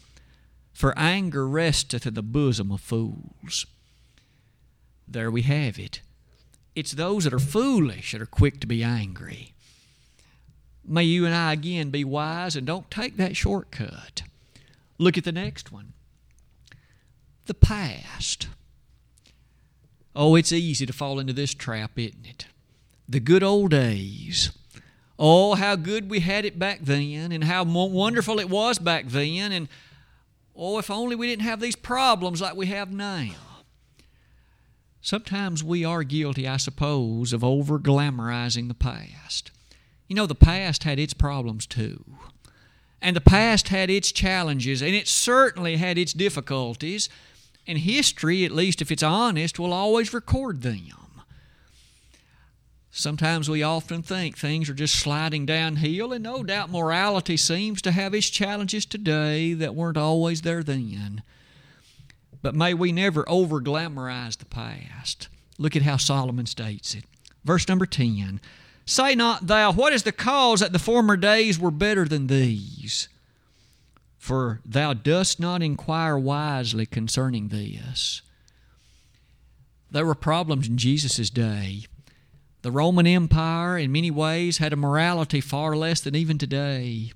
for 0.73 0.97
anger 0.97 1.47
resteth 1.47 2.07
in 2.07 2.15
the 2.15 2.23
bosom 2.23 2.71
of 2.71 2.81
fools. 2.81 3.67
There 5.07 5.29
we 5.29 5.43
have 5.43 5.77
it. 5.77 6.01
It's 6.75 6.93
those 6.93 7.25
that 7.25 7.33
are 7.35 7.37
foolish 7.37 8.11
that 8.13 8.23
are 8.23 8.25
quick 8.25 8.59
to 8.61 8.65
be 8.65 8.83
angry. 8.83 9.53
May 10.85 11.03
you 11.03 11.25
and 11.25 11.35
I 11.35 11.53
again 11.53 11.89
be 11.89 12.03
wise 12.03 12.55
and 12.55 12.65
don't 12.65 12.89
take 12.89 13.17
that 13.17 13.35
shortcut. 13.35 14.23
Look 14.97 15.17
at 15.17 15.23
the 15.23 15.31
next 15.31 15.71
one 15.71 15.93
the 17.49 17.53
past. 17.55 18.47
Oh, 20.15 20.35
it's 20.35 20.51
easy 20.51 20.85
to 20.85 20.93
fall 20.93 21.19
into 21.19 21.33
this 21.33 21.53
trap, 21.53 21.97
isn't 21.97 22.25
it? 22.25 22.45
The 23.07 23.19
good 23.19 23.43
old 23.43 23.71
days. 23.71 24.51
Oh, 25.17 25.55
how 25.55 25.75
good 25.75 26.09
we 26.09 26.19
had 26.21 26.45
it 26.45 26.59
back 26.59 26.79
then, 26.81 27.31
and 27.31 27.43
how 27.43 27.63
wonderful 27.63 28.39
it 28.39 28.49
was 28.49 28.79
back 28.79 29.07
then, 29.07 29.51
and 29.51 29.67
oh, 30.55 30.77
if 30.77 30.91
only 30.91 31.15
we 31.15 31.27
didn't 31.27 31.41
have 31.41 31.59
these 31.59 31.75
problems 31.75 32.39
like 32.39 32.55
we 32.55 32.67
have 32.67 32.91
now. 32.91 33.31
Sometimes 35.01 35.63
we 35.63 35.83
are 35.83 36.03
guilty, 36.03 36.47
I 36.47 36.57
suppose, 36.57 37.33
of 37.33 37.43
over 37.43 37.79
glamorizing 37.79 38.67
the 38.67 38.73
past. 38.75 39.51
You 40.09 40.15
know, 40.15 40.25
the 40.25 40.35
past 40.35 40.83
had 40.83 40.99
its 40.99 41.13
problems 41.13 41.65
too. 41.65 42.03
And 43.01 43.15
the 43.15 43.21
past 43.21 43.69
had 43.69 43.89
its 43.89 44.11
challenges, 44.11 44.81
and 44.81 44.93
it 44.93 45.07
certainly 45.07 45.77
had 45.77 45.97
its 45.97 46.11
difficulties. 46.11 47.07
And 47.65 47.77
history, 47.77 48.43
at 48.43 48.51
least 48.51 48.81
if 48.81 48.91
it's 48.91 49.03
honest, 49.03 49.59
will 49.59 49.71
always 49.71 50.13
record 50.13 50.63
them. 50.63 50.81
Sometimes 52.91 53.49
we 53.49 53.61
often 53.61 54.01
think 54.01 54.35
things 54.35 54.67
are 54.67 54.73
just 54.73 54.95
sliding 54.95 55.45
downhill, 55.45 56.11
and 56.11 56.23
no 56.23 56.43
doubt 56.43 56.71
morality 56.71 57.37
seems 57.37 57.81
to 57.83 57.91
have 57.91 58.15
its 58.15 58.31
challenges 58.31 58.85
today 58.87 59.53
that 59.53 59.75
weren't 59.75 59.95
always 59.95 60.41
there 60.41 60.63
then. 60.63 61.21
But 62.41 62.55
may 62.55 62.73
we 62.73 62.91
never 62.91 63.29
over 63.29 63.61
glamorize 63.61 64.37
the 64.37 64.45
past. 64.45 65.27
Look 65.59 65.75
at 65.75 65.83
how 65.83 65.97
Solomon 65.97 66.47
states 66.47 66.95
it. 66.95 67.03
Verse 67.45 67.67
number 67.67 67.85
10 67.85 68.41
Say 68.89 69.13
not 69.13 69.45
thou, 69.45 69.71
What 69.71 69.93
is 69.93 70.01
the 70.01 70.11
cause 70.11 70.61
that 70.61 70.73
the 70.73 70.79
former 70.79 71.15
days 71.15 71.59
were 71.59 71.69
better 71.69 72.05
than 72.05 72.25
these? 72.25 73.07
for 74.17 74.61
thou 74.65 74.93
dost 74.93 75.39
not 75.39 75.61
inquire 75.61 76.17
wisely 76.17 76.85
concerning 76.85 77.47
this. 77.47 78.21
There 79.91 80.05
were 80.05 80.15
problems 80.15 80.67
in 80.67 80.77
Jesus' 80.77 81.29
day. 81.29 81.85
The 82.63 82.71
Roman 82.71 83.07
Empire, 83.07 83.77
in 83.77 83.91
many 83.91 84.11
ways, 84.11 84.57
had 84.57 84.73
a 84.73 84.75
morality 84.75 85.39
far 85.39 85.75
less 85.75 86.01
than 86.01 86.15
even 86.15 86.37
today. 86.37 87.11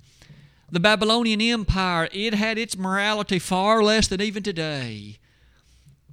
The 0.70 0.80
Babylonian 0.80 1.42
Empire, 1.42 2.08
it 2.12 2.34
had 2.34 2.56
its 2.56 2.76
morality 2.76 3.38
far 3.38 3.82
less 3.82 4.08
than 4.08 4.20
even 4.20 4.42
today. 4.42 5.18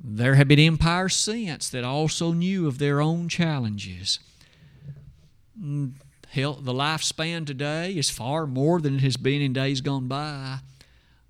There 0.03 0.35
have 0.35 0.47
been 0.47 0.59
empires 0.59 1.15
since 1.15 1.69
that 1.69 1.83
also 1.83 2.33
knew 2.33 2.67
of 2.67 2.79
their 2.79 2.99
own 2.99 3.29
challenges. 3.29 4.19
Hell, 6.29 6.53
the 6.53 6.73
lifespan 6.73 7.45
today 7.45 7.91
is 7.91 8.09
far 8.09 8.47
more 8.47 8.79
than 8.79 8.95
it 8.95 9.01
has 9.01 9.17
been 9.17 9.41
in 9.41 9.53
days 9.53 9.81
gone 9.81 10.07
by. 10.07 10.59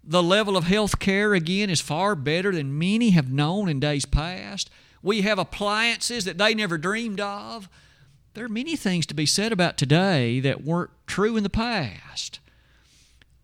The 0.03 0.23
level 0.23 0.57
of 0.57 0.65
health 0.65 0.99
care, 0.99 1.34
again, 1.34 1.69
is 1.69 1.81
far 1.81 2.15
better 2.15 2.51
than 2.51 2.77
many 2.77 3.12
have 3.12 3.31
known 3.31 3.69
in 3.69 3.79
days 3.79 4.05
past. 4.05 4.69
We 5.01 5.21
have 5.21 5.39
appliances 5.39 6.25
that 6.25 6.38
they 6.38 6.53
never 6.53 6.77
dreamed 6.77 7.19
of. 7.19 7.69
There 8.34 8.45
are 8.45 8.49
many 8.49 8.75
things 8.75 9.05
to 9.07 9.13
be 9.13 9.25
said 9.25 9.51
about 9.51 9.77
today 9.77 10.39
that 10.39 10.63
weren't 10.63 10.91
true 11.05 11.36
in 11.36 11.43
the 11.43 11.49
past. 11.49 12.39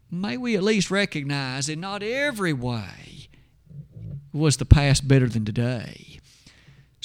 May 0.10 0.38
we 0.38 0.56
at 0.56 0.64
least 0.64 0.90
recognize 0.90 1.68
that 1.68 1.78
not 1.78 2.02
every 2.02 2.54
way 2.54 3.28
was 4.32 4.58
the 4.58 4.66
past 4.66 5.08
better 5.08 5.28
than 5.28 5.44
today. 5.44 6.20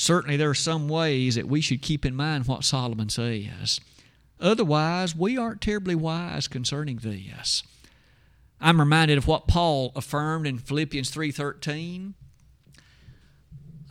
Certainly, 0.03 0.37
there 0.37 0.51
are 0.51 0.55
some 0.55 0.89
ways 0.89 1.37
that 1.37 1.47
we 1.47 1.61
should 1.61 1.81
keep 1.81 2.05
in 2.05 2.17
mind 2.17 2.49
what 2.49 2.65
Solomon 2.65 3.09
says. 3.09 3.79
Otherwise, 4.41 5.15
we 5.15 5.39
aren't 5.39 5.61
terribly 5.61 5.95
wise 5.95 6.49
concerning 6.49 6.97
this. 6.97 7.63
I'm 8.61 8.81
reminded 8.81 9.17
of 9.17 9.29
what 9.29 9.47
Paul 9.47 9.93
affirmed 9.95 10.49
in 10.49 10.59
Philippians 10.59 11.09
3:13. 11.09 12.15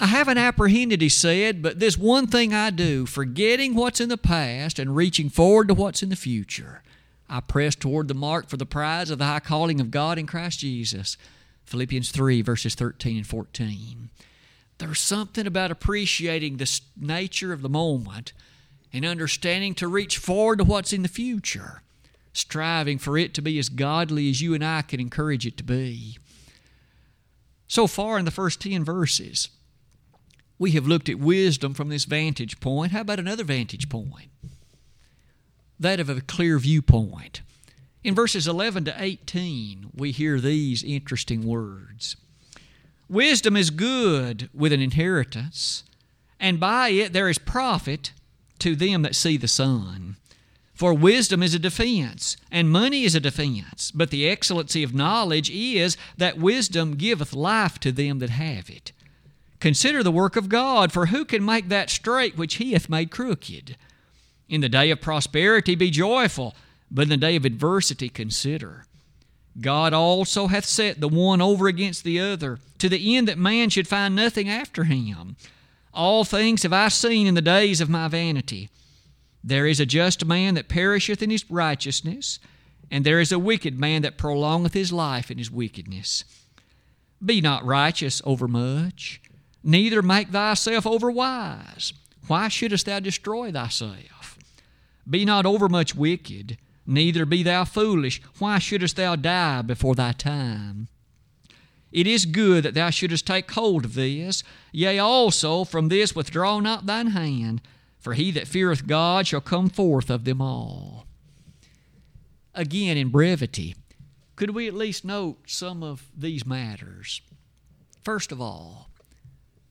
I 0.02 0.08
haven't 0.08 0.38
apprehended, 0.38 1.00
he 1.02 1.08
said, 1.08 1.62
but 1.62 1.80
this 1.80 1.98
one 1.98 2.28
thing 2.28 2.54
I 2.54 2.72
do, 2.72 3.06
forgetting 3.06 3.74
what's 3.74 4.02
in 4.02 4.10
the 4.10 4.18
past 4.18 4.80
and 4.80 4.94
reaching 4.94 5.30
forward 5.30 5.70
to 5.70 5.74
what's 5.74 6.04
in 6.04 6.10
the 6.10 6.18
future. 6.18 6.84
I 7.30 7.40
press 7.40 7.74
toward 7.74 8.10
the 8.10 8.14
mark 8.14 8.50
for 8.50 8.58
the 8.58 8.66
prize 8.66 9.12
of 9.12 9.18
the 9.18 9.28
high 9.28 9.40
calling 9.40 9.80
of 9.80 9.92
God 9.92 10.20
in 10.20 10.28
Christ 10.28 10.60
Jesus. 10.60 11.16
Philippians 11.64 12.12
3, 12.12 12.42
verses 12.42 12.76
13 12.76 13.16
and 13.16 13.28
14. 13.28 14.10
There's 14.82 15.00
something 15.00 15.46
about 15.46 15.70
appreciating 15.70 16.58
the 16.58 16.82
nature 16.98 17.54
of 17.54 17.62
the 17.62 17.70
moment 17.70 18.34
and 18.92 19.06
understanding 19.06 19.76
to 19.76 19.88
reach 19.88 20.18
forward 20.18 20.58
to 20.58 20.64
what's 20.64 20.92
in 20.92 21.04
the 21.04 21.08
future 21.08 21.84
striving 22.34 22.98
for 22.98 23.16
it 23.16 23.36
to 23.36 23.44
be 23.44 23.60
as 23.60 23.70
godly 23.70 24.28
as 24.30 24.42
you 24.42 24.56
and 24.56 24.66
I 24.66 24.82
can 24.82 25.00
encourage 25.00 25.46
it 25.46 25.56
to 25.58 25.64
be. 25.64 26.18
So 27.68 27.86
far 27.86 28.18
in 28.18 28.26
the 28.26 28.32
first 28.32 28.60
10 28.62 28.84
verses, 28.84 29.50
we 30.58 30.72
have 30.72 30.88
looked 30.88 31.10
at 31.10 31.20
wisdom 31.20 31.76
from 31.76 31.90
this 31.90 32.06
vantage 32.06 32.60
point. 32.60 32.92
How 32.92 33.02
about 33.02 33.20
another 33.20 33.44
vantage 33.44 33.88
point? 33.88 34.32
That 35.80 36.00
of 36.00 36.10
a 36.10 36.22
clear 36.22 36.58
viewpoint. 36.58 37.42
In 38.04 38.16
verses 38.16 38.48
11 38.48 38.86
to 38.86 38.96
18, 38.98 39.92
we 39.94 40.12
hear 40.12 40.40
these 40.40 40.84
interesting 40.84 41.46
words 41.46 42.16
Wisdom 43.12 43.58
is 43.58 43.72
good 43.72 44.50
with 44.54 44.72
an 44.72 44.80
inheritance, 44.80 45.84
and 46.40 46.62
by 46.62 46.88
it 46.88 47.12
there 47.12 47.28
is 47.28 47.38
profit 47.38 48.14
to 48.60 48.74
them 48.74 49.02
that 49.02 49.16
see 49.16 49.36
the 49.36 49.50
sun. 49.50 50.16
For 50.74 50.94
wisdom 50.94 51.44
is 51.44 51.54
a 51.54 51.60
defense, 51.60 52.38
and 52.50 52.72
money 52.72 53.04
is 53.04 53.14
a 53.14 53.20
defense. 53.20 53.92
But 53.92 54.12
the 54.12 54.30
excellency 54.30 54.82
of 54.82 54.96
knowledge 54.96 55.50
is 55.50 55.98
that 56.16 56.38
wisdom 56.38 56.96
giveth 56.96 57.34
life 57.34 57.80
to 57.80 57.92
them 57.92 58.20
that 58.20 58.30
have 58.30 58.70
it. 58.70 58.94
Consider 59.60 60.04
the 60.04 60.10
work 60.10 60.38
of 60.38 60.48
God, 60.48 60.94
for 60.94 61.08
who 61.08 61.26
can 61.26 61.44
make 61.44 61.68
that 61.68 61.90
straight 61.90 62.38
which 62.38 62.56
he 62.56 62.72
hath 62.72 62.88
made 62.88 63.12
crooked? 63.12 63.76
In 64.48 64.62
the 64.62 64.70
day 64.70 64.90
of 64.90 65.02
prosperity 65.02 65.76
be 65.76 65.92
joyful, 65.92 66.56
but 66.90 67.04
in 67.04 67.10
the 67.10 67.18
day 67.18 67.36
of 67.36 67.44
adversity 67.44 68.08
consider. 68.08 68.86
God 69.60 69.94
also 69.94 70.48
hath 70.48 70.66
set 70.66 71.02
the 71.02 71.10
one 71.10 71.42
over 71.42 71.68
against 71.68 72.04
the 72.04 72.20
other, 72.20 72.60
to 72.78 72.88
the 72.88 73.16
end 73.16 73.28
that 73.28 73.38
man 73.38 73.70
should 73.70 73.88
find 73.88 74.16
nothing 74.16 74.48
after 74.48 74.86
him. 74.86 75.36
All 75.94 76.24
things 76.24 76.64
have 76.64 76.72
I 76.74 76.88
seen 76.88 77.28
in 77.28 77.36
the 77.36 77.42
days 77.42 77.82
of 77.82 77.90
my 77.90 78.08
vanity. 78.08 78.70
There 79.44 79.68
is 79.68 79.80
a 79.80 79.86
just 79.86 80.26
man 80.26 80.54
that 80.54 80.70
perisheth 80.70 81.22
in 81.22 81.30
his 81.30 81.50
righteousness, 81.50 82.40
and 82.90 83.06
there 83.06 83.20
is 83.20 83.32
a 83.32 83.40
wicked 83.40 83.80
man 83.80 84.04
that 84.04 84.18
prolongeth 84.18 84.74
his 84.74 84.94
life 84.94 85.30
in 85.30 85.38
his 85.38 85.52
wickedness. 85.52 86.24
Be 87.24 87.42
not 87.42 87.66
righteous 87.66 88.22
overmuch, 88.26 89.22
neither 89.64 90.02
make 90.02 90.30
thyself 90.30 90.88
over 90.88 91.12
wise. 91.12 91.94
Why 92.28 92.48
shouldest 92.48 92.86
thou 92.86 93.00
destroy 93.00 93.52
thyself? 93.52 94.38
Be 95.10 95.26
not 95.26 95.46
overmuch 95.46 95.94
wicked, 95.96 96.58
neither 96.86 97.26
be 97.26 97.44
thou 97.44 97.64
foolish. 97.64 98.22
Why 98.40 98.60
shouldest 98.60 98.96
thou 98.96 99.16
die 99.16 99.62
before 99.62 99.96
thy 99.96 100.12
time? 100.12 100.88
It 101.92 102.08
is 102.08 102.26
good 102.26 102.64
that 102.64 102.74
thou 102.74 102.90
shouldest 102.90 103.28
take 103.28 103.52
hold 103.52 103.86
of 103.86 103.96
this. 103.96 104.44
Yea, 104.72 104.98
also 105.00 105.64
from 105.64 105.90
this 105.90 106.16
withdraw 106.16 106.60
not 106.60 106.86
thine 106.86 107.08
hand, 107.08 107.62
for 108.00 108.14
he 108.14 108.32
that 108.32 108.48
feareth 108.48 108.88
God 108.88 109.28
shall 109.28 109.42
come 109.42 109.70
forth 109.70 110.10
of 110.10 110.24
them 110.24 110.42
all. 110.42 111.06
Again, 112.56 112.98
in 112.98 113.10
brevity, 113.10 113.76
could 114.36 114.52
we 114.52 114.68
at 114.68 114.74
least 114.74 115.06
note 115.06 115.38
some 115.48 115.84
of 115.84 116.08
these 116.18 116.46
matters? 116.46 117.22
First 118.04 118.32
of 118.32 118.42
all, 118.42 118.90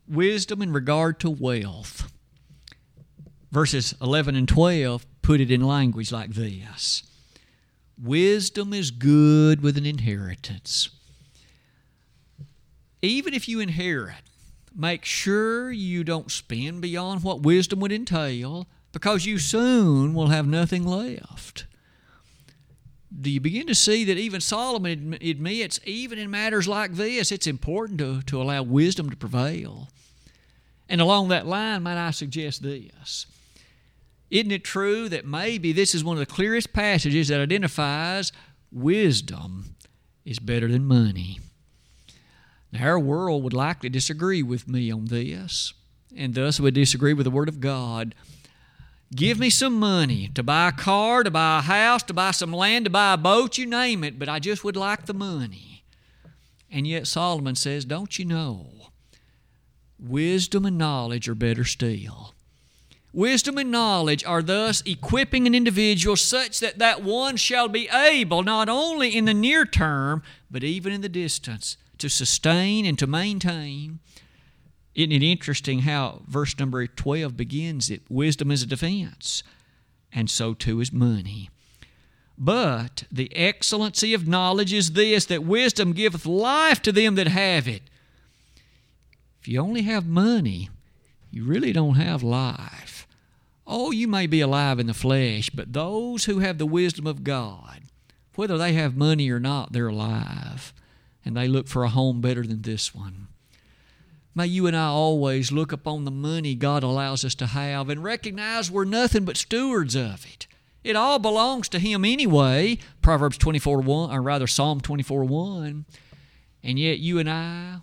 wisdom 0.07 0.62
in 0.62 0.73
regard 0.73 1.18
to 1.20 1.31
wealth. 1.31 2.12
Verses 3.51 3.94
11 4.01 4.37
and 4.37 4.49
12 4.49 5.05
put 5.23 5.41
it 5.41 5.51
in 5.51 5.61
language 5.61 6.13
like 6.13 6.31
this 6.31 7.03
Wisdom 8.03 8.73
is 8.73 8.91
good 8.91 9.63
with 9.63 9.77
an 9.77 9.87
inheritance 9.87 10.89
even 13.03 13.35
if 13.35 13.49
you 13.49 13.61
inherit, 13.61 14.23
make 14.75 15.05
sure 15.05 15.71
you 15.71 16.05
don't 16.05 16.31
spend 16.31 16.83
beyond 16.83 17.23
what 17.23 17.43
wisdom 17.43 17.81
would 17.81 17.93
entail 17.93 18.67
because 18.93 19.27
you 19.27 19.39
soon 19.39 20.15
will 20.15 20.29
have 20.29 20.47
nothing 20.47 20.85
left. 20.85 21.67
Do 23.21 23.31
you 23.31 23.41
begin 23.41 23.67
to 23.67 23.75
see 23.75 24.05
that 24.05 24.19
even 24.19 24.41
Solomon 24.41 25.15
admits, 25.21 25.81
even 25.85 26.19
in 26.19 26.31
matters 26.31 26.69
like 26.69 26.95
this, 26.95 27.33
it's 27.33 27.47
important 27.47 27.99
to, 27.99 28.23
to 28.23 28.41
allow 28.41 28.63
wisdom 28.63 29.11
to 29.11 29.17
prevail? 29.17 29.89
And 30.89 31.01
along 31.01 31.29
that 31.29 31.47
line, 31.47 31.83
might 31.83 31.97
I 31.97 32.11
suggest 32.11 32.63
this? 32.63 33.27
Isn't 34.31 34.53
it 34.53 34.64
true 34.64 35.09
that 35.09 35.27
maybe 35.27 35.73
this 35.73 35.95
is 35.95 36.05
one 36.05 36.16
of 36.16 36.21
the 36.21 36.33
clearest 36.33 36.73
passages 36.73 37.29
that 37.29 37.40
identifies 37.40 38.33
wisdom 38.71 39.75
is 40.25 40.38
better 40.38 40.69
than 40.69 40.85
money? 40.85 41.40
Now, 42.73 42.87
our 42.87 42.99
world 42.99 43.43
would 43.43 43.53
likely 43.53 43.88
disagree 43.88 44.43
with 44.43 44.69
me 44.69 44.90
on 44.90 45.07
this, 45.07 45.73
and 46.16 46.35
thus 46.35 46.61
would 46.61 46.75
disagree 46.75 47.12
with 47.12 47.25
the 47.25 47.31
Word 47.31 47.49
of 47.49 47.61
God. 47.61 48.14
Give 49.14 49.40
me 49.40 49.51
some 49.51 49.77
money 49.81 50.31
to 50.35 50.43
buy 50.45 50.69
a 50.69 50.73
car, 50.73 51.25
to 51.25 51.31
buy 51.33 51.59
a 51.59 51.62
house, 51.62 52.05
to 52.05 52.14
buy 52.14 52.31
some 52.31 52.53
land, 52.53 52.85
to 52.85 52.90
buy 52.90 53.14
a 53.14 53.19
boat, 53.19 53.59
you 53.59 53.66
name 53.66 54.05
it, 54.05 54.21
but 54.21 54.29
I 54.29 54.38
just 54.38 54.62
would 54.62 54.77
like 54.77 55.07
the 55.07 55.14
money. 55.14 55.83
And 56.71 56.87
yet 56.87 57.09
Solomon 57.09 57.57
says, 57.57 57.85
Don't 57.85 58.16
you 58.21 58.25
know? 58.25 58.90
Wisdom 59.99 60.64
and 60.64 60.79
knowledge 60.79 61.29
are 61.29 61.35
better 61.35 61.64
still. 61.64 62.30
Wisdom 63.12 63.59
and 63.59 63.70
knowledge 63.73 64.25
are 64.25 64.42
thus 64.42 64.83
equipping 64.87 65.46
an 65.46 65.55
individual 65.55 66.16
such 66.16 66.61
that 66.61 66.79
that 66.79 67.03
one 67.03 67.37
shall 67.37 67.66
be 67.66 67.88
able, 67.88 68.42
not 68.44 68.68
only 68.68 69.16
in 69.16 69.25
the 69.25 69.35
near 69.35 69.64
term, 69.64 70.23
but 70.51 70.62
even 70.62 70.92
in 70.92 71.01
the 71.01 71.09
distance, 71.09 71.77
to 71.99 72.09
sustain 72.09 72.87
and 72.87 72.99
to 72.99 73.09
maintain. 73.09 73.99
Isn't 74.94 75.12
it 75.12 75.23
interesting 75.25 75.81
how 75.81 76.23
verse 76.27 76.57
number 76.59 76.87
12 76.87 77.37
begins 77.37 77.90
it? 77.90 78.03
Wisdom 78.09 78.51
is 78.51 78.62
a 78.62 78.66
defense, 78.66 79.42
and 80.12 80.31
so 80.31 80.55
too 80.55 80.81
is 80.81 80.92
money. 80.92 81.51
But 82.38 83.05
the 83.11 83.35
excellency 83.37 84.14
of 84.14 84.29
knowledge 84.29 84.73
is 84.73 84.92
this 84.92 85.27
that 85.27 85.44
wisdom 85.44 85.92
giveth 85.92 86.27
life 86.27 86.81
to 86.83 86.92
them 86.92 87.16
that 87.16 87.29
have 87.29 87.66
it. 87.66 87.83
If 89.40 89.49
you 89.49 89.61
only 89.61 89.83
have 89.83 90.07
money, 90.07 90.70
you 91.31 91.44
really 91.44 91.73
don't 91.73 91.96
have 91.96 92.23
life. 92.23 93.00
Oh, 93.73 93.93
you 93.93 94.09
may 94.09 94.27
be 94.27 94.41
alive 94.41 94.81
in 94.81 94.89
the 94.89 94.95
flesh, 94.95 95.49
but 95.49 95.73
those 95.73 96.25
who 96.25 96.41
have 96.41 96.59
the 96.59 96.67
wisdom 96.67 97.07
of 97.07 97.23
God, 97.23 97.83
whether 98.35 98.59
they 98.59 98.73
have 98.73 98.97
money 98.97 99.31
or 99.31 99.39
not, 99.39 99.73
they're 99.73 99.87
alive 99.87 100.75
and 101.25 101.37
they 101.37 101.47
look 101.47 101.69
for 101.69 101.85
a 101.85 101.89
home 101.89 102.21
better 102.21 102.45
than 102.45 102.63
this 102.63 102.93
one. 102.93 103.29
May 104.35 104.47
you 104.47 104.67
and 104.67 104.77
I 104.77 104.87
always 104.87 105.53
look 105.53 105.71
upon 105.71 106.05
the 106.05 106.11
money 106.11 106.57
God 106.57 106.83
allows 106.83 107.25
us 107.25 107.37
to 107.37 107.47
have 107.47 107.89
and 107.89 108.03
recognize 108.03 108.73
we're 108.73 108.85
nothing 108.85 109.25
but 109.25 109.37
stewards 109.37 109.95
of 109.95 110.27
it. 110.27 110.49
It 110.83 110.97
all 110.97 111.21
belongs 111.21 111.69
to 111.69 111.79
Him 111.79 112.05
anyway. 112.05 112.79
Proverbs 113.03 113.39
24 113.39 113.83
1, 113.83 114.11
or 114.11 114.21
rather 114.21 114.49
Psalm 114.49 114.81
24 114.81 115.25
1. 115.25 115.85
And 116.65 116.79
yet 116.79 116.99
you 116.99 117.21
and 117.21 117.31
I, 117.31 117.77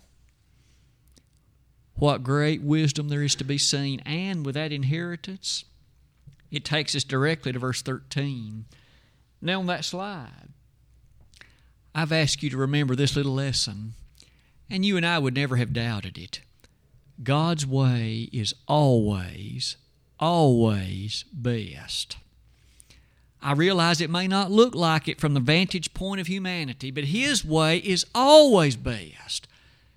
what 1.94 2.22
great 2.22 2.60
wisdom 2.60 3.08
there 3.08 3.22
is 3.22 3.34
to 3.36 3.44
be 3.44 3.56
seen. 3.56 4.00
And 4.00 4.44
with 4.44 4.54
that 4.54 4.72
inheritance, 4.72 5.64
it 6.50 6.64
takes 6.64 6.94
us 6.94 7.04
directly 7.04 7.52
to 7.52 7.58
verse 7.58 7.82
13. 7.82 8.64
Now 9.40 9.60
on 9.60 9.66
that 9.66 9.84
slide, 9.84 10.48
I've 11.94 12.12
asked 12.12 12.42
you 12.42 12.50
to 12.50 12.56
remember 12.56 12.94
this 12.94 13.16
little 13.16 13.34
lesson, 13.34 13.94
and 14.70 14.84
you 14.84 14.96
and 14.96 15.06
I 15.06 15.18
would 15.18 15.34
never 15.34 15.56
have 15.56 15.72
doubted 15.72 16.18
it. 16.18 16.40
God's 17.22 17.66
way 17.66 18.28
is 18.32 18.54
always, 18.66 19.76
always 20.20 21.24
best. 21.32 22.16
I 23.40 23.52
realize 23.52 24.00
it 24.00 24.10
may 24.10 24.26
not 24.26 24.50
look 24.50 24.74
like 24.74 25.08
it 25.08 25.20
from 25.20 25.34
the 25.34 25.40
vantage 25.40 25.94
point 25.94 26.20
of 26.20 26.26
humanity, 26.26 26.90
but 26.90 27.04
His 27.04 27.44
way 27.44 27.78
is 27.78 28.06
always 28.14 28.76
best. 28.76 29.46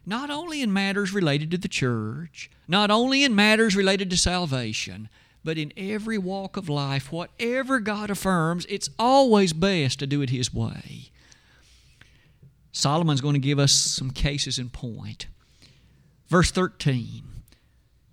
Not 0.05 0.29
only 0.29 0.61
in 0.61 0.73
matters 0.73 1.13
related 1.13 1.51
to 1.51 1.57
the 1.57 1.67
church, 1.67 2.49
not 2.67 2.89
only 2.89 3.23
in 3.23 3.35
matters 3.35 3.75
related 3.75 4.09
to 4.09 4.17
salvation, 4.17 5.09
but 5.43 5.57
in 5.57 5.73
every 5.75 6.17
walk 6.17 6.57
of 6.57 6.69
life, 6.69 7.11
whatever 7.11 7.79
God 7.79 8.09
affirms, 8.09 8.65
it's 8.69 8.89
always 8.99 9.53
best 9.53 9.99
to 9.99 10.07
do 10.07 10.21
it 10.21 10.29
His 10.29 10.53
way. 10.53 11.11
Solomon's 12.71 13.21
going 13.21 13.33
to 13.33 13.39
give 13.39 13.59
us 13.59 13.73
some 13.73 14.11
cases 14.11 14.57
in 14.57 14.69
point. 14.69 15.27
Verse 16.27 16.51
13 16.51 17.23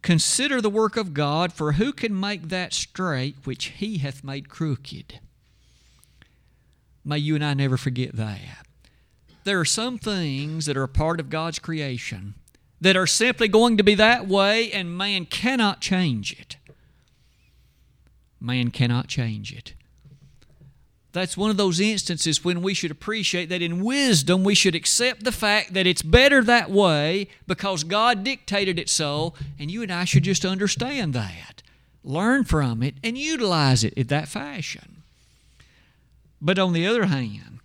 Consider 0.02 0.60
the 0.60 0.70
work 0.70 0.96
of 0.96 1.14
God, 1.14 1.52
for 1.52 1.72
who 1.72 1.92
can 1.92 2.18
make 2.18 2.48
that 2.48 2.72
straight 2.72 3.36
which 3.44 3.66
he 3.66 3.98
hath 3.98 4.24
made 4.24 4.48
crooked? 4.48 5.20
May 7.04 7.18
you 7.18 7.34
and 7.34 7.44
I 7.44 7.54
never 7.54 7.76
forget 7.76 8.16
that. 8.16 8.66
There 9.44 9.58
are 9.58 9.64
some 9.64 9.98
things 9.98 10.66
that 10.66 10.76
are 10.76 10.82
a 10.82 10.88
part 10.88 11.20
of 11.20 11.30
God's 11.30 11.58
creation 11.58 12.34
that 12.80 12.96
are 12.96 13.06
simply 13.06 13.48
going 13.48 13.76
to 13.76 13.82
be 13.82 13.94
that 13.94 14.28
way, 14.28 14.70
and 14.72 14.96
man 14.96 15.24
cannot 15.24 15.80
change 15.80 16.32
it. 16.38 16.57
Man 18.40 18.70
cannot 18.70 19.08
change 19.08 19.52
it 19.52 19.74
that's 21.12 21.36
one 21.36 21.50
of 21.50 21.56
those 21.56 21.80
instances 21.80 22.44
when 22.44 22.62
we 22.62 22.74
should 22.74 22.90
appreciate 22.90 23.48
that 23.48 23.62
in 23.62 23.82
wisdom 23.82 24.44
we 24.44 24.54
should 24.54 24.74
accept 24.74 25.24
the 25.24 25.32
fact 25.32 25.72
that 25.72 25.86
it's 25.86 26.02
better 26.02 26.44
that 26.44 26.70
way 26.70 27.28
because 27.46 27.82
God 27.82 28.22
dictated 28.22 28.78
it 28.78 28.88
so, 28.88 29.34
and 29.58 29.70
you 29.70 29.82
and 29.82 29.92
I 29.92 30.04
should 30.04 30.22
just 30.22 30.44
understand 30.44 31.14
that, 31.14 31.62
learn 32.04 32.44
from 32.44 32.82
it, 32.82 32.94
and 33.02 33.16
utilize 33.16 33.84
it 33.84 33.94
in 33.94 34.08
that 34.08 34.28
fashion. 34.28 35.02
But 36.40 36.58
on 36.58 36.72
the 36.72 36.86
other 36.86 37.06
hand, 37.06 37.60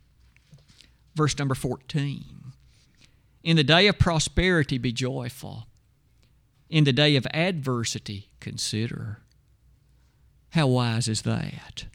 verse 1.15 1.38
number 1.38 1.55
14 1.55 2.23
In 3.43 3.55
the 3.57 3.63
day 3.63 3.88
of 3.88 3.99
prosperity, 3.99 4.77
be 4.77 4.93
joyful. 4.93 5.67
In 6.69 6.86
the 6.86 6.93
day 6.93 7.15
of 7.17 7.27
adversity, 7.33 8.29
consider. 8.39 9.19
How 10.53 10.67
wise 10.67 11.07
is 11.07 11.23
that? 11.23 11.85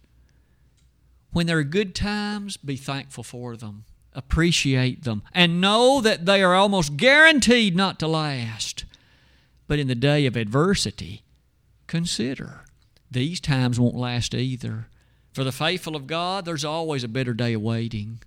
When 1.30 1.46
there 1.46 1.58
are 1.58 1.64
good 1.64 1.94
times, 1.94 2.56
be 2.56 2.74
thankful 2.74 3.22
for 3.22 3.56
them, 3.56 3.84
appreciate 4.12 5.04
them, 5.04 5.22
and 5.32 5.60
know 5.60 6.00
that 6.00 6.26
they 6.26 6.42
are 6.42 6.56
almost 6.56 6.96
guaranteed 6.96 7.76
not 7.76 8.00
to 8.00 8.08
last. 8.08 8.84
But 9.68 9.78
in 9.78 9.86
the 9.86 9.94
day 9.94 10.26
of 10.26 10.36
adversity, 10.36 11.22
consider 11.86 12.64
these 13.08 13.38
times 13.38 13.78
won't 13.78 13.94
last 13.94 14.34
either. 14.34 14.88
For 15.32 15.44
the 15.44 15.52
faithful 15.52 15.94
of 15.94 16.08
God, 16.08 16.44
there's 16.44 16.64
always 16.64 17.04
a 17.04 17.08
better 17.08 17.34
day 17.34 17.52
awaiting. 17.52 18.18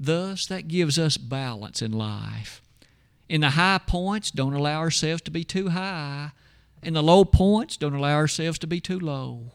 Thus, 0.00 0.44
that 0.46 0.66
gives 0.66 0.98
us 0.98 1.16
balance 1.16 1.80
in 1.82 1.92
life. 1.92 2.60
In 3.28 3.42
the 3.42 3.50
high 3.50 3.78
points, 3.78 4.32
don't 4.32 4.54
allow 4.54 4.80
ourselves 4.80 5.22
to 5.22 5.30
be 5.30 5.44
too 5.44 5.68
high. 5.68 6.32
In 6.82 6.94
the 6.94 7.02
low 7.02 7.24
points, 7.24 7.76
don't 7.76 7.94
allow 7.94 8.14
ourselves 8.14 8.58
to 8.60 8.66
be 8.66 8.80
too 8.80 8.98
low. 8.98 9.52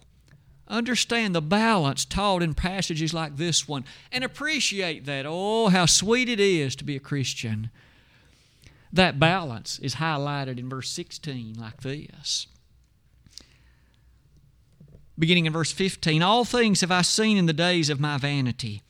Understand 0.67 1.36
the 1.36 1.41
balance 1.41 2.05
taught 2.05 2.41
in 2.41 2.53
passages 2.53 3.13
like 3.13 3.38
this 3.38 3.67
one 3.67 3.86
and 4.12 4.23
appreciate 4.23 5.05
that. 5.05 5.25
Oh, 5.27 5.69
how 5.69 5.86
sweet 5.86 6.29
it 6.29 6.39
is 6.39 6.75
to 6.77 6.83
be 6.83 6.95
a 6.95 7.01
Christian. 7.01 7.69
That 8.91 9.19
balance 9.19 9.79
is 9.79 9.95
highlighted 9.95 10.57
in 10.57 10.69
verse 10.69 10.89
16 10.89 11.55
like 11.59 11.81
this. 11.81 12.47
Beginning 15.17 15.45
in 15.45 15.53
verse 15.53 15.71
15 15.71 16.21
All 16.21 16.45
things 16.45 16.81
have 16.81 16.91
I 16.91 17.01
seen 17.01 17.38
in 17.38 17.45
the 17.45 17.53
days 17.53 17.89
of 17.89 17.99
my 17.99 18.17
vanity. 18.17 18.81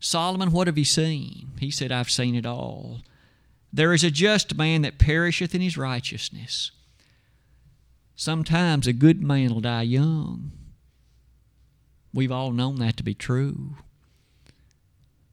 Solomon, 0.00 0.52
what 0.52 0.66
have 0.66 0.78
you 0.78 0.84
seen? 0.84 1.50
He 1.58 1.70
said, 1.70 1.90
I've 1.90 2.10
seen 2.10 2.34
it 2.34 2.46
all. 2.46 3.00
There 3.72 3.92
is 3.92 4.04
a 4.04 4.10
just 4.10 4.56
man 4.56 4.82
that 4.82 4.98
perisheth 4.98 5.54
in 5.54 5.60
his 5.60 5.76
righteousness. 5.76 6.70
Sometimes 8.20 8.88
a 8.88 8.92
good 8.92 9.22
man 9.22 9.54
will 9.54 9.60
die 9.60 9.82
young. 9.82 10.50
We've 12.12 12.32
all 12.32 12.50
known 12.50 12.80
that 12.80 12.96
to 12.96 13.04
be 13.04 13.14
true. 13.14 13.76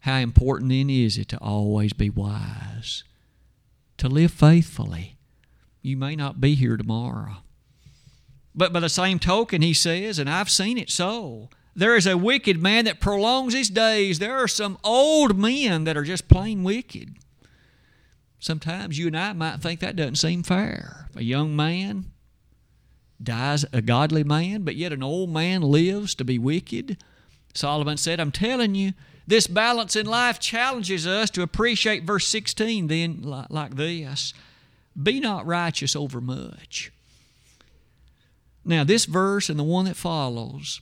How 0.02 0.18
important 0.18 0.70
then 0.70 0.92
is 0.92 1.18
it 1.18 1.28
to 1.30 1.38
always 1.40 1.94
be 1.94 2.12
wise, 2.12 3.04
to 3.98 4.08
live 4.08 4.30
faithfully? 4.30 5.18
You 5.82 5.98
may 5.98 6.16
not 6.16 6.40
be 6.40 6.54
here 6.54 6.78
tomorrow. 6.78 7.38
But 8.54 8.72
by 8.72 8.82
the 8.82 8.90
same 8.90 9.18
token, 9.18 9.64
he 9.64 9.74
says, 9.74 10.20
and 10.20 10.30
I've 10.30 10.52
seen 10.52 10.78
it 10.78 10.92
so, 10.92 11.50
there 11.76 11.96
is 11.96 12.06
a 12.06 12.20
wicked 12.20 12.62
man 12.62 12.86
that 12.86 13.00
prolongs 13.00 13.56
his 13.56 13.72
days. 13.72 14.20
There 14.20 14.38
are 14.38 14.48
some 14.48 14.78
old 14.84 15.40
men 15.40 15.86
that 15.86 15.98
are 15.98 16.04
just 16.04 16.28
plain 16.28 16.64
wicked. 16.64 17.16
Sometimes 18.38 19.00
you 19.00 19.08
and 19.08 19.18
I 19.18 19.34
might 19.34 19.60
think 19.60 19.80
that 19.80 19.96
doesn't 19.96 20.18
seem 20.18 20.44
fair. 20.44 21.10
A 21.16 21.24
young 21.24 21.56
man 21.56 22.12
dies 23.22 23.66
a 23.72 23.82
godly 23.82 24.24
man, 24.24 24.64
but 24.64 24.76
yet 24.76 24.94
an 24.94 25.04
old 25.04 25.30
man 25.30 25.62
lives 25.62 26.16
to 26.16 26.26
be 26.26 26.38
wicked. 26.38 26.98
Solomon 27.54 27.98
said, 27.98 28.20
I'm 28.20 28.32
telling 28.32 28.76
you, 28.76 28.94
this 29.28 29.48
balance 29.48 29.96
in 29.96 30.06
life 30.06 30.40
challenges 30.40 31.08
us 31.08 31.30
to 31.32 31.42
appreciate 31.42 32.04
verse 32.04 32.28
16 32.28 32.88
then 32.88 33.22
like 33.22 33.76
this 33.76 34.34
Be 35.02 35.20
not 35.20 35.46
righteous 35.46 35.96
over 35.96 36.22
much. 36.22 36.92
Now, 38.64 38.84
this 38.84 39.06
verse 39.06 39.50
and 39.50 39.60
the 39.60 39.64
one 39.64 39.86
that 39.86 39.96
follows 39.96 40.82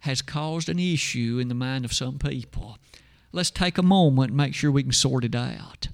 has 0.00 0.22
caused 0.22 0.68
an 0.68 0.78
issue 0.78 1.38
in 1.40 1.48
the 1.48 1.54
mind 1.54 1.84
of 1.84 1.92
some 1.92 2.18
people. 2.18 2.78
Let's 3.32 3.50
take 3.50 3.78
a 3.78 3.82
moment 3.82 4.30
and 4.30 4.36
make 4.36 4.54
sure 4.54 4.70
we 4.70 4.82
can 4.82 4.92
sort 4.92 5.24
it 5.24 5.34
out. 5.34 5.88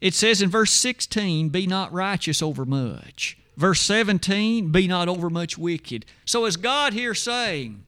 It 0.00 0.14
says 0.14 0.40
in 0.40 0.50
verse 0.50 0.70
16, 0.70 1.48
Be 1.48 1.66
not 1.66 1.92
righteous 1.92 2.42
over 2.42 2.64
much. 2.64 3.37
Verse 3.58 3.80
17, 3.80 4.70
Be 4.70 4.86
not 4.86 5.08
overmuch 5.08 5.58
wicked. 5.58 6.06
So 6.24 6.46
is 6.46 6.56
God 6.56 6.92
here 6.92 7.12
saying, 7.12 7.84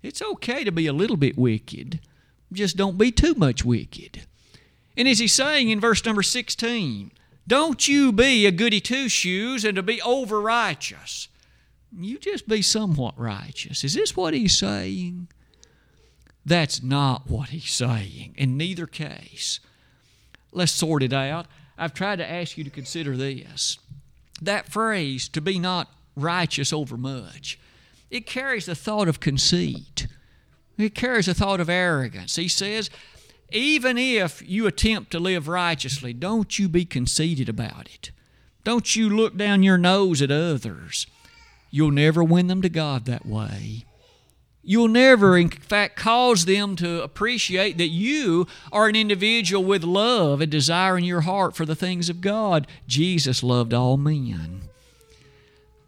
It's 0.00 0.22
okay 0.22 0.62
to 0.62 0.70
be 0.70 0.86
a 0.86 0.92
little 0.92 1.16
bit 1.16 1.36
wicked, 1.36 1.98
just 2.52 2.76
don't 2.76 2.96
be 2.96 3.10
too 3.10 3.34
much 3.34 3.64
wicked. 3.64 4.22
And 4.96 5.08
is 5.08 5.18
he 5.18 5.26
saying 5.26 5.70
in 5.70 5.80
verse 5.80 6.04
number 6.04 6.22
16, 6.22 7.10
Don't 7.48 7.88
you 7.88 8.12
be 8.12 8.46
a 8.46 8.52
goody 8.52 8.80
two 8.80 9.08
shoes 9.08 9.64
and 9.64 9.74
to 9.74 9.82
be 9.82 10.00
over 10.02 10.40
righteous. 10.40 11.26
You 11.98 12.18
just 12.18 12.46
be 12.46 12.62
somewhat 12.62 13.18
righteous. 13.18 13.82
Is 13.82 13.94
this 13.94 14.16
what 14.16 14.34
he's 14.34 14.56
saying? 14.56 15.26
That's 16.44 16.80
not 16.80 17.28
what 17.28 17.48
he's 17.48 17.72
saying 17.72 18.36
in 18.38 18.56
neither 18.56 18.86
case. 18.86 19.58
Let's 20.52 20.70
sort 20.70 21.02
it 21.02 21.12
out. 21.12 21.46
I've 21.76 21.92
tried 21.92 22.16
to 22.16 22.30
ask 22.30 22.56
you 22.56 22.62
to 22.62 22.70
consider 22.70 23.16
this. 23.16 23.78
That 24.40 24.70
phrase, 24.70 25.28
to 25.30 25.40
be 25.40 25.58
not 25.58 25.90
righteous 26.14 26.72
over 26.72 26.96
much, 26.96 27.58
it 28.10 28.26
carries 28.26 28.66
the 28.66 28.74
thought 28.74 29.08
of 29.08 29.20
conceit. 29.20 30.06
It 30.78 30.94
carries 30.94 31.26
the 31.26 31.34
thought 31.34 31.60
of 31.60 31.68
arrogance. 31.68 32.36
He 32.36 32.48
says, 32.48 32.90
even 33.50 33.96
if 33.96 34.42
you 34.46 34.66
attempt 34.66 35.10
to 35.12 35.18
live 35.18 35.48
righteously, 35.48 36.12
don't 36.12 36.58
you 36.58 36.68
be 36.68 36.84
conceited 36.84 37.48
about 37.48 37.86
it. 37.86 38.10
Don't 38.64 38.96
you 38.96 39.08
look 39.08 39.36
down 39.36 39.62
your 39.62 39.78
nose 39.78 40.20
at 40.20 40.30
others. 40.30 41.06
You'll 41.70 41.92
never 41.92 42.24
win 42.24 42.48
them 42.48 42.62
to 42.62 42.68
God 42.68 43.04
that 43.04 43.24
way. 43.24 43.84
You'll 44.68 44.88
never, 44.88 45.38
in 45.38 45.48
fact, 45.48 45.94
cause 45.94 46.44
them 46.44 46.74
to 46.76 47.00
appreciate 47.00 47.78
that 47.78 47.86
you 47.86 48.48
are 48.72 48.88
an 48.88 48.96
individual 48.96 49.62
with 49.62 49.84
love 49.84 50.40
and 50.40 50.50
desire 50.50 50.98
in 50.98 51.04
your 51.04 51.20
heart 51.20 51.54
for 51.54 51.64
the 51.64 51.76
things 51.76 52.08
of 52.08 52.20
God. 52.20 52.66
Jesus 52.88 53.44
loved 53.44 53.72
all 53.72 53.96
men. 53.96 54.62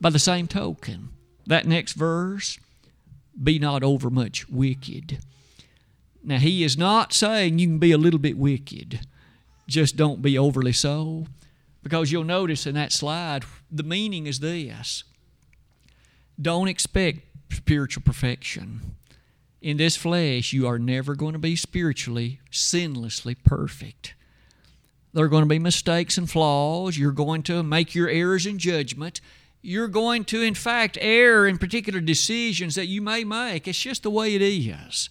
By 0.01 0.11
the 0.11 0.21
same 0.21 0.47
token, 0.47 1.09
that 1.45 1.67
next 1.67 1.95
verse, 1.95 2.57
be 3.43 3.59
not 3.59 3.83
overmuch 3.83 4.49
wicked. 4.49 5.19
Now, 6.23 6.39
he 6.39 6.63
is 6.63 6.79
not 6.79 7.13
saying 7.13 7.59
you 7.59 7.67
can 7.67 7.79
be 7.81 7.91
a 7.91 7.99
little 7.99 8.21
bit 8.21 8.39
wicked, 8.39 9.01
just 9.67 9.97
don't 9.97 10.23
be 10.23 10.39
overly 10.39 10.73
so. 10.73 11.27
Because 11.83 12.13
you'll 12.13 12.23
notice 12.23 12.65
in 12.65 12.77
that 12.77 12.93
slide, 12.93 13.45
the 13.73 13.83
meaning 13.83 14.29
is 14.29 14.39
this 14.39 15.03
don't 16.41 16.69
expect 16.69 17.28
spiritual 17.51 18.03
perfection. 18.05 18.97
In 19.61 19.77
this 19.77 19.97
flesh, 19.97 20.53
you 20.53 20.67
are 20.67 20.79
never 20.79 21.15
going 21.15 21.33
to 21.33 21.39
be 21.39 21.57
spiritually, 21.57 22.41
sinlessly 22.51 23.37
perfect. 23.43 24.15
There 25.13 25.25
are 25.25 25.29
going 25.29 25.43
to 25.43 25.49
be 25.49 25.59
mistakes 25.59 26.17
and 26.17 26.31
flaws. 26.31 26.97
You're 26.97 27.13
going 27.13 27.43
to 27.45 27.63
make 27.63 27.95
your 27.95 28.09
errors 28.09 28.47
in 28.47 28.59
judgment. 28.59 29.21
You're 29.63 29.89
going 29.89 30.25
to, 30.27 30.43
in 30.43 30.55
fact, 30.55 30.97
err 31.01 31.47
in 31.47 31.59
particular 31.59 32.01
decisions 32.01 32.77
that 32.77 32.87
you 32.87 33.03
may 33.03 33.25
make. 33.25 33.67
It's 33.67 33.81
just 33.81 34.05
the 34.05 34.11
way 34.11 34.35
it 34.35 34.43
is. 34.43 35.11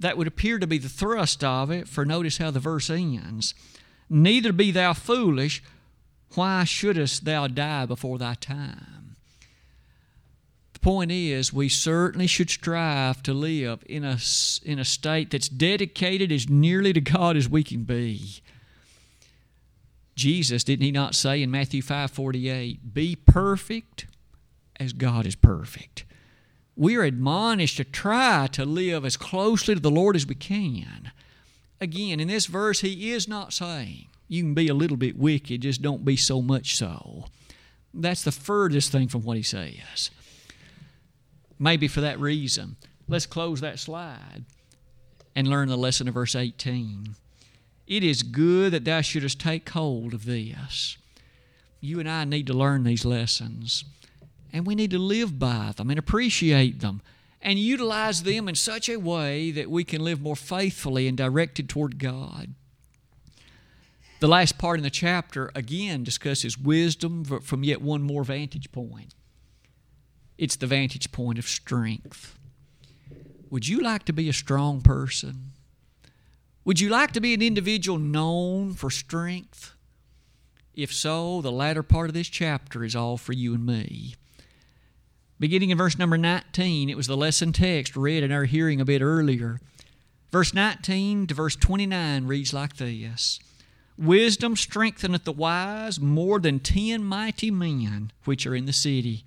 That 0.00 0.16
would 0.16 0.26
appear 0.26 0.58
to 0.58 0.66
be 0.66 0.78
the 0.78 0.88
thrust 0.88 1.44
of 1.44 1.70
it, 1.70 1.86
for 1.88 2.04
notice 2.04 2.38
how 2.38 2.50
the 2.50 2.60
verse 2.60 2.90
ends. 2.90 3.54
Neither 4.10 4.52
be 4.52 4.70
thou 4.70 4.94
foolish. 4.94 5.62
Why 6.34 6.64
shouldest 6.64 7.24
thou 7.24 7.46
die 7.46 7.86
before 7.86 8.18
thy 8.18 8.34
time? 8.34 8.97
The 10.78 10.84
point 10.84 11.10
is, 11.10 11.52
we 11.52 11.68
certainly 11.68 12.28
should 12.28 12.50
strive 12.50 13.20
to 13.24 13.34
live 13.34 13.82
in 13.86 14.04
a, 14.04 14.16
in 14.64 14.78
a 14.78 14.84
state 14.84 15.32
that's 15.32 15.48
dedicated 15.48 16.30
as 16.30 16.48
nearly 16.48 16.92
to 16.92 17.00
God 17.00 17.36
as 17.36 17.48
we 17.48 17.64
can 17.64 17.82
be. 17.82 18.40
Jesus, 20.14 20.62
didn't 20.62 20.84
he 20.84 20.92
not 20.92 21.16
say 21.16 21.42
in 21.42 21.50
Matthew 21.50 21.82
5 21.82 22.12
48, 22.12 22.94
Be 22.94 23.16
perfect 23.16 24.06
as 24.78 24.92
God 24.92 25.26
is 25.26 25.34
perfect? 25.34 26.04
We 26.76 26.94
are 26.94 27.02
admonished 27.02 27.78
to 27.78 27.84
try 27.84 28.46
to 28.52 28.64
live 28.64 29.04
as 29.04 29.16
closely 29.16 29.74
to 29.74 29.80
the 29.80 29.90
Lord 29.90 30.14
as 30.14 30.28
we 30.28 30.36
can. 30.36 31.10
Again, 31.80 32.20
in 32.20 32.28
this 32.28 32.46
verse, 32.46 32.82
he 32.82 33.10
is 33.10 33.26
not 33.26 33.52
saying 33.52 34.06
you 34.28 34.44
can 34.44 34.54
be 34.54 34.68
a 34.68 34.74
little 34.74 34.96
bit 34.96 35.18
wicked, 35.18 35.62
just 35.62 35.82
don't 35.82 36.04
be 36.04 36.14
so 36.14 36.40
much 36.40 36.76
so. 36.76 37.24
That's 37.92 38.22
the 38.22 38.30
furthest 38.30 38.92
thing 38.92 39.08
from 39.08 39.22
what 39.22 39.36
he 39.36 39.42
says 39.42 40.10
maybe 41.58 41.88
for 41.88 42.00
that 42.00 42.20
reason. 42.20 42.76
Let's 43.08 43.26
close 43.26 43.60
that 43.60 43.78
slide 43.78 44.44
and 45.34 45.48
learn 45.48 45.68
the 45.68 45.76
lesson 45.76 46.08
of 46.08 46.14
verse 46.14 46.34
18. 46.34 47.14
It 47.86 48.04
is 48.04 48.22
good 48.22 48.72
that 48.72 48.84
thou 48.84 49.00
shouldest 49.00 49.40
take 49.40 49.68
hold 49.70 50.12
of 50.12 50.26
this. 50.26 50.98
You 51.80 52.00
and 52.00 52.08
I 52.08 52.24
need 52.24 52.46
to 52.48 52.54
learn 52.54 52.84
these 52.84 53.04
lessons, 53.04 53.84
and 54.52 54.66
we 54.66 54.74
need 54.74 54.90
to 54.90 54.98
live 54.98 55.38
by 55.38 55.72
them 55.76 55.90
and 55.90 55.98
appreciate 55.98 56.80
them 56.80 57.00
and 57.40 57.58
utilize 57.58 58.24
them 58.24 58.48
in 58.48 58.54
such 58.54 58.88
a 58.88 58.96
way 58.96 59.50
that 59.52 59.70
we 59.70 59.84
can 59.84 60.02
live 60.02 60.20
more 60.20 60.36
faithfully 60.36 61.06
and 61.06 61.16
directed 61.16 61.68
toward 61.68 61.98
God. 61.98 62.54
The 64.20 64.28
last 64.28 64.58
part 64.58 64.78
in 64.78 64.82
the 64.82 64.90
chapter 64.90 65.52
again 65.54 66.02
discusses 66.02 66.58
wisdom 66.58 67.24
from 67.24 67.62
yet 67.62 67.80
one 67.80 68.02
more 68.02 68.24
vantage 68.24 68.72
point. 68.72 69.14
It's 70.38 70.56
the 70.56 70.66
vantage 70.66 71.10
point 71.10 71.38
of 71.38 71.48
strength. 71.48 72.38
Would 73.50 73.66
you 73.66 73.80
like 73.80 74.04
to 74.04 74.12
be 74.12 74.28
a 74.28 74.32
strong 74.32 74.80
person? 74.80 75.52
Would 76.64 76.80
you 76.80 76.88
like 76.88 77.12
to 77.12 77.20
be 77.20 77.34
an 77.34 77.42
individual 77.42 77.98
known 77.98 78.74
for 78.74 78.90
strength? 78.90 79.72
If 80.74 80.92
so, 80.92 81.40
the 81.40 81.50
latter 81.50 81.82
part 81.82 82.08
of 82.08 82.14
this 82.14 82.28
chapter 82.28 82.84
is 82.84 82.94
all 82.94 83.16
for 83.16 83.32
you 83.32 83.54
and 83.54 83.66
me. 83.66 84.14
Beginning 85.40 85.70
in 85.70 85.78
verse 85.78 85.98
number 85.98 86.18
19, 86.18 86.88
it 86.88 86.96
was 86.96 87.06
the 87.06 87.16
lesson 87.16 87.52
text 87.52 87.96
read 87.96 88.22
in 88.22 88.30
our 88.30 88.44
hearing 88.44 88.80
a 88.80 88.84
bit 88.84 89.02
earlier. 89.02 89.60
Verse 90.30 90.52
19 90.52 91.26
to 91.28 91.34
verse 91.34 91.56
29 91.56 92.26
reads 92.26 92.52
like 92.52 92.76
this 92.76 93.40
Wisdom 93.96 94.54
strengtheneth 94.54 95.24
the 95.24 95.32
wise 95.32 95.98
more 95.98 96.38
than 96.38 96.60
ten 96.60 97.02
mighty 97.02 97.50
men 97.50 98.12
which 98.24 98.46
are 98.46 98.54
in 98.54 98.66
the 98.66 98.72
city. 98.72 99.24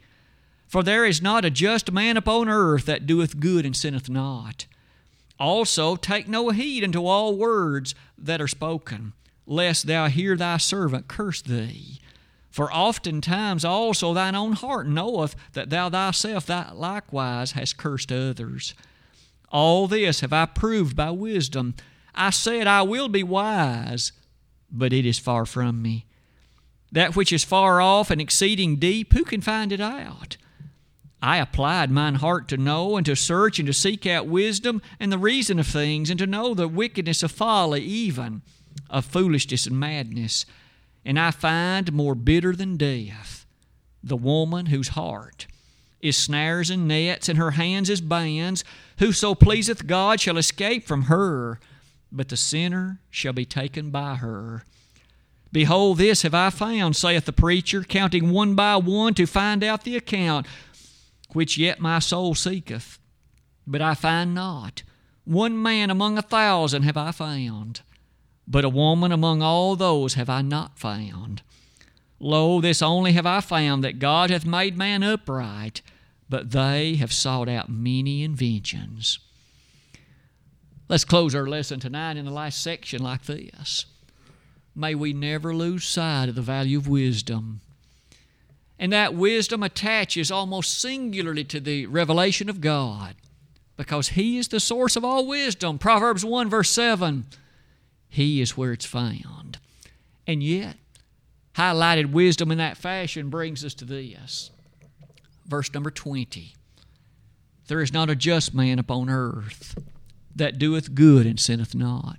For 0.71 0.83
there 0.83 1.05
is 1.05 1.21
not 1.21 1.43
a 1.43 1.49
just 1.49 1.91
man 1.91 2.15
upon 2.15 2.47
earth 2.47 2.85
that 2.85 3.05
doeth 3.05 3.41
good 3.41 3.65
and 3.65 3.75
sinneth 3.75 4.09
not. 4.09 4.67
Also, 5.37 5.97
take 5.97 6.29
no 6.29 6.49
heed 6.51 6.81
unto 6.81 7.05
all 7.05 7.35
words 7.35 7.93
that 8.17 8.39
are 8.39 8.47
spoken, 8.47 9.11
lest 9.45 9.85
thou 9.85 10.07
hear 10.07 10.37
thy 10.37 10.55
servant 10.55 11.09
curse 11.09 11.41
thee. 11.41 11.99
For 12.49 12.71
oftentimes 12.71 13.65
also 13.65 14.13
thine 14.13 14.33
own 14.33 14.53
heart 14.53 14.87
knoweth 14.87 15.35
that 15.51 15.69
thou 15.69 15.89
thyself 15.89 16.47
likewise 16.47 17.51
hast 17.51 17.75
cursed 17.75 18.09
others. 18.13 18.73
All 19.51 19.87
this 19.87 20.21
have 20.21 20.31
I 20.31 20.45
proved 20.45 20.95
by 20.95 21.11
wisdom. 21.11 21.75
I 22.15 22.29
said, 22.29 22.65
I 22.65 22.83
will 22.83 23.09
be 23.09 23.23
wise, 23.23 24.13
but 24.71 24.93
it 24.93 25.05
is 25.05 25.19
far 25.19 25.45
from 25.45 25.81
me. 25.81 26.05
That 26.93 27.17
which 27.17 27.33
is 27.33 27.43
far 27.43 27.81
off 27.81 28.09
and 28.09 28.21
exceeding 28.21 28.77
deep, 28.77 29.11
who 29.11 29.25
can 29.25 29.41
find 29.41 29.73
it 29.73 29.81
out? 29.81 30.37
I 31.21 31.37
applied 31.37 31.91
mine 31.91 32.15
heart 32.15 32.47
to 32.47 32.57
know 32.57 32.97
and 32.97 33.05
to 33.05 33.15
search 33.15 33.59
and 33.59 33.67
to 33.67 33.73
seek 33.73 34.05
out 34.07 34.27
wisdom 34.27 34.81
and 34.99 35.11
the 35.11 35.17
reason 35.17 35.59
of 35.59 35.67
things 35.67 36.09
and 36.09 36.17
to 36.19 36.25
know 36.25 36.53
the 36.53 36.67
wickedness 36.67 37.23
of 37.23 37.31
folly 37.31 37.81
even. 37.83 38.41
of 38.89 39.05
foolishness 39.05 39.65
and 39.65 39.79
madness. 39.79 40.45
And 41.05 41.19
I 41.19 41.31
find 41.31 41.91
more 41.91 42.15
bitter 42.15 42.55
than 42.55 42.77
death 42.77 43.45
the 44.03 44.17
woman 44.17 44.67
whose 44.67 44.89
heart 44.89 45.47
is 45.99 46.17
snares 46.17 46.71
and 46.71 46.87
nets, 46.87 47.29
and 47.29 47.37
her 47.37 47.51
hands 47.51 47.87
is 47.89 48.01
bands. 48.01 48.63
Whoso 48.97 49.35
pleaseth 49.35 49.85
God 49.85 50.19
shall 50.19 50.37
escape 50.37 50.87
from 50.87 51.03
her, 51.03 51.59
but 52.11 52.29
the 52.29 52.37
sinner 52.37 52.99
shall 53.11 53.33
be 53.33 53.45
taken 53.45 53.91
by 53.91 54.15
her. 54.15 54.63
Behold, 55.51 55.99
this 55.99 56.23
have 56.23 56.33
I 56.33 56.49
found, 56.49 56.95
saith 56.95 57.25
the 57.25 57.33
preacher, 57.33 57.83
counting 57.83 58.31
one 58.31 58.55
by 58.55 58.77
one 58.77 59.13
to 59.13 59.27
find 59.27 59.63
out 59.63 59.83
the 59.83 59.95
account, 59.95 60.47
which 61.35 61.57
yet 61.57 61.79
my 61.79 61.99
soul 61.99 62.35
seeketh, 62.35 62.99
but 63.65 63.81
I 63.81 63.93
find 63.93 64.33
not. 64.33 64.83
One 65.23 65.61
man 65.61 65.89
among 65.89 66.17
a 66.17 66.21
thousand 66.21 66.83
have 66.83 66.97
I 66.97 67.11
found, 67.11 67.81
but 68.47 68.65
a 68.65 68.69
woman 68.69 69.11
among 69.11 69.41
all 69.41 69.75
those 69.75 70.15
have 70.15 70.29
I 70.29 70.41
not 70.41 70.79
found. 70.79 71.41
Lo, 72.19 72.61
this 72.61 72.81
only 72.81 73.13
have 73.13 73.25
I 73.25 73.41
found, 73.41 73.83
that 73.83 73.99
God 73.99 74.29
hath 74.29 74.45
made 74.45 74.77
man 74.77 75.03
upright, 75.03 75.81
but 76.29 76.51
they 76.51 76.95
have 76.95 77.11
sought 77.11 77.49
out 77.49 77.69
many 77.69 78.23
inventions. 78.23 79.19
Let's 80.87 81.05
close 81.05 81.33
our 81.33 81.47
lesson 81.47 81.79
tonight 81.79 82.17
in 82.17 82.25
the 82.25 82.31
last 82.31 82.61
section 82.61 83.01
like 83.01 83.23
this. 83.23 83.85
May 84.75 84.93
we 84.93 85.13
never 85.13 85.55
lose 85.55 85.85
sight 85.85 86.29
of 86.29 86.35
the 86.35 86.41
value 86.41 86.77
of 86.77 86.87
wisdom. 86.87 87.61
And 88.81 88.91
that 88.91 89.13
wisdom 89.13 89.61
attaches 89.61 90.31
almost 90.31 90.81
singularly 90.81 91.43
to 91.43 91.59
the 91.59 91.85
revelation 91.85 92.49
of 92.49 92.61
God 92.61 93.13
because 93.77 94.09
He 94.09 94.39
is 94.39 94.47
the 94.47 94.59
source 94.59 94.95
of 94.95 95.05
all 95.05 95.27
wisdom. 95.27 95.77
Proverbs 95.77 96.25
1, 96.25 96.49
verse 96.49 96.71
7 96.71 97.27
He 98.09 98.41
is 98.41 98.57
where 98.57 98.73
it's 98.73 98.87
found. 98.87 99.59
And 100.25 100.41
yet, 100.41 100.77
highlighted 101.55 102.11
wisdom 102.11 102.51
in 102.51 102.57
that 102.57 102.75
fashion 102.75 103.29
brings 103.29 103.63
us 103.63 103.75
to 103.75 103.85
this. 103.85 104.49
Verse 105.45 105.71
number 105.75 105.91
20 105.91 106.55
There 107.67 107.81
is 107.81 107.93
not 107.93 108.09
a 108.09 108.15
just 108.15 108.55
man 108.55 108.79
upon 108.79 109.11
earth 109.11 109.77
that 110.35 110.57
doeth 110.57 110.95
good 110.95 111.27
and 111.27 111.39
sinneth 111.39 111.75
not. 111.75 112.17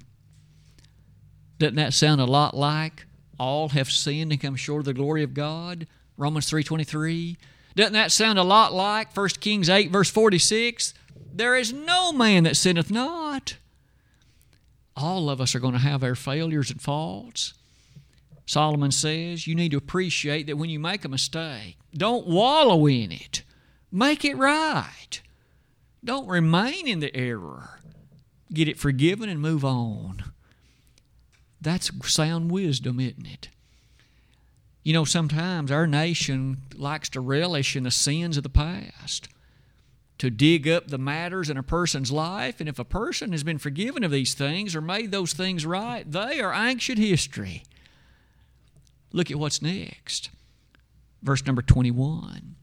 Doesn't 1.58 1.74
that 1.74 1.92
sound 1.92 2.20
a 2.20 2.24
lot 2.24 2.56
like 2.56 3.06
all 3.36 3.70
have 3.70 3.90
sinned 3.90 4.30
and 4.30 4.40
come 4.40 4.54
short 4.54 4.82
of 4.82 4.84
the 4.84 4.94
glory 4.94 5.24
of 5.24 5.34
God? 5.34 5.88
Romans 6.22 6.48
3.23. 6.48 7.36
Doesn't 7.74 7.94
that 7.94 8.12
sound 8.12 8.38
a 8.38 8.44
lot 8.44 8.72
like 8.72 9.16
1 9.16 9.28
Kings 9.40 9.68
8 9.68 9.90
verse 9.90 10.08
46? 10.08 10.94
There 11.34 11.56
is 11.56 11.72
no 11.72 12.12
man 12.12 12.44
that 12.44 12.56
sinneth 12.56 12.90
not. 12.92 13.56
All 14.96 15.28
of 15.28 15.40
us 15.40 15.54
are 15.54 15.60
going 15.60 15.72
to 15.72 15.80
have 15.80 16.04
our 16.04 16.14
failures 16.14 16.70
and 16.70 16.80
faults. 16.80 17.54
Solomon 18.46 18.92
says 18.92 19.46
you 19.48 19.56
need 19.56 19.70
to 19.72 19.78
appreciate 19.78 20.46
that 20.46 20.58
when 20.58 20.70
you 20.70 20.78
make 20.78 21.04
a 21.04 21.08
mistake, 21.08 21.76
don't 21.92 22.26
wallow 22.26 22.86
in 22.86 23.10
it. 23.10 23.42
Make 23.90 24.24
it 24.24 24.36
right. 24.36 25.20
Don't 26.04 26.28
remain 26.28 26.86
in 26.86 27.00
the 27.00 27.14
error. 27.16 27.80
Get 28.52 28.68
it 28.68 28.78
forgiven 28.78 29.28
and 29.28 29.40
move 29.40 29.64
on. 29.64 30.22
That's 31.60 31.90
sound 32.12 32.50
wisdom, 32.50 33.00
isn't 33.00 33.26
it? 33.26 33.48
You 34.82 34.92
know, 34.92 35.04
sometimes 35.04 35.70
our 35.70 35.86
nation 35.86 36.62
likes 36.74 37.08
to 37.10 37.20
relish 37.20 37.76
in 37.76 37.84
the 37.84 37.90
sins 37.90 38.36
of 38.36 38.42
the 38.42 38.48
past, 38.48 39.28
to 40.18 40.28
dig 40.28 40.68
up 40.68 40.88
the 40.88 40.98
matters 40.98 41.48
in 41.48 41.56
a 41.56 41.62
person's 41.62 42.10
life. 42.10 42.58
And 42.58 42.68
if 42.68 42.78
a 42.78 42.84
person 42.84 43.32
has 43.32 43.44
been 43.44 43.58
forgiven 43.58 44.02
of 44.02 44.10
these 44.10 44.34
things 44.34 44.74
or 44.74 44.80
made 44.80 45.10
those 45.10 45.32
things 45.32 45.64
right, 45.64 46.10
they 46.10 46.40
are 46.40 46.52
ancient 46.52 46.98
history. 46.98 47.62
Look 49.12 49.30
at 49.30 49.38
what's 49.38 49.62
next. 49.62 50.30
Verse 51.22 51.46
number 51.46 51.62
21. 51.62 52.56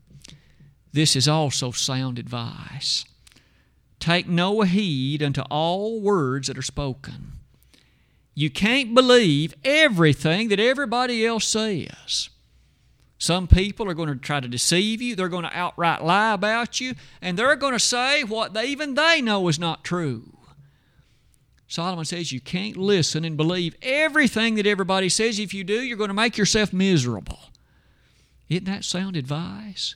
This 0.91 1.15
is 1.15 1.28
also 1.28 1.72
sound 1.72 2.20
advice. 2.20 3.05
Take 3.99 4.28
no 4.28 4.61
heed 4.61 5.22
unto 5.22 5.41
all 5.49 6.01
words 6.01 6.47
that 6.47 6.57
are 6.57 6.63
spoken 6.63 7.39
you 8.40 8.50
can't 8.50 8.96
believe 8.96 9.54
everything 9.66 10.48
that 10.48 10.62
everybody 10.62 11.26
else 11.26 11.46
says. 11.46 12.30
Some 13.18 13.48
people 13.50 13.90
are 13.90 13.94
going 13.94 14.08
to 14.08 14.16
try 14.16 14.40
to 14.40 14.48
deceive 14.48 15.02
you. 15.02 15.14
They're 15.14 15.28
going 15.28 15.44
to 15.44 15.58
outright 15.58 16.06
lie 16.06 16.36
about 16.36 16.80
you, 16.80 16.94
and 17.22 17.38
they're 17.38 17.58
going 17.58 17.74
to 17.74 17.80
say 17.80 18.24
what 18.24 18.54
they, 18.54 18.68
even 18.68 18.94
they 18.94 19.22
know 19.22 19.50
is 19.50 19.60
not 19.60 19.84
true. 19.84 20.38
Solomon 21.68 22.06
says 22.06 22.32
you 22.32 22.40
can't 22.40 22.78
listen 22.78 23.26
and 23.26 23.36
believe 23.36 23.76
everything 23.82 24.56
that 24.56 24.66
everybody 24.66 25.10
says. 25.10 25.38
If 25.38 25.54
you 25.54 25.66
do, 25.66 25.82
you're 25.82 25.98
going 25.98 26.08
to 26.08 26.14
make 26.14 26.38
yourself 26.38 26.72
miserable. 26.72 27.40
Isn't 28.48 28.64
that 28.64 28.86
sound 28.86 29.18
advice? 29.18 29.96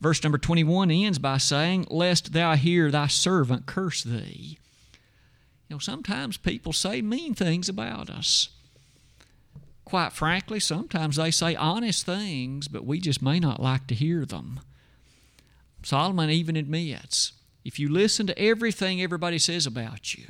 Verse 0.00 0.20
number 0.24 0.38
21 0.38 0.90
ends 0.90 1.20
by 1.20 1.38
saying, 1.38 1.86
Lest 1.90 2.32
thou 2.32 2.56
hear 2.56 2.90
thy 2.90 3.06
servant 3.06 3.66
curse 3.66 4.02
thee. 4.02 4.58
You 5.68 5.76
know, 5.76 5.78
sometimes 5.78 6.36
people 6.36 6.72
say 6.72 7.02
mean 7.02 7.34
things 7.34 7.68
about 7.68 8.08
us. 8.08 8.50
Quite 9.84 10.12
frankly, 10.12 10.60
sometimes 10.60 11.16
they 11.16 11.30
say 11.30 11.54
honest 11.54 12.04
things, 12.04 12.68
but 12.68 12.84
we 12.84 13.00
just 13.00 13.22
may 13.22 13.38
not 13.38 13.62
like 13.62 13.86
to 13.88 13.94
hear 13.94 14.24
them. 14.24 14.60
Solomon 15.82 16.30
even 16.30 16.56
admits 16.56 17.32
if 17.64 17.78
you 17.78 17.88
listen 17.88 18.26
to 18.28 18.38
everything 18.38 19.00
everybody 19.00 19.38
says 19.38 19.66
about 19.66 20.14
you, 20.14 20.26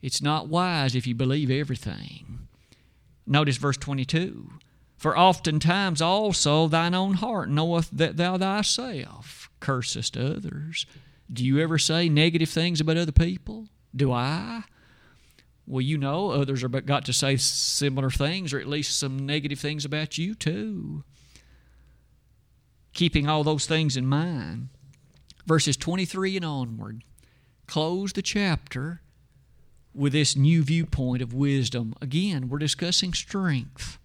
it's 0.00 0.22
not 0.22 0.48
wise 0.48 0.96
if 0.96 1.06
you 1.06 1.14
believe 1.14 1.50
everything. 1.50 2.48
Notice 3.26 3.56
verse 3.56 3.76
22 3.76 4.50
For 4.96 5.16
oftentimes 5.16 6.02
also 6.02 6.66
thine 6.66 6.94
own 6.94 7.14
heart 7.14 7.48
knoweth 7.48 7.90
that 7.92 8.16
thou 8.16 8.36
thyself 8.36 9.48
cursest 9.60 10.16
others. 10.16 10.86
Do 11.32 11.44
you 11.44 11.60
ever 11.60 11.78
say 11.78 12.08
negative 12.08 12.50
things 12.50 12.80
about 12.80 12.96
other 12.96 13.12
people? 13.12 13.68
Do 13.94 14.12
I? 14.12 14.64
Well, 15.66 15.80
you 15.80 15.96
know, 15.96 16.30
others 16.30 16.64
are 16.64 16.68
got 16.68 17.04
to 17.04 17.12
say 17.12 17.36
similar 17.36 18.10
things 18.10 18.52
or 18.52 18.58
at 18.58 18.66
least 18.66 18.98
some 18.98 19.24
negative 19.24 19.60
things 19.60 19.84
about 19.84 20.18
you 20.18 20.34
too. 20.34 21.04
Keeping 22.94 23.28
all 23.28 23.44
those 23.44 23.66
things 23.66 23.96
in 23.96 24.06
mind. 24.06 24.68
Verses 25.46 25.76
23 25.76 26.36
and 26.36 26.44
onward 26.44 27.02
close 27.66 28.12
the 28.12 28.22
chapter 28.22 29.00
with 29.94 30.12
this 30.12 30.36
new 30.36 30.62
viewpoint 30.62 31.22
of 31.22 31.32
wisdom. 31.34 31.94
Again, 32.00 32.48
we're 32.48 32.58
discussing 32.58 33.12
strength. 33.12 33.98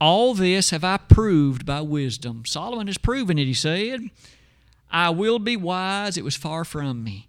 All 0.00 0.34
this 0.34 0.70
have 0.70 0.84
I 0.84 0.96
proved 0.96 1.66
by 1.66 1.80
wisdom. 1.80 2.44
Solomon 2.46 2.86
has 2.86 2.98
proven 2.98 3.38
it, 3.38 3.46
he 3.46 3.54
said. 3.54 4.10
I 4.90 5.10
will 5.10 5.38
be 5.38 5.56
wise, 5.56 6.16
it 6.16 6.24
was 6.24 6.36
far 6.36 6.64
from 6.64 7.02
me. 7.02 7.27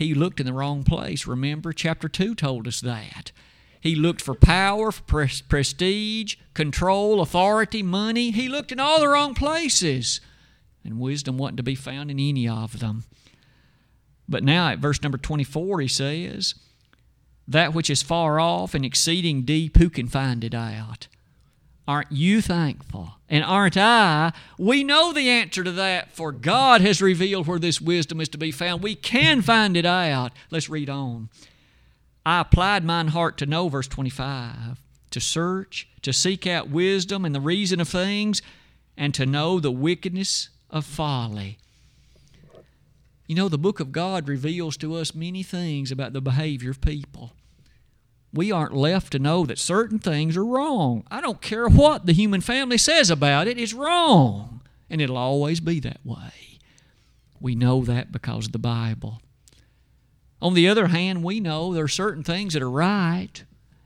He 0.00 0.14
looked 0.14 0.40
in 0.40 0.46
the 0.46 0.54
wrong 0.54 0.82
place. 0.82 1.26
Remember, 1.26 1.74
chapter 1.74 2.08
2 2.08 2.34
told 2.34 2.66
us 2.66 2.80
that. 2.80 3.32
He 3.82 3.94
looked 3.94 4.22
for 4.22 4.34
power, 4.34 4.90
for 4.90 5.28
prestige, 5.46 6.36
control, 6.54 7.20
authority, 7.20 7.82
money. 7.82 8.30
He 8.30 8.48
looked 8.48 8.72
in 8.72 8.80
all 8.80 9.00
the 9.00 9.08
wrong 9.08 9.34
places. 9.34 10.22
And 10.82 10.98
wisdom 10.98 11.36
wasn't 11.36 11.58
to 11.58 11.62
be 11.62 11.74
found 11.74 12.10
in 12.10 12.18
any 12.18 12.48
of 12.48 12.80
them. 12.80 13.04
But 14.26 14.42
now 14.42 14.68
at 14.68 14.78
verse 14.78 15.02
number 15.02 15.18
24, 15.18 15.82
he 15.82 15.88
says, 15.88 16.54
That 17.46 17.74
which 17.74 17.90
is 17.90 18.02
far 18.02 18.40
off 18.40 18.74
and 18.74 18.86
exceeding 18.86 19.42
deep, 19.42 19.76
who 19.76 19.90
can 19.90 20.08
find 20.08 20.42
it 20.42 20.54
out? 20.54 21.08
Aren't 21.90 22.12
you 22.12 22.40
thankful? 22.40 23.16
And 23.28 23.42
aren't 23.42 23.76
I? 23.76 24.32
We 24.56 24.84
know 24.84 25.12
the 25.12 25.28
answer 25.28 25.64
to 25.64 25.72
that, 25.72 26.12
for 26.12 26.30
God 26.30 26.82
has 26.82 27.02
revealed 27.02 27.48
where 27.48 27.58
this 27.58 27.80
wisdom 27.80 28.20
is 28.20 28.28
to 28.28 28.38
be 28.38 28.52
found. 28.52 28.80
We 28.80 28.94
can 28.94 29.42
find 29.42 29.76
it 29.76 29.84
out. 29.84 30.30
Let's 30.52 30.70
read 30.70 30.88
on. 30.88 31.30
I 32.24 32.42
applied 32.42 32.84
mine 32.84 33.08
heart 33.08 33.36
to 33.38 33.46
know, 33.46 33.68
verse 33.68 33.88
25, 33.88 34.80
to 35.10 35.20
search, 35.20 35.88
to 36.02 36.12
seek 36.12 36.46
out 36.46 36.70
wisdom 36.70 37.24
and 37.24 37.34
the 37.34 37.40
reason 37.40 37.80
of 37.80 37.88
things, 37.88 38.40
and 38.96 39.12
to 39.14 39.26
know 39.26 39.58
the 39.58 39.72
wickedness 39.72 40.48
of 40.70 40.86
folly. 40.86 41.58
You 43.26 43.34
know, 43.34 43.48
the 43.48 43.58
book 43.58 43.80
of 43.80 43.90
God 43.90 44.28
reveals 44.28 44.76
to 44.76 44.94
us 44.94 45.12
many 45.12 45.42
things 45.42 45.90
about 45.90 46.12
the 46.12 46.20
behavior 46.20 46.70
of 46.70 46.80
people 46.80 47.32
we 48.32 48.52
aren't 48.52 48.74
left 48.74 49.12
to 49.12 49.18
know 49.18 49.44
that 49.44 49.58
certain 49.58 49.98
things 49.98 50.36
are 50.36 50.44
wrong. 50.44 51.04
I 51.10 51.20
don't 51.20 51.40
care 51.40 51.68
what 51.68 52.06
the 52.06 52.12
human 52.12 52.40
family 52.40 52.78
says 52.78 53.10
about 53.10 53.48
it, 53.48 53.58
it's 53.58 53.74
wrong. 53.74 54.62
And 54.88 55.00
it'll 55.00 55.16
always 55.16 55.60
be 55.60 55.80
that 55.80 56.04
way. 56.04 56.58
We 57.40 57.54
know 57.54 57.82
that 57.84 58.12
because 58.12 58.46
of 58.46 58.52
the 58.52 58.58
Bible. 58.58 59.20
On 60.42 60.54
the 60.54 60.68
other 60.68 60.88
hand, 60.88 61.22
we 61.22 61.40
know 61.40 61.72
there 61.72 61.84
are 61.84 61.88
certain 61.88 62.22
things 62.22 62.54
that 62.54 62.62
are 62.62 62.70
right, 62.70 63.44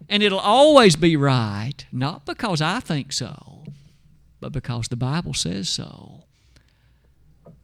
and 0.09 0.23
it'll 0.23 0.39
always 0.39 0.97
be 0.97 1.17
right, 1.17 1.85
not 1.91 2.27
because 2.27 2.61
I 2.61 2.81
think 2.81 3.13
so, 3.13 3.65
but 4.41 4.53
because 4.53 4.89
the 4.89 4.97
Bible 4.97 5.35
says 5.35 5.69
so. 5.69 6.25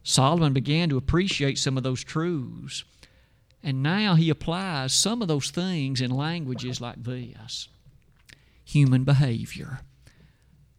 Solomon 0.03 0.53
began 0.53 0.89
to 0.89 0.97
appreciate 0.97 1.57
some 1.57 1.77
of 1.77 1.83
those 1.83 2.03
truths. 2.03 2.83
And 3.63 3.83
now 3.83 4.15
he 4.15 4.29
applies 4.29 4.93
some 4.93 5.21
of 5.21 5.27
those 5.27 5.51
things 5.51 6.01
in 6.01 6.11
languages 6.11 6.81
like 6.81 7.03
this 7.03 7.67
human 8.63 9.03
behavior. 9.03 9.81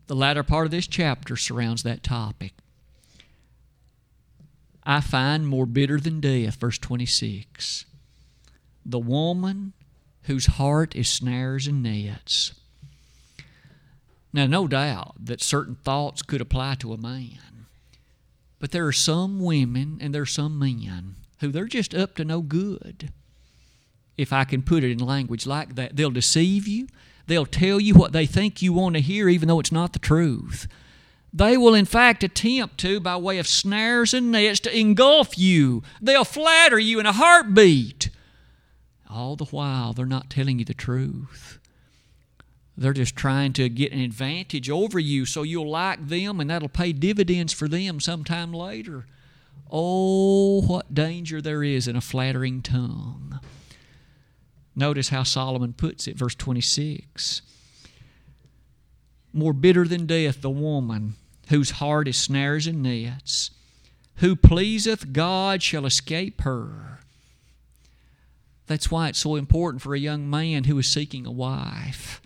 The 0.07 0.16
latter 0.16 0.43
part 0.43 0.66
of 0.66 0.70
this 0.70 0.87
chapter 0.87 1.37
surrounds 1.37 1.83
that 1.83 2.03
topic. 2.03 2.55
I 4.85 5.01
find 5.01 5.47
more 5.47 5.66
bitter 5.66 6.01
than 6.01 6.20
death, 6.20 6.57
verse 6.57 6.78
26. 6.78 7.85
The 8.85 8.99
woman 8.99 9.74
whose 10.22 10.47
heart 10.47 10.97
is 10.97 11.09
snares 11.09 11.66
and 11.66 11.83
nets. 11.83 12.55
Now, 14.33 14.47
no 14.47 14.66
doubt 14.66 15.14
that 15.20 15.43
certain 15.43 15.74
thoughts 15.74 16.22
could 16.22 16.41
apply 16.41 16.76
to 16.76 16.95
a 16.95 16.99
man, 16.99 17.66
but 18.59 18.70
there 18.70 18.87
are 18.87 18.93
some 18.93 19.39
women 19.39 19.99
and 20.01 20.14
there 20.14 20.22
are 20.22 20.26
some 20.26 20.59
men 20.59 21.16
who 21.43 21.53
they're 21.53 21.66
just 21.66 21.95
up 21.95 22.16
to 22.16 22.24
no 22.24 22.40
good. 22.40 23.12
If 24.16 24.32
I 24.32 24.45
can 24.45 24.62
put 24.62 24.82
it 24.82 24.90
in 24.90 24.99
language 24.99 25.47
like 25.47 25.74
that, 25.74 25.97
they'll 25.97 26.11
deceive 26.11 26.66
you. 26.66 26.88
They'll 27.26 27.47
tell 27.47 27.78
you 27.78 27.95
what 27.95 28.12
they 28.12 28.26
think 28.26 28.62
you 28.62 28.72
want 28.72 28.97
to 28.97 29.01
hear, 29.01 29.28
even 29.28 29.49
though 29.49 29.61
it's 29.61 29.72
not 29.72 29.93
the 29.93 29.99
truth. 29.99 30.66
They 31.32 31.57
will, 31.57 31.74
in 31.74 31.86
fact, 31.86 32.22
attempt 32.22 32.78
to, 32.78 33.01
by 33.01 33.16
way 33.16 33.38
of 33.38 33.47
snares 33.47 34.12
and 34.12 34.30
nets, 34.30 34.61
to 34.61 34.78
engulf 34.78 35.38
you. 35.38 35.82
They'll 36.01 36.24
flatter 36.24 36.78
you 36.78 37.01
in 37.01 37.07
a 37.07 37.12
heartbeat. 37.12 38.11
All 39.09 39.36
the 39.36 39.47
while, 39.47 39.93
they're 39.93 40.07
not 40.07 40.30
telling 40.30 40.59
you 40.59 40.64
the 40.64 40.74
truth. 40.74 41.59
They're 42.76 42.93
just 42.93 43.16
trying 43.16 43.53
to 43.55 43.68
get 43.68 43.93
an 43.93 44.01
advantage 44.01 44.70
over 44.70 44.99
you 44.99 45.24
so 45.24 45.43
you'll 45.43 45.70
like 45.70 46.09
them 46.09 46.40
and 46.40 46.49
that'll 46.51 46.68
pay 46.68 46.93
dividends 46.93 47.53
for 47.53 47.68
them 47.68 48.01
sometime 48.01 48.53
later. 48.53 49.07
Oh, 49.74 50.60
what 50.60 50.94
danger 50.94 51.40
there 51.40 51.64
is 51.64 51.88
in 51.88 51.96
a 51.96 52.02
flattering 52.02 52.60
tongue. 52.60 53.40
Notice 54.76 55.08
how 55.08 55.22
Solomon 55.22 55.72
puts 55.72 56.06
it, 56.06 56.18
verse 56.18 56.34
26. 56.34 57.40
More 59.32 59.54
bitter 59.54 59.88
than 59.88 60.04
death, 60.04 60.42
the 60.42 60.50
woman 60.50 61.14
whose 61.48 61.72
heart 61.72 62.06
is 62.06 62.18
snares 62.18 62.66
and 62.66 62.82
nets. 62.82 63.50
Who 64.16 64.36
pleaseth 64.36 65.14
God 65.14 65.62
shall 65.62 65.86
escape 65.86 66.42
her. 66.42 67.00
That's 68.66 68.90
why 68.90 69.08
it's 69.08 69.18
so 69.18 69.36
important 69.36 69.82
for 69.82 69.94
a 69.94 69.98
young 69.98 70.28
man 70.28 70.64
who 70.64 70.78
is 70.78 70.86
seeking 70.86 71.26
a 71.26 71.32
wife. 71.32 72.20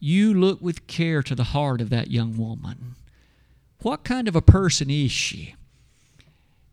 You 0.00 0.32
look 0.34 0.60
with 0.60 0.86
care 0.86 1.22
to 1.22 1.34
the 1.34 1.44
heart 1.44 1.80
of 1.80 1.90
that 1.90 2.10
young 2.10 2.36
woman. 2.36 2.94
What 3.80 4.04
kind 4.04 4.28
of 4.28 4.36
a 4.36 4.42
person 4.42 4.90
is 4.90 5.10
she? 5.10 5.54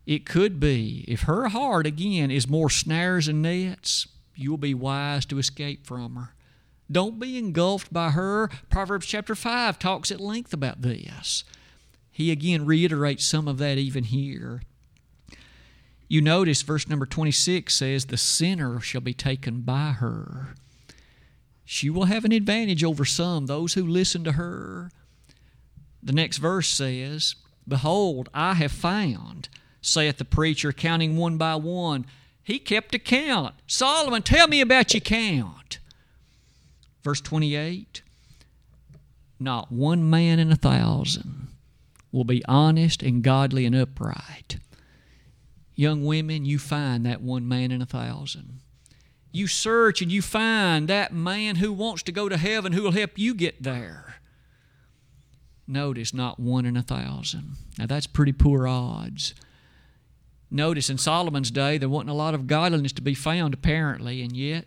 It 0.06 0.26
could 0.26 0.60
be, 0.60 1.04
if 1.08 1.24
her 1.24 1.50
heart, 1.50 1.88
again, 1.88 2.30
is 2.30 2.48
more 2.48 2.70
snares 2.70 3.28
and 3.28 3.42
nets, 3.42 4.08
you'll 4.36 4.58
be 4.58 4.74
wise 4.74 5.26
to 5.28 5.40
escape 5.40 5.86
from 5.86 6.16
her. 6.16 6.36
Don't 6.92 7.20
be 7.20 7.38
engulfed 7.38 7.92
by 7.92 8.12
her. 8.12 8.50
Proverbs 8.70 9.08
chapter 9.08 9.34
5 9.34 9.80
talks 9.80 10.12
at 10.12 10.20
length 10.20 10.54
about 10.54 10.84
this. 10.84 11.44
He 12.12 12.32
again 12.32 12.66
reiterates 12.66 13.26
some 13.26 13.48
of 13.48 13.58
that 13.58 13.78
even 13.78 14.04
here. 14.04 14.62
You 16.08 16.22
notice 16.22 16.62
verse 16.62 16.88
number 16.88 17.08
26 17.08 17.74
says, 17.74 18.06
The 18.06 18.18
sinner 18.18 18.80
shall 18.80 19.02
be 19.02 19.14
taken 19.14 19.62
by 19.62 19.94
her. 19.94 20.56
She 21.66 21.90
will 21.90 22.06
have 22.06 22.24
an 22.26 22.32
advantage 22.32 22.84
over 22.84 23.06
some, 23.06 23.48
those 23.48 23.74
who 23.74 23.86
listen 23.86 24.24
to 24.24 24.34
her. 24.34 24.92
The 26.04 26.14
next 26.14 26.38
verse 26.38 26.68
says, 26.68 27.36
Behold, 27.68 28.30
I 28.36 28.54
have 28.54 28.72
found 28.72 29.50
saith 29.86 30.18
the 30.18 30.26
preacher, 30.26 30.72
counting 30.72 31.18
one 31.18 31.38
by 31.38 31.56
one. 31.56 32.06
He 32.44 32.60
kept 32.60 32.94
a 32.96 33.00
count. 33.00 33.56
Solomon, 33.68 34.22
tell 34.22 34.48
me 34.48 34.62
about 34.62 34.94
your 34.94 35.02
count. 35.02 35.80
Verse 37.04 37.22
28 37.22 38.02
Not 39.40 39.72
one 39.72 40.10
man 40.10 40.40
in 40.40 40.52
a 40.52 40.56
thousand 40.56 41.48
will 42.12 42.24
be 42.24 42.44
honest 42.46 43.04
and 43.04 43.24
godly 43.24 43.66
and 43.66 43.76
upright. 43.76 44.58
Young 45.76 46.06
women, 46.06 46.46
you 46.46 46.58
find 46.58 47.06
that 47.06 47.22
one 47.22 47.48
man 47.48 47.72
in 47.72 47.82
a 47.82 47.86
thousand. 47.86 48.62
You 49.34 49.48
search 49.48 50.02
and 50.02 50.10
you 50.10 50.22
find 50.22 50.88
that 50.88 51.14
man 51.14 51.58
who 51.58 51.74
wants 51.74 52.04
to 52.04 52.14
go 52.14 52.30
to 52.30 52.38
heaven 52.38 52.72
who 52.72 52.84
will 52.84 52.92
help 52.92 53.18
you 53.18 53.34
get 53.34 53.62
there. 53.62 54.16
Notice, 55.68 56.14
not 56.14 56.40
one 56.40 56.66
in 56.66 56.78
a 56.78 56.82
thousand. 56.82 57.58
Now, 57.78 57.88
that's 57.88 58.08
pretty 58.08 58.32
poor 58.32 58.66
odds. 58.68 59.34
Notice 60.52 60.90
in 60.90 60.98
Solomon's 60.98 61.52
day, 61.52 61.78
there 61.78 61.90
wasn't 61.90 62.12
a 62.12 62.14
lot 62.14 62.34
of 62.34 62.48
godliness 62.48 62.94
to 62.94 63.02
be 63.02 63.16
found, 63.16 63.54
apparently, 63.54 64.22
and 64.22 64.36
yet 64.36 64.66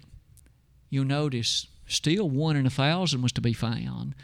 you'll 0.90 1.04
notice 1.04 1.66
still 1.86 2.28
one 2.28 2.56
in 2.56 2.66
a 2.66 2.70
thousand 2.70 3.22
was 3.22 3.32
to 3.32 3.40
be 3.40 3.52
found. 3.52 4.14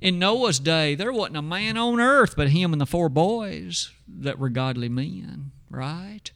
In 0.00 0.18
Noah's 0.18 0.58
day, 0.58 0.94
there 0.94 1.12
wasn't 1.12 1.38
a 1.38 1.42
man 1.42 1.76
on 1.76 2.00
earth 2.00 2.34
but 2.36 2.50
him 2.50 2.72
and 2.72 2.80
the 2.80 2.86
four 2.86 3.08
boys 3.08 3.90
that 4.06 4.38
were 4.38 4.50
godly 4.50 4.88
men, 4.88 5.52
right? 5.70 6.30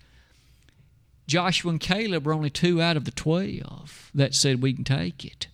Joshua 1.26 1.70
and 1.70 1.80
Caleb 1.80 2.26
were 2.26 2.32
only 2.32 2.50
two 2.50 2.80
out 2.80 2.96
of 2.96 3.04
the 3.04 3.10
twelve 3.10 4.10
that 4.14 4.34
said 4.34 4.62
we 4.62 4.72
can 4.72 4.84
take 4.84 5.24
it. 5.24 5.46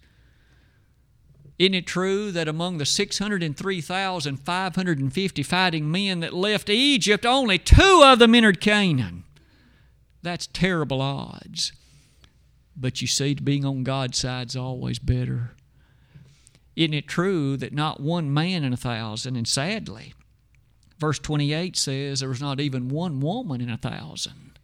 Isn't 1.58 1.74
it 1.74 1.86
true 1.86 2.30
that 2.32 2.48
among 2.48 2.78
the 2.78 2.84
603,550 2.84 5.42
fighting 5.42 5.90
men 5.90 6.20
that 6.20 6.34
left 6.34 6.68
Egypt, 6.68 7.24
only 7.24 7.56
two 7.58 8.02
of 8.04 8.18
them 8.18 8.34
entered 8.34 8.60
Canaan? 8.60 9.24
That's 10.22 10.48
terrible 10.48 11.00
odds. 11.00 11.72
But 12.76 13.00
you 13.00 13.06
see, 13.06 13.32
being 13.34 13.64
on 13.64 13.84
God's 13.84 14.18
side 14.18 14.48
is 14.48 14.56
always 14.56 14.98
better. 14.98 15.52
Isn't 16.74 16.92
it 16.92 17.08
true 17.08 17.56
that 17.56 17.72
not 17.72 18.00
one 18.00 18.34
man 18.34 18.62
in 18.62 18.74
a 18.74 18.76
thousand, 18.76 19.36
and 19.36 19.48
sadly, 19.48 20.12
verse 20.98 21.18
28 21.18 21.74
says 21.74 22.20
there 22.20 22.28
was 22.28 22.42
not 22.42 22.60
even 22.60 22.90
one 22.90 23.20
woman 23.20 23.62
in 23.62 23.70
a 23.70 23.78
thousand? 23.78 24.58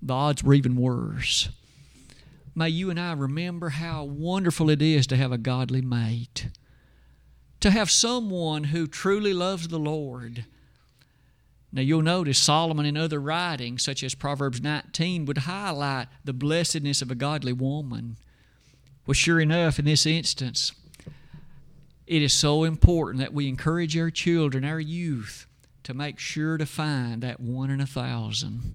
The 0.00 0.14
odds 0.14 0.42
were 0.42 0.54
even 0.54 0.76
worse. 0.76 1.50
May 2.58 2.70
you 2.70 2.90
and 2.90 2.98
I 2.98 3.12
remember 3.12 3.68
how 3.68 4.02
wonderful 4.02 4.68
it 4.68 4.82
is 4.82 5.06
to 5.06 5.16
have 5.16 5.30
a 5.30 5.38
godly 5.38 5.80
mate, 5.80 6.48
to 7.60 7.70
have 7.70 7.88
someone 7.88 8.64
who 8.64 8.88
truly 8.88 9.32
loves 9.32 9.68
the 9.68 9.78
Lord. 9.78 10.44
Now, 11.70 11.82
you'll 11.82 12.02
notice 12.02 12.36
Solomon 12.36 12.84
in 12.84 12.96
other 12.96 13.20
writings, 13.20 13.84
such 13.84 14.02
as 14.02 14.16
Proverbs 14.16 14.60
19, 14.60 15.24
would 15.26 15.38
highlight 15.38 16.08
the 16.24 16.32
blessedness 16.32 17.00
of 17.00 17.12
a 17.12 17.14
godly 17.14 17.52
woman. 17.52 18.16
Well, 19.06 19.14
sure 19.14 19.38
enough, 19.38 19.78
in 19.78 19.84
this 19.84 20.04
instance, 20.04 20.72
it 22.08 22.22
is 22.22 22.32
so 22.32 22.64
important 22.64 23.20
that 23.20 23.32
we 23.32 23.46
encourage 23.46 23.96
our 23.96 24.10
children, 24.10 24.64
our 24.64 24.80
youth, 24.80 25.46
to 25.84 25.94
make 25.94 26.18
sure 26.18 26.58
to 26.58 26.66
find 26.66 27.22
that 27.22 27.38
one 27.38 27.70
in 27.70 27.80
a 27.80 27.86
thousand 27.86 28.74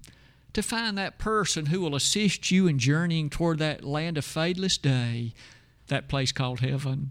to 0.54 0.62
find 0.62 0.96
that 0.96 1.18
person 1.18 1.66
who 1.66 1.80
will 1.80 1.94
assist 1.94 2.50
you 2.50 2.66
in 2.66 2.78
journeying 2.78 3.28
toward 3.28 3.58
that 3.58 3.84
land 3.84 4.16
of 4.16 4.24
fadeless 4.24 4.80
day, 4.80 5.34
that 5.88 6.08
place 6.08 6.32
called 6.32 6.60
heaven. 6.60 7.10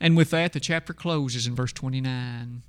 And 0.00 0.16
with 0.16 0.30
that, 0.30 0.52
the 0.52 0.60
chapter 0.60 0.92
closes 0.92 1.46
in 1.46 1.54
verse 1.54 1.72
29. 1.72 2.62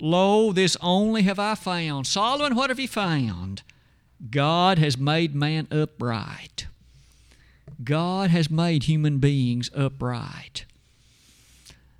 Lo, 0.00 0.52
this 0.52 0.76
only 0.80 1.22
have 1.22 1.38
I 1.38 1.54
found. 1.54 2.06
Solomon, 2.06 2.54
what 2.54 2.70
have 2.70 2.78
you 2.78 2.88
found? 2.88 3.62
God 4.30 4.78
has 4.78 4.98
made 4.98 5.34
man 5.34 5.68
upright. 5.70 6.66
God 7.82 8.30
has 8.30 8.50
made 8.50 8.84
human 8.84 9.18
beings 9.18 9.70
upright. 9.74 10.64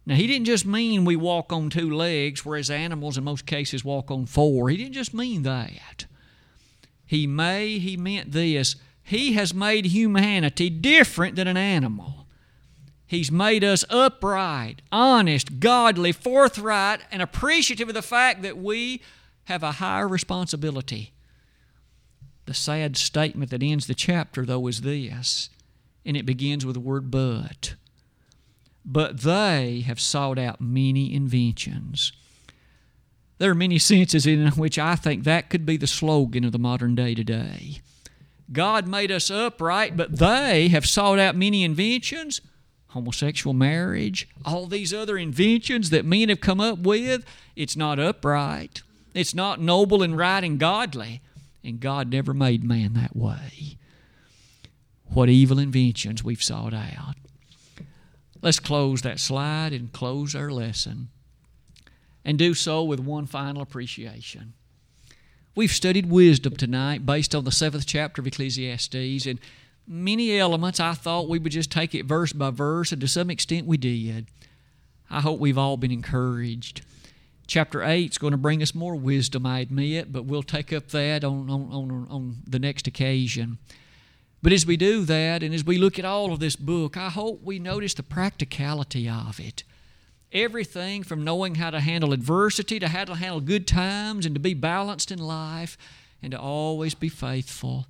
Now, 0.04 0.14
he 0.14 0.26
didn't 0.26 0.46
just 0.46 0.64
mean 0.64 1.04
we 1.04 1.16
walk 1.16 1.52
on 1.52 1.70
two 1.70 1.94
legs, 1.94 2.44
whereas 2.44 2.70
animals 2.70 3.18
in 3.18 3.24
most 3.24 3.46
cases 3.46 3.84
walk 3.84 4.10
on 4.10 4.26
four. 4.26 4.70
He 4.70 4.76
didn't 4.76 4.94
just 4.94 5.12
mean 5.12 5.42
that. 5.42 6.06
He 7.08 7.26
may, 7.26 7.78
he 7.78 7.96
meant 7.96 8.32
this. 8.32 8.76
He 9.02 9.32
has 9.32 9.54
made 9.54 9.86
humanity 9.86 10.68
different 10.68 11.36
than 11.36 11.48
an 11.48 11.56
animal. 11.56 12.26
He's 13.06 13.32
made 13.32 13.64
us 13.64 13.82
upright, 13.88 14.82
honest, 14.92 15.58
godly, 15.58 16.12
forthright, 16.12 17.00
and 17.10 17.22
appreciative 17.22 17.88
of 17.88 17.94
the 17.94 18.02
fact 18.02 18.42
that 18.42 18.58
we 18.58 19.00
have 19.44 19.62
a 19.62 19.72
higher 19.72 20.06
responsibility. 20.06 21.14
The 22.44 22.52
sad 22.52 22.98
statement 22.98 23.50
that 23.52 23.62
ends 23.62 23.86
the 23.86 23.94
chapter, 23.94 24.44
though, 24.44 24.66
is 24.66 24.82
this, 24.82 25.48
and 26.04 26.14
it 26.14 26.26
begins 26.26 26.66
with 26.66 26.74
the 26.74 26.80
word 26.80 27.10
but. 27.10 27.74
But 28.84 29.22
they 29.22 29.80
have 29.86 29.98
sought 29.98 30.38
out 30.38 30.60
many 30.60 31.14
inventions 31.14 32.12
there 33.38 33.50
are 33.50 33.54
many 33.54 33.78
senses 33.78 34.26
in 34.26 34.48
which 34.50 34.78
I 34.78 34.94
think 34.96 35.24
that 35.24 35.50
could 35.50 35.64
be 35.64 35.76
the 35.76 35.86
slogan 35.86 36.44
of 36.44 36.52
the 36.52 36.58
modern 36.58 36.94
day 36.94 37.14
today. 37.14 37.80
God 38.52 38.86
made 38.86 39.10
us 39.10 39.30
upright, 39.30 39.96
but 39.96 40.18
they 40.18 40.68
have 40.68 40.86
sought 40.86 41.18
out 41.18 41.36
many 41.36 41.64
inventions 41.64 42.40
homosexual 42.88 43.54
marriage, 43.54 44.28
all 44.44 44.66
these 44.66 44.94
other 44.94 45.18
inventions 45.18 45.90
that 45.90 46.04
men 46.04 46.28
have 46.28 46.40
come 46.40 46.60
up 46.60 46.78
with. 46.78 47.24
It's 47.54 47.76
not 47.76 47.98
upright, 47.98 48.82
it's 49.14 49.34
not 49.34 49.60
noble 49.60 50.02
and 50.02 50.16
right 50.16 50.42
and 50.44 50.58
godly. 50.58 51.20
And 51.64 51.80
God 51.80 52.10
never 52.10 52.32
made 52.32 52.62
man 52.64 52.94
that 52.94 53.16
way. 53.16 53.76
What 55.06 55.28
evil 55.28 55.58
inventions 55.58 56.22
we've 56.22 56.42
sought 56.42 56.72
out. 56.72 57.16
Let's 58.40 58.60
close 58.60 59.02
that 59.02 59.18
slide 59.18 59.72
and 59.72 59.92
close 59.92 60.36
our 60.36 60.50
lesson. 60.50 61.08
And 62.28 62.38
do 62.38 62.52
so 62.52 62.84
with 62.84 63.00
one 63.00 63.24
final 63.24 63.62
appreciation. 63.62 64.52
We've 65.54 65.72
studied 65.72 66.10
wisdom 66.10 66.56
tonight 66.56 67.06
based 67.06 67.34
on 67.34 67.44
the 67.44 67.50
seventh 67.50 67.86
chapter 67.86 68.20
of 68.20 68.26
Ecclesiastes, 68.26 69.24
and 69.24 69.40
many 69.86 70.38
elements 70.38 70.78
I 70.78 70.92
thought 70.92 71.30
we 71.30 71.38
would 71.38 71.52
just 71.52 71.72
take 71.72 71.94
it 71.94 72.04
verse 72.04 72.34
by 72.34 72.50
verse, 72.50 72.92
and 72.92 73.00
to 73.00 73.08
some 73.08 73.30
extent 73.30 73.66
we 73.66 73.78
did. 73.78 74.26
I 75.08 75.22
hope 75.22 75.40
we've 75.40 75.56
all 75.56 75.78
been 75.78 75.90
encouraged. 75.90 76.82
Chapter 77.46 77.82
8 77.82 78.10
is 78.10 78.18
going 78.18 78.32
to 78.32 78.36
bring 78.36 78.62
us 78.62 78.74
more 78.74 78.94
wisdom, 78.94 79.46
I 79.46 79.60
admit, 79.60 80.12
but 80.12 80.26
we'll 80.26 80.42
take 80.42 80.70
up 80.70 80.88
that 80.88 81.24
on, 81.24 81.48
on, 81.48 81.72
on, 81.72 82.06
on 82.10 82.36
the 82.46 82.58
next 82.58 82.86
occasion. 82.86 83.56
But 84.42 84.52
as 84.52 84.66
we 84.66 84.76
do 84.76 85.06
that, 85.06 85.42
and 85.42 85.54
as 85.54 85.64
we 85.64 85.78
look 85.78 85.98
at 85.98 86.04
all 86.04 86.34
of 86.34 86.40
this 86.40 86.56
book, 86.56 86.98
I 86.98 87.08
hope 87.08 87.42
we 87.42 87.58
notice 87.58 87.94
the 87.94 88.02
practicality 88.02 89.08
of 89.08 89.40
it. 89.40 89.64
Everything 90.32 91.02
from 91.02 91.24
knowing 91.24 91.54
how 91.54 91.70
to 91.70 91.80
handle 91.80 92.12
adversity 92.12 92.78
to 92.78 92.88
how 92.88 93.04
to 93.04 93.14
handle 93.14 93.40
good 93.40 93.66
times 93.66 94.26
and 94.26 94.34
to 94.34 94.40
be 94.40 94.54
balanced 94.54 95.10
in 95.10 95.18
life 95.18 95.78
and 96.22 96.32
to 96.32 96.38
always 96.38 96.94
be 96.94 97.08
faithful, 97.08 97.86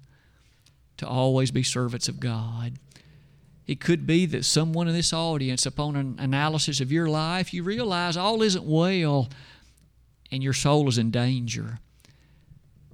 to 0.99 1.07
always 1.07 1.51
be 1.51 1.62
servants 1.64 2.09
of 2.09 2.20
God. 2.20 2.78
It 3.66 3.80
could 3.80 4.07
be 4.07 4.24
that 4.26 4.45
someone 4.45 4.89
in 4.89 4.95
this 4.95 5.12
audience, 5.12 5.66
upon 5.66 5.97
an 5.97 6.16
analysis 6.18 6.80
of 6.80 6.93
your 6.93 7.09
life, 7.09 7.53
you 7.53 7.62
realize 7.62 8.16
all 8.16 8.43
isn't 8.43 8.64
well 8.64 9.28
and 10.30 10.43
your 10.43 10.53
soul 10.53 10.89
is 10.89 10.97
in 10.97 11.11
danger. 11.11 11.80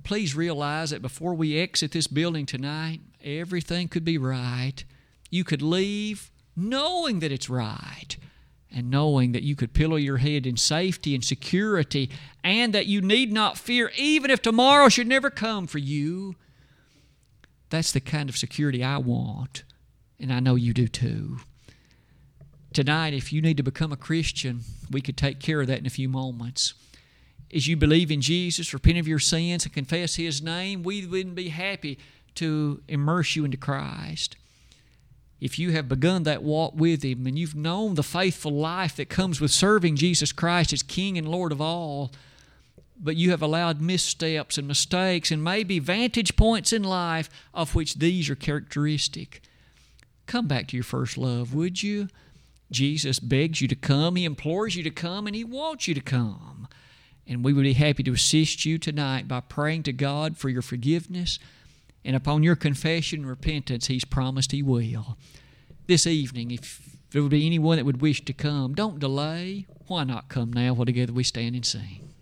Please 0.04 0.34
realize 0.34 0.90
that 0.90 1.02
before 1.02 1.34
we 1.34 1.58
exit 1.58 1.92
this 1.92 2.06
building 2.06 2.46
tonight, 2.46 3.00
everything 3.22 3.88
could 3.88 4.04
be 4.04 4.18
right. 4.18 4.84
You 5.30 5.44
could 5.44 5.62
leave 5.62 6.30
knowing 6.56 7.20
that 7.20 7.32
it's 7.32 7.50
right 7.50 8.16
and 8.74 8.90
knowing 8.90 9.32
that 9.32 9.42
you 9.42 9.54
could 9.54 9.72
pillow 9.72 9.96
your 9.96 10.18
head 10.18 10.46
in 10.46 10.56
safety 10.56 11.14
and 11.14 11.24
security 11.24 12.10
and 12.42 12.74
that 12.74 12.86
you 12.86 13.00
need 13.00 13.32
not 13.32 13.56
fear 13.56 13.92
even 13.96 14.30
if 14.30 14.42
tomorrow 14.42 14.88
should 14.88 15.06
never 15.06 15.30
come 15.30 15.66
for 15.66 15.78
you. 15.78 16.34
That's 17.70 17.92
the 17.92 18.00
kind 18.00 18.28
of 18.28 18.36
security 18.36 18.82
I 18.82 18.98
want 18.98 19.62
and 20.18 20.32
I 20.32 20.40
know 20.40 20.54
you 20.54 20.72
do 20.72 20.88
too. 20.88 21.38
Tonight, 22.72 23.14
if 23.14 23.32
you 23.32 23.40
need 23.40 23.56
to 23.56 23.62
become 23.62 23.92
a 23.92 23.96
Christian, 23.96 24.62
we 24.90 25.00
could 25.00 25.16
take 25.16 25.38
care 25.38 25.60
of 25.60 25.68
that 25.68 25.78
in 25.78 25.86
a 25.86 25.90
few 25.90 26.08
moments. 26.08 26.74
As 27.54 27.68
you 27.68 27.76
believe 27.76 28.10
in 28.10 28.20
Jesus, 28.20 28.74
repent 28.74 28.98
of 28.98 29.06
your 29.06 29.20
sins, 29.20 29.64
and 29.64 29.72
confess 29.72 30.16
His 30.16 30.42
name, 30.42 30.82
we 30.82 31.06
wouldn't 31.06 31.36
be 31.36 31.50
happy 31.50 31.98
to 32.34 32.82
immerse 32.88 33.36
you 33.36 33.44
into 33.44 33.56
Christ. 33.56 34.36
If 35.44 35.58
you 35.58 35.72
have 35.72 35.90
begun 35.90 36.22
that 36.22 36.42
walk 36.42 36.72
with 36.74 37.04
Him 37.04 37.26
and 37.26 37.38
you've 37.38 37.54
known 37.54 37.96
the 37.96 38.02
faithful 38.02 38.52
life 38.52 38.96
that 38.96 39.10
comes 39.10 39.42
with 39.42 39.50
serving 39.50 39.96
Jesus 39.96 40.32
Christ 40.32 40.72
as 40.72 40.82
King 40.82 41.18
and 41.18 41.28
Lord 41.28 41.52
of 41.52 41.60
all, 41.60 42.10
but 42.98 43.16
you 43.16 43.30
have 43.30 43.42
allowed 43.42 43.78
missteps 43.78 44.56
and 44.56 44.66
mistakes 44.66 45.30
and 45.30 45.44
maybe 45.44 45.78
vantage 45.78 46.36
points 46.36 46.72
in 46.72 46.82
life 46.82 47.28
of 47.52 47.74
which 47.74 47.96
these 47.96 48.30
are 48.30 48.34
characteristic 48.34 49.42
Come 50.26 50.46
back 50.46 50.68
to 50.68 50.76
your 50.78 50.84
first 50.84 51.18
love, 51.18 51.52
would 51.52 51.82
you? 51.82 52.08
Jesus 52.70 53.20
begs 53.20 53.60
you 53.60 53.68
to 53.68 53.76
come. 53.76 54.16
He 54.16 54.24
implores 54.24 54.74
you 54.74 54.82
to 54.82 54.90
come, 54.90 55.26
and 55.26 55.36
He 55.36 55.44
wants 55.44 55.86
you 55.86 55.92
to 55.92 56.00
come. 56.00 56.66
And 57.26 57.44
we 57.44 57.52
would 57.52 57.64
be 57.64 57.74
happy 57.74 58.02
to 58.04 58.12
assist 58.12 58.64
you 58.64 58.78
tonight 58.78 59.28
by 59.28 59.40
praying 59.40 59.82
to 59.82 59.92
God 59.92 60.38
for 60.38 60.48
your 60.48 60.62
forgiveness. 60.62 61.38
And 62.04 62.14
upon 62.14 62.42
your 62.42 62.56
confession 62.56 63.20
and 63.20 63.28
repentance, 63.28 63.86
He's 63.86 64.04
promised 64.04 64.52
He 64.52 64.62
will. 64.62 65.16
This 65.86 66.06
evening, 66.06 66.50
if 66.50 66.96
there 67.10 67.22
would 67.22 67.30
be 67.30 67.46
anyone 67.46 67.76
that 67.76 67.84
would 67.84 68.00
wish 68.00 68.24
to 68.24 68.32
come, 68.32 68.74
don't 68.74 68.98
delay. 68.98 69.66
Why 69.86 70.04
not 70.04 70.28
come 70.28 70.52
now 70.52 70.74
while 70.74 70.86
together 70.86 71.12
we 71.12 71.24
stand 71.24 71.54
and 71.54 71.64
sing? 71.64 72.13